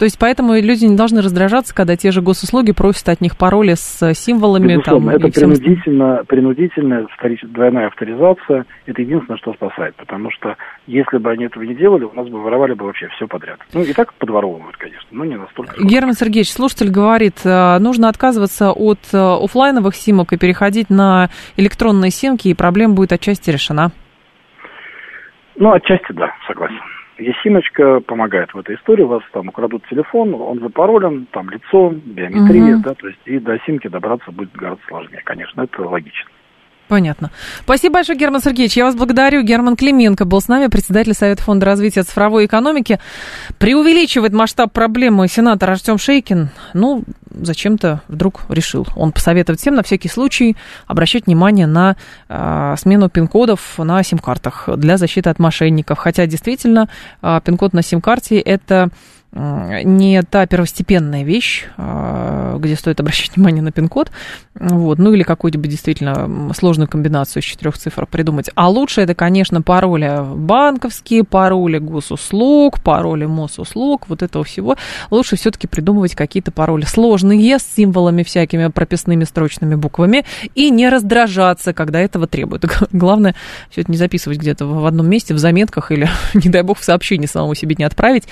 То 0.00 0.04
есть 0.04 0.18
поэтому 0.18 0.54
люди 0.54 0.86
не 0.86 0.96
должны 0.96 1.20
раздражаться, 1.20 1.74
когда 1.74 1.94
те 1.94 2.10
же 2.10 2.22
госуслуги 2.22 2.72
просят 2.72 3.10
от 3.10 3.20
них 3.20 3.36
пароли 3.36 3.74
с 3.74 4.14
символами. 4.14 4.76
Безусловно, 4.76 5.12
там, 5.12 5.20
это 5.20 5.40
принудительно, 5.40 6.24
принудительная 6.26 7.06
двойная 7.42 7.88
авторизация. 7.88 8.64
Это 8.86 9.02
единственное, 9.02 9.36
что 9.36 9.52
спасает. 9.52 9.94
Потому 9.96 10.30
что 10.30 10.56
если 10.86 11.18
бы 11.18 11.30
они 11.30 11.44
этого 11.44 11.64
не 11.64 11.74
делали, 11.74 12.04
у 12.04 12.14
нас 12.14 12.26
бы 12.28 12.40
воровали 12.40 12.72
бы 12.72 12.86
вообще 12.86 13.08
все 13.08 13.26
подряд. 13.26 13.58
Ну, 13.74 13.82
и 13.82 13.92
так 13.92 14.14
подворовывают, 14.14 14.78
конечно, 14.78 15.06
но 15.10 15.26
не 15.26 15.36
настолько. 15.36 15.74
Герман 15.84 16.14
Сергеевич, 16.14 16.50
слушатель 16.50 16.90
говорит, 16.90 17.44
э, 17.44 17.78
нужно 17.78 18.08
отказываться 18.08 18.72
от 18.72 19.00
э, 19.12 19.18
офлайновых 19.18 19.94
симок 19.94 20.32
и 20.32 20.38
переходить 20.38 20.88
на 20.88 21.28
электронные 21.58 22.10
симки, 22.10 22.48
и 22.48 22.54
проблема 22.54 22.94
будет 22.94 23.12
отчасти 23.12 23.50
решена. 23.50 23.90
Ну, 25.56 25.72
отчасти 25.72 26.12
да, 26.12 26.32
согласен. 26.48 26.80
Есимочка 27.20 28.00
помогает 28.00 28.52
в 28.54 28.58
этой 28.58 28.76
истории. 28.76 29.02
У 29.02 29.08
вас 29.08 29.22
там 29.32 29.48
украдут 29.48 29.86
телефон, 29.88 30.34
он 30.34 30.60
запаролен, 30.60 31.26
там 31.32 31.50
лицо, 31.50 31.90
биометрия, 31.90 32.76
угу. 32.76 32.82
да, 32.82 32.94
то 32.94 33.08
есть 33.08 33.20
и 33.26 33.38
до 33.38 33.58
симки 33.60 33.88
добраться 33.88 34.32
будет 34.32 34.52
гораздо 34.52 34.82
сложнее, 34.88 35.20
конечно, 35.24 35.62
это 35.62 35.82
логично. 35.82 36.30
Понятно. 36.90 37.30
Спасибо 37.62 37.94
большое, 37.94 38.18
Герман 38.18 38.42
Сергеевич. 38.42 38.76
Я 38.76 38.84
вас 38.84 38.96
благодарю. 38.96 39.42
Герман 39.42 39.76
Клименко 39.76 40.24
был 40.24 40.40
с 40.40 40.48
нами, 40.48 40.66
председатель 40.66 41.14
Совета 41.14 41.40
фонда 41.40 41.66
развития 41.66 42.02
цифровой 42.02 42.46
экономики. 42.46 42.98
Преувеличивает 43.58 44.32
масштаб 44.32 44.72
проблемы 44.72 45.28
сенатор 45.28 45.70
Артем 45.70 45.98
Шейкин. 45.98 46.48
Ну, 46.74 47.04
зачем-то 47.30 48.02
вдруг 48.08 48.40
решил. 48.48 48.88
Он 48.96 49.12
посоветует 49.12 49.60
всем 49.60 49.76
на 49.76 49.84
всякий 49.84 50.08
случай 50.08 50.56
обращать 50.88 51.26
внимание 51.26 51.68
на 51.68 51.94
э, 52.28 52.74
смену 52.76 53.08
пин-кодов 53.08 53.78
на 53.78 54.02
сим-картах 54.02 54.68
для 54.76 54.96
защиты 54.96 55.30
от 55.30 55.38
мошенников. 55.38 55.96
Хотя 55.96 56.26
действительно 56.26 56.88
э, 57.22 57.40
пин-код 57.44 57.72
на 57.72 57.82
сим-карте 57.82 58.40
это 58.40 58.90
не 59.32 60.22
та 60.22 60.46
первостепенная 60.46 61.22
вещь, 61.22 61.66
а, 61.76 62.58
где 62.58 62.74
стоит 62.74 62.98
обращать 62.98 63.30
внимание 63.36 63.62
на 63.62 63.70
пин-код, 63.70 64.10
вот, 64.54 64.98
ну 64.98 65.12
или 65.12 65.22
какую-нибудь 65.22 65.70
действительно 65.70 66.52
сложную 66.54 66.88
комбинацию 66.88 67.42
из 67.42 67.46
четырех 67.46 67.78
цифр 67.78 68.06
придумать. 68.06 68.50
А 68.54 68.68
лучше 68.68 69.02
это, 69.02 69.14
конечно, 69.14 69.62
пароли 69.62 70.24
банковские, 70.34 71.22
пароли 71.22 71.78
госуслуг, 71.78 72.82
пароли 72.82 73.26
Мосуслуг, 73.26 74.08
вот 74.08 74.22
этого 74.22 74.44
всего. 74.44 74.76
Лучше 75.10 75.36
все-таки 75.36 75.68
придумывать 75.68 76.14
какие-то 76.14 76.50
пароли 76.50 76.84
сложные, 76.84 77.58
с 77.58 77.62
символами 77.62 78.24
всякими, 78.24 78.66
прописными 78.68 79.24
строчными 79.24 79.76
буквами, 79.76 80.24
и 80.54 80.70
не 80.70 80.88
раздражаться, 80.88 81.72
когда 81.72 82.00
этого 82.00 82.26
требуют. 82.26 82.64
Главное, 82.92 83.34
все 83.70 83.82
это 83.82 83.92
не 83.92 83.96
записывать 83.96 84.38
где-то 84.38 84.66
в 84.66 84.86
одном 84.86 85.08
месте, 85.08 85.34
в 85.34 85.38
заметках 85.38 85.92
или, 85.92 86.08
не 86.34 86.50
дай 86.50 86.62
бог, 86.62 86.78
в 86.78 86.84
сообщении 86.84 87.26
самому 87.26 87.54
себе 87.54 87.76
не 87.78 87.84
отправить, 87.84 88.24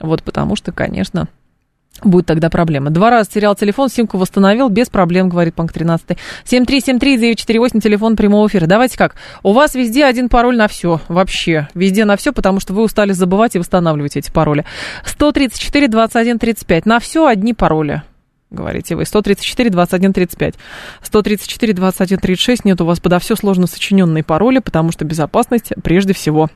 вот, 0.00 0.22
потому 0.22 0.56
что, 0.56 0.72
конечно, 0.72 1.28
будет 2.04 2.26
тогда 2.26 2.50
проблема. 2.50 2.90
Два 2.90 3.10
раза 3.10 3.30
терял 3.30 3.54
телефон, 3.54 3.88
симку 3.88 4.18
восстановил, 4.18 4.68
без 4.68 4.88
проблем, 4.88 5.28
говорит 5.28 5.54
пункт 5.54 5.74
13. 5.74 6.16
7373948, 6.44 7.80
телефон 7.80 8.16
прямого 8.16 8.46
эфира. 8.46 8.66
Давайте 8.66 8.96
как, 8.96 9.16
у 9.42 9.52
вас 9.52 9.74
везде 9.74 10.04
один 10.04 10.28
пароль 10.28 10.56
на 10.56 10.68
все, 10.68 11.00
вообще, 11.08 11.68
везде 11.74 12.04
на 12.04 12.16
все, 12.16 12.32
потому 12.32 12.60
что 12.60 12.72
вы 12.72 12.82
устали 12.82 13.12
забывать 13.12 13.56
и 13.56 13.58
восстанавливать 13.58 14.16
эти 14.16 14.30
пароли. 14.30 14.64
134 15.04 15.88
21 15.88 16.38
35, 16.38 16.86
на 16.86 17.00
все 17.00 17.26
одни 17.26 17.54
пароли 17.54 18.02
говорите 18.50 18.96
вы. 18.96 19.04
134, 19.04 19.70
21, 19.70 20.12
35. 20.14 20.54
134, 21.02 21.72
21, 21.74 22.18
36. 22.18 22.64
Нет, 22.64 22.80
у 22.80 22.86
вас 22.86 22.98
подо 22.98 23.18
все 23.18 23.36
сложно 23.36 23.66
сочиненные 23.66 24.24
пароли, 24.24 24.58
потому 24.58 24.90
что 24.90 25.04
безопасность 25.04 25.72
прежде 25.82 26.14
всего. 26.14 26.48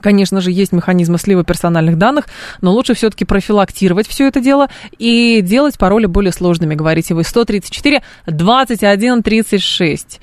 Конечно 0.00 0.40
же, 0.40 0.52
есть 0.52 0.72
механизмы 0.72 1.18
слива 1.18 1.44
персональных 1.44 1.98
данных, 1.98 2.26
но 2.60 2.72
лучше 2.72 2.94
все-таки 2.94 3.24
профилактировать 3.24 4.06
все 4.06 4.28
это 4.28 4.40
дело 4.40 4.68
и 4.98 5.40
делать 5.42 5.78
пароли 5.78 6.06
более 6.06 6.32
сложными, 6.32 6.74
говорите 6.74 7.14
вы. 7.14 7.24
134 7.24 8.02
21 8.26 9.22
36. 9.22 10.20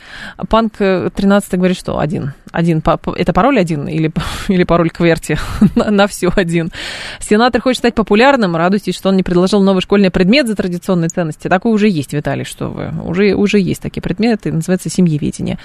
Панк 0.49 0.77
13 0.77 1.53
говорит, 1.53 1.77
что 1.77 1.99
один. 1.99 2.33
Один. 2.55 2.81
Это 3.15 3.33
пароль 3.33 3.59
один 3.59 3.87
или, 3.87 4.11
или 4.47 4.63
пароль 4.63 4.89
кверти 4.89 5.37
на, 5.75 5.91
на 5.91 6.07
все 6.07 6.31
один. 6.35 6.71
Сенатор 7.19 7.61
хочет 7.61 7.79
стать 7.79 7.95
популярным. 7.95 8.55
Радуйтесь, 8.55 8.95
что 8.95 9.09
он 9.09 9.17
не 9.17 9.23
предложил 9.23 9.61
новый 9.61 9.81
школьный 9.81 10.09
предмет 10.09 10.47
за 10.47 10.55
традиционные 10.55 11.09
ценности. 11.09 11.47
Такой 11.47 11.73
уже 11.73 11.89
есть, 11.89 12.13
Виталий, 12.13 12.45
что 12.45 12.69
вы. 12.69 12.91
Уже, 13.03 13.35
уже 13.35 13.59
есть 13.59 13.81
такие 13.81 14.01
предметы, 14.01 14.51
называется 14.51 14.89
семьеведение. 14.89 15.59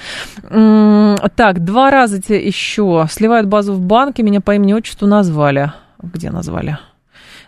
Так, 0.50 1.64
два 1.64 1.90
раза 1.90 2.20
еще 2.28 3.06
сливают 3.10 3.46
базу 3.46 3.72
в 3.72 3.80
банк 3.80 4.10
банке 4.10 4.22
меня 4.24 4.40
по 4.40 4.56
имени 4.56 4.72
отчеству 4.72 5.06
назвали. 5.06 5.72
Где 6.02 6.30
назвали? 6.30 6.78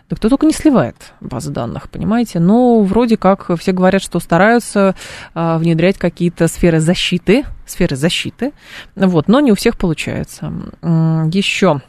Да 0.09 0.15
кто 0.15 0.29
только 0.29 0.45
не 0.45 0.53
сливает 0.53 0.95
базы 1.21 1.51
данных, 1.51 1.89
понимаете? 1.89 2.39
Но 2.39 2.81
вроде 2.81 3.17
как 3.17 3.49
все 3.57 3.71
говорят, 3.71 4.01
что 4.01 4.19
стараются 4.19 4.95
а, 5.33 5.57
внедрять 5.57 5.97
какие-то 5.97 6.47
сферы 6.47 6.79
защиты, 6.79 7.45
сферы 7.65 7.95
защиты, 7.95 8.51
вот, 8.95 9.27
но 9.27 9.39
не 9.39 9.51
у 9.51 9.55
всех 9.55 9.77
получается. 9.77 10.51
Еще 10.81 11.81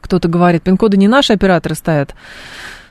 кто-то 0.00 0.28
говорит, 0.28 0.62
пин-коды 0.62 0.96
не 0.96 1.08
наши 1.08 1.32
операторы 1.32 1.74
ставят. 1.74 2.14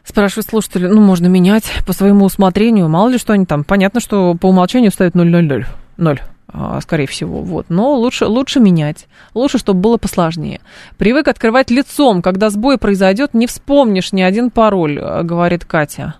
Спрашивает 0.03 0.47
слушатель, 0.47 0.87
ну, 0.87 0.99
можно 1.01 1.27
менять 1.27 1.71
по 1.85 1.93
своему 1.93 2.25
усмотрению, 2.25 2.89
мало 2.89 3.09
ли 3.09 3.17
что 3.17 3.33
они 3.33 3.45
там. 3.45 3.63
Понятно, 3.63 3.99
что 3.99 4.35
по 4.35 4.47
умолчанию 4.47 4.91
ставят 4.91 5.15
000, 5.15 5.65
0. 5.97 6.21
А, 6.53 6.81
скорее 6.81 7.07
всего, 7.07 7.41
вот. 7.41 7.67
Но 7.69 7.95
лучше, 7.95 8.25
лучше 8.25 8.59
менять. 8.59 9.07
Лучше, 9.33 9.57
чтобы 9.57 9.79
было 9.79 9.97
посложнее. 9.97 10.59
Привык 10.97 11.27
открывать 11.27 11.71
лицом. 11.71 12.21
Когда 12.21 12.49
сбой 12.49 12.77
произойдет, 12.77 13.33
не 13.33 13.47
вспомнишь 13.47 14.11
ни 14.11 14.21
один 14.21 14.51
пароль, 14.51 14.99
а, 14.99 15.23
говорит 15.23 15.63
Катя. 15.65 16.15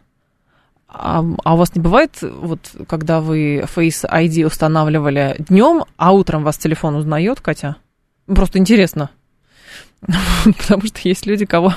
А, 0.88 1.24
а 1.44 1.54
у 1.54 1.58
вас 1.58 1.76
не 1.76 1.82
бывает, 1.82 2.18
вот, 2.22 2.60
когда 2.88 3.20
вы 3.22 3.66
Face 3.76 4.10
ID 4.10 4.46
устанавливали 4.46 5.36
днем, 5.40 5.86
а 5.98 6.12
утром 6.12 6.44
вас 6.44 6.58
телефон 6.58 6.96
узнает, 6.96 7.42
Катя? 7.42 7.78
Просто 8.26 8.60
интересно. 8.60 9.10
Потому 10.46 10.86
что 10.86 11.00
есть 11.04 11.26
люди, 11.26 11.46
кого 11.46 11.74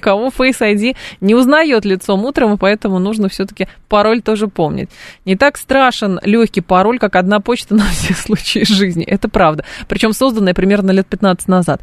кому 0.00 0.28
Face 0.28 0.60
ID 0.60 0.96
не 1.20 1.34
узнает 1.34 1.84
лицом 1.84 2.24
утром, 2.24 2.54
и 2.54 2.56
поэтому 2.56 2.98
нужно 2.98 3.28
все-таки 3.28 3.68
пароль 3.88 4.22
тоже 4.22 4.48
помнить. 4.48 4.90
Не 5.24 5.36
так 5.36 5.56
страшен 5.56 6.20
легкий 6.22 6.60
пароль, 6.60 6.98
как 6.98 7.16
одна 7.16 7.40
почта 7.40 7.74
на 7.76 7.84
все 7.84 8.14
случаи 8.14 8.64
жизни. 8.64 9.04
Это 9.04 9.28
правда. 9.28 9.64
Причем 9.88 10.12
созданная 10.12 10.54
примерно 10.54 10.90
лет 10.90 11.06
15 11.06 11.48
назад. 11.48 11.80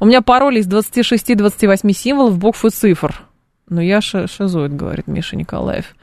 У 0.00 0.06
меня 0.06 0.22
пароль 0.22 0.58
из 0.58 0.68
26-28 0.68 1.92
символов, 1.92 2.38
букв 2.38 2.64
и 2.64 2.70
цифр. 2.70 3.22
Ну, 3.68 3.80
я 3.80 4.00
шизоид, 4.00 4.74
говорит 4.74 5.08
Миша 5.08 5.36
Николаев. 5.36 5.94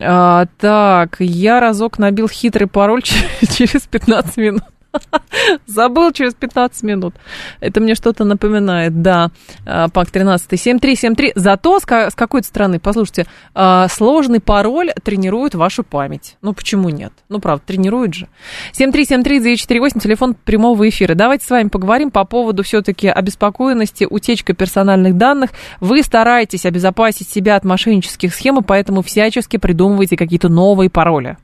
А, 0.00 0.46
так, 0.58 1.16
я 1.20 1.60
разок 1.60 1.98
набил 1.98 2.28
хитрый 2.28 2.66
пароль 2.66 3.02
через 3.52 3.86
15 3.86 4.36
минут. 4.38 4.62
Забыл 5.66 6.12
через 6.12 6.34
15 6.34 6.82
минут. 6.82 7.14
Это 7.60 7.80
мне 7.80 7.94
что-то 7.94 8.24
напоминает, 8.24 9.02
да. 9.02 9.30
А, 9.66 9.88
Пак 9.88 10.10
13. 10.10 10.60
7373. 10.60 11.32
Зато 11.34 11.78
с, 11.80 11.84
какой-то 11.84 12.46
стороны, 12.46 12.80
послушайте, 12.80 13.26
а, 13.54 13.88
сложный 13.88 14.40
пароль 14.40 14.92
тренирует 15.02 15.54
вашу 15.54 15.82
память. 15.84 16.36
Ну, 16.42 16.52
почему 16.52 16.88
нет? 16.88 17.12
Ну, 17.28 17.40
правда, 17.40 17.64
тренирует 17.66 18.14
же. 18.14 18.28
7373-948, 18.72 20.00
телефон 20.00 20.34
прямого 20.34 20.88
эфира. 20.88 21.14
Давайте 21.14 21.46
с 21.46 21.50
вами 21.50 21.68
поговорим 21.68 22.10
по 22.10 22.24
поводу 22.24 22.62
все-таки 22.62 23.08
обеспокоенности, 23.08 24.06
утечка 24.08 24.54
персональных 24.54 25.16
данных. 25.16 25.50
Вы 25.80 26.02
стараетесь 26.02 26.66
обезопасить 26.66 27.28
себя 27.28 27.56
от 27.56 27.64
мошеннических 27.64 28.34
схем, 28.34 28.62
поэтому 28.62 29.02
всячески 29.02 29.56
придумываете 29.56 30.16
какие-то 30.16 30.48
новые 30.48 30.90
пароли 30.90 31.36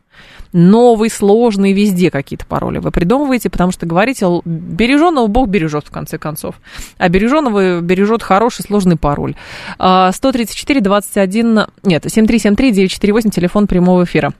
новый, 0.56 1.10
сложный, 1.10 1.72
везде 1.72 2.10
какие-то 2.10 2.46
пароли 2.46 2.78
вы 2.78 2.90
придумываете, 2.90 3.50
потому 3.50 3.72
что 3.72 3.84
говорите, 3.84 4.26
береженного 4.44 5.26
Бог 5.26 5.48
бережет, 5.48 5.86
в 5.86 5.90
конце 5.90 6.18
концов. 6.18 6.56
А 6.96 7.08
береженного 7.08 7.80
бережет 7.80 8.22
хороший, 8.22 8.62
сложный 8.62 8.96
пароль. 8.96 9.36
134 9.76 10.80
21, 10.80 11.66
нет, 11.82 12.04
7373 12.04 12.72
948, 12.72 13.30
телефон 13.30 13.66
прямого 13.66 14.04
эфира. 14.04 14.32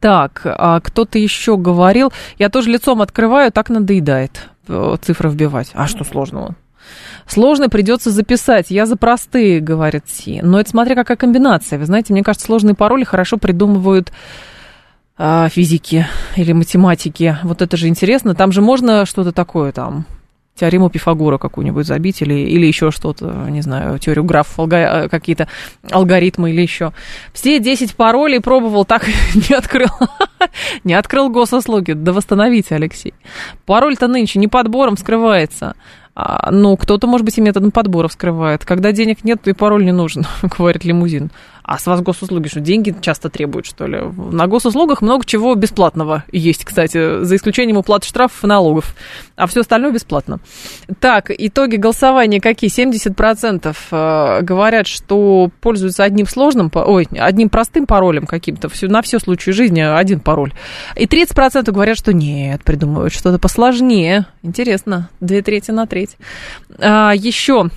Так, 0.00 0.42
а 0.44 0.80
кто-то 0.80 1.18
еще 1.18 1.56
говорил, 1.56 2.12
я 2.38 2.48
тоже 2.50 2.70
лицом 2.70 3.00
открываю, 3.00 3.50
так 3.52 3.70
надоедает 3.70 4.48
э, 4.68 4.96
цифры 5.00 5.30
вбивать. 5.30 5.70
А 5.74 5.86
что 5.86 6.04
сложного? 6.04 6.54
Сложно 7.26 7.68
придется 7.68 8.10
записать. 8.10 8.70
Я 8.70 8.84
за 8.84 8.96
простые, 8.96 9.60
говорит 9.60 10.04
Си. 10.08 10.40
Но 10.42 10.60
это 10.60 10.70
смотря 10.70 10.96
какая 10.96 11.16
комбинация. 11.16 11.78
Вы 11.78 11.86
знаете, 11.86 12.12
мне 12.12 12.24
кажется, 12.24 12.46
сложные 12.46 12.74
пароли 12.74 13.04
хорошо 13.04 13.36
придумывают 13.36 14.12
а, 15.22 15.50
физики 15.50 16.06
или 16.34 16.52
математики. 16.52 17.36
Вот 17.42 17.60
это 17.60 17.76
же 17.76 17.88
интересно. 17.88 18.34
Там 18.34 18.52
же 18.52 18.62
можно 18.62 19.04
что-то 19.04 19.32
такое 19.32 19.70
там 19.70 20.06
теорему 20.58 20.88
Пифагора 20.88 21.36
какую-нибудь 21.36 21.86
забить 21.86 22.22
или, 22.22 22.34
или 22.34 22.66
еще 22.66 22.90
что-то, 22.90 23.46
не 23.48 23.60
знаю, 23.60 23.98
теорию 23.98 24.24
графов, 24.24 24.58
алга, 24.58 25.08
какие-то 25.10 25.46
алгоритмы 25.90 26.50
или 26.50 26.62
еще. 26.62 26.92
Все 27.34 27.58
10 27.58 27.96
паролей 27.96 28.40
пробовал, 28.40 28.86
так 28.86 29.06
не 29.34 29.54
открыл. 29.54 29.90
не 30.84 30.94
открыл 30.94 31.28
госуслуги. 31.28 31.92
Да 31.92 32.14
восстановите, 32.14 32.74
Алексей. 32.74 33.12
Пароль-то 33.66 34.08
нынче 34.08 34.38
не 34.38 34.48
подбором 34.48 34.96
скрывается. 34.96 35.74
А, 36.14 36.50
ну, 36.50 36.76
кто-то, 36.76 37.06
может 37.06 37.24
быть, 37.24 37.38
и 37.38 37.40
методом 37.40 37.70
подбора 37.70 38.08
вскрывает. 38.08 38.64
Когда 38.64 38.92
денег 38.92 39.24
нет, 39.24 39.42
то 39.42 39.50
и 39.50 39.52
пароль 39.52 39.84
не 39.84 39.92
нужен, 39.92 40.24
говорит 40.58 40.84
лимузин. 40.84 41.30
А 41.62 41.78
с 41.78 41.86
вас 41.86 42.00
госуслуги, 42.00 42.48
что 42.48 42.60
деньги 42.60 42.94
часто 43.00 43.30
требуют, 43.30 43.66
что 43.66 43.86
ли? 43.86 44.00
На 44.00 44.46
госуслугах 44.46 45.02
много 45.02 45.24
чего 45.24 45.54
бесплатного 45.54 46.24
есть, 46.32 46.64
кстати, 46.64 47.22
за 47.22 47.36
исключением 47.36 47.76
уплаты 47.76 48.06
штрафов 48.06 48.44
и 48.44 48.46
налогов. 48.46 48.94
А 49.36 49.46
все 49.46 49.60
остальное 49.60 49.92
бесплатно. 49.92 50.40
Так, 51.00 51.30
итоги 51.30 51.76
голосования 51.76 52.40
какие? 52.40 52.70
70% 52.70 53.76
э, 53.90 54.42
говорят, 54.42 54.86
что 54.86 55.50
пользуются 55.60 56.04
одним 56.04 56.26
сложным, 56.26 56.70
ой, 56.74 57.08
одним 57.18 57.48
простым 57.48 57.86
паролем 57.86 58.26
каким-то, 58.26 58.68
на 58.82 59.02
все 59.02 59.18
случаи 59.18 59.50
жизни 59.50 59.80
один 59.80 60.20
пароль. 60.20 60.52
И 60.96 61.06
30% 61.06 61.70
говорят, 61.70 61.96
что 61.96 62.12
нет, 62.12 62.62
придумывают 62.64 63.12
что-то 63.12 63.38
посложнее. 63.38 64.26
Интересно, 64.42 65.10
две 65.20 65.42
трети 65.42 65.70
на 65.70 65.86
треть. 65.86 66.16
А, 66.78 67.12
еще 67.14 67.70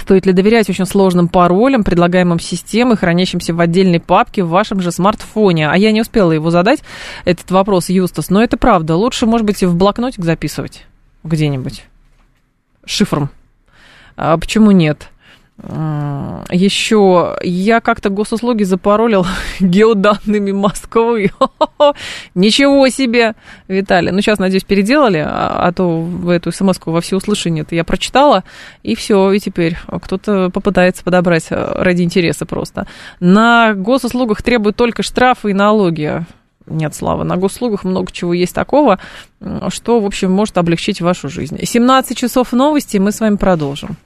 Стоит 0.00 0.26
ли 0.26 0.32
доверять 0.32 0.68
очень 0.68 0.86
сложным 0.86 1.28
паролям, 1.28 1.82
предлагаемым 1.82 2.38
системой, 2.38 2.96
хранящимся 2.96 3.54
в 3.54 3.60
отдельной 3.60 4.00
папке 4.00 4.42
в 4.42 4.48
вашем 4.48 4.80
же 4.80 4.92
смартфоне? 4.92 5.70
А 5.70 5.76
я 5.76 5.92
не 5.92 6.00
успела 6.00 6.32
его 6.32 6.50
задать, 6.50 6.82
этот 7.24 7.50
вопрос, 7.50 7.88
Юстас, 7.88 8.30
но 8.30 8.42
это 8.42 8.56
правда. 8.56 8.96
Лучше, 8.96 9.26
может 9.26 9.46
быть, 9.46 9.62
в 9.62 9.74
блокнотик 9.74 10.24
записывать 10.24 10.84
где-нибудь 11.24 11.84
шифром. 12.84 13.30
А 14.16 14.36
почему 14.38 14.70
нет? 14.70 15.08
Еще 15.58 17.38
я 17.42 17.80
как-то 17.80 18.10
госуслуги 18.10 18.62
запаролил 18.62 19.26
геоданными 19.60 20.52
Москвы. 20.52 21.30
Ничего 22.34 22.88
себе, 22.88 23.34
Виталий. 23.66 24.10
Ну, 24.10 24.20
сейчас, 24.20 24.38
надеюсь, 24.38 24.64
переделали, 24.64 25.24
а, 25.26 25.66
а 25.66 25.72
то 25.72 26.00
в 26.00 26.28
эту 26.28 26.52
смс 26.52 26.78
во 26.84 27.00
всеуслышание 27.00 27.62
это 27.62 27.74
я 27.74 27.84
прочитала, 27.84 28.44
и 28.82 28.94
все, 28.94 29.32
и 29.32 29.40
теперь 29.40 29.78
кто-то 30.02 30.50
попытается 30.50 31.02
подобрать 31.02 31.46
э, 31.48 31.72
ради 31.82 32.02
интереса 32.02 32.44
просто. 32.44 32.86
На 33.18 33.72
госуслугах 33.72 34.42
требуют 34.42 34.76
только 34.76 35.02
штрафы 35.02 35.50
и 35.50 35.54
налоги. 35.54 36.26
Нет, 36.66 36.94
Слава, 36.94 37.24
на 37.24 37.36
госуслугах 37.36 37.84
много 37.84 38.12
чего 38.12 38.34
есть 38.34 38.54
такого, 38.54 38.98
что, 39.68 40.00
в 40.00 40.06
общем, 40.06 40.32
может 40.32 40.58
облегчить 40.58 41.00
вашу 41.00 41.28
жизнь. 41.28 41.58
17 41.64 42.16
часов 42.16 42.52
новости, 42.52 42.98
мы 42.98 43.10
с 43.10 43.20
вами 43.20 43.36
продолжим. 43.36 43.96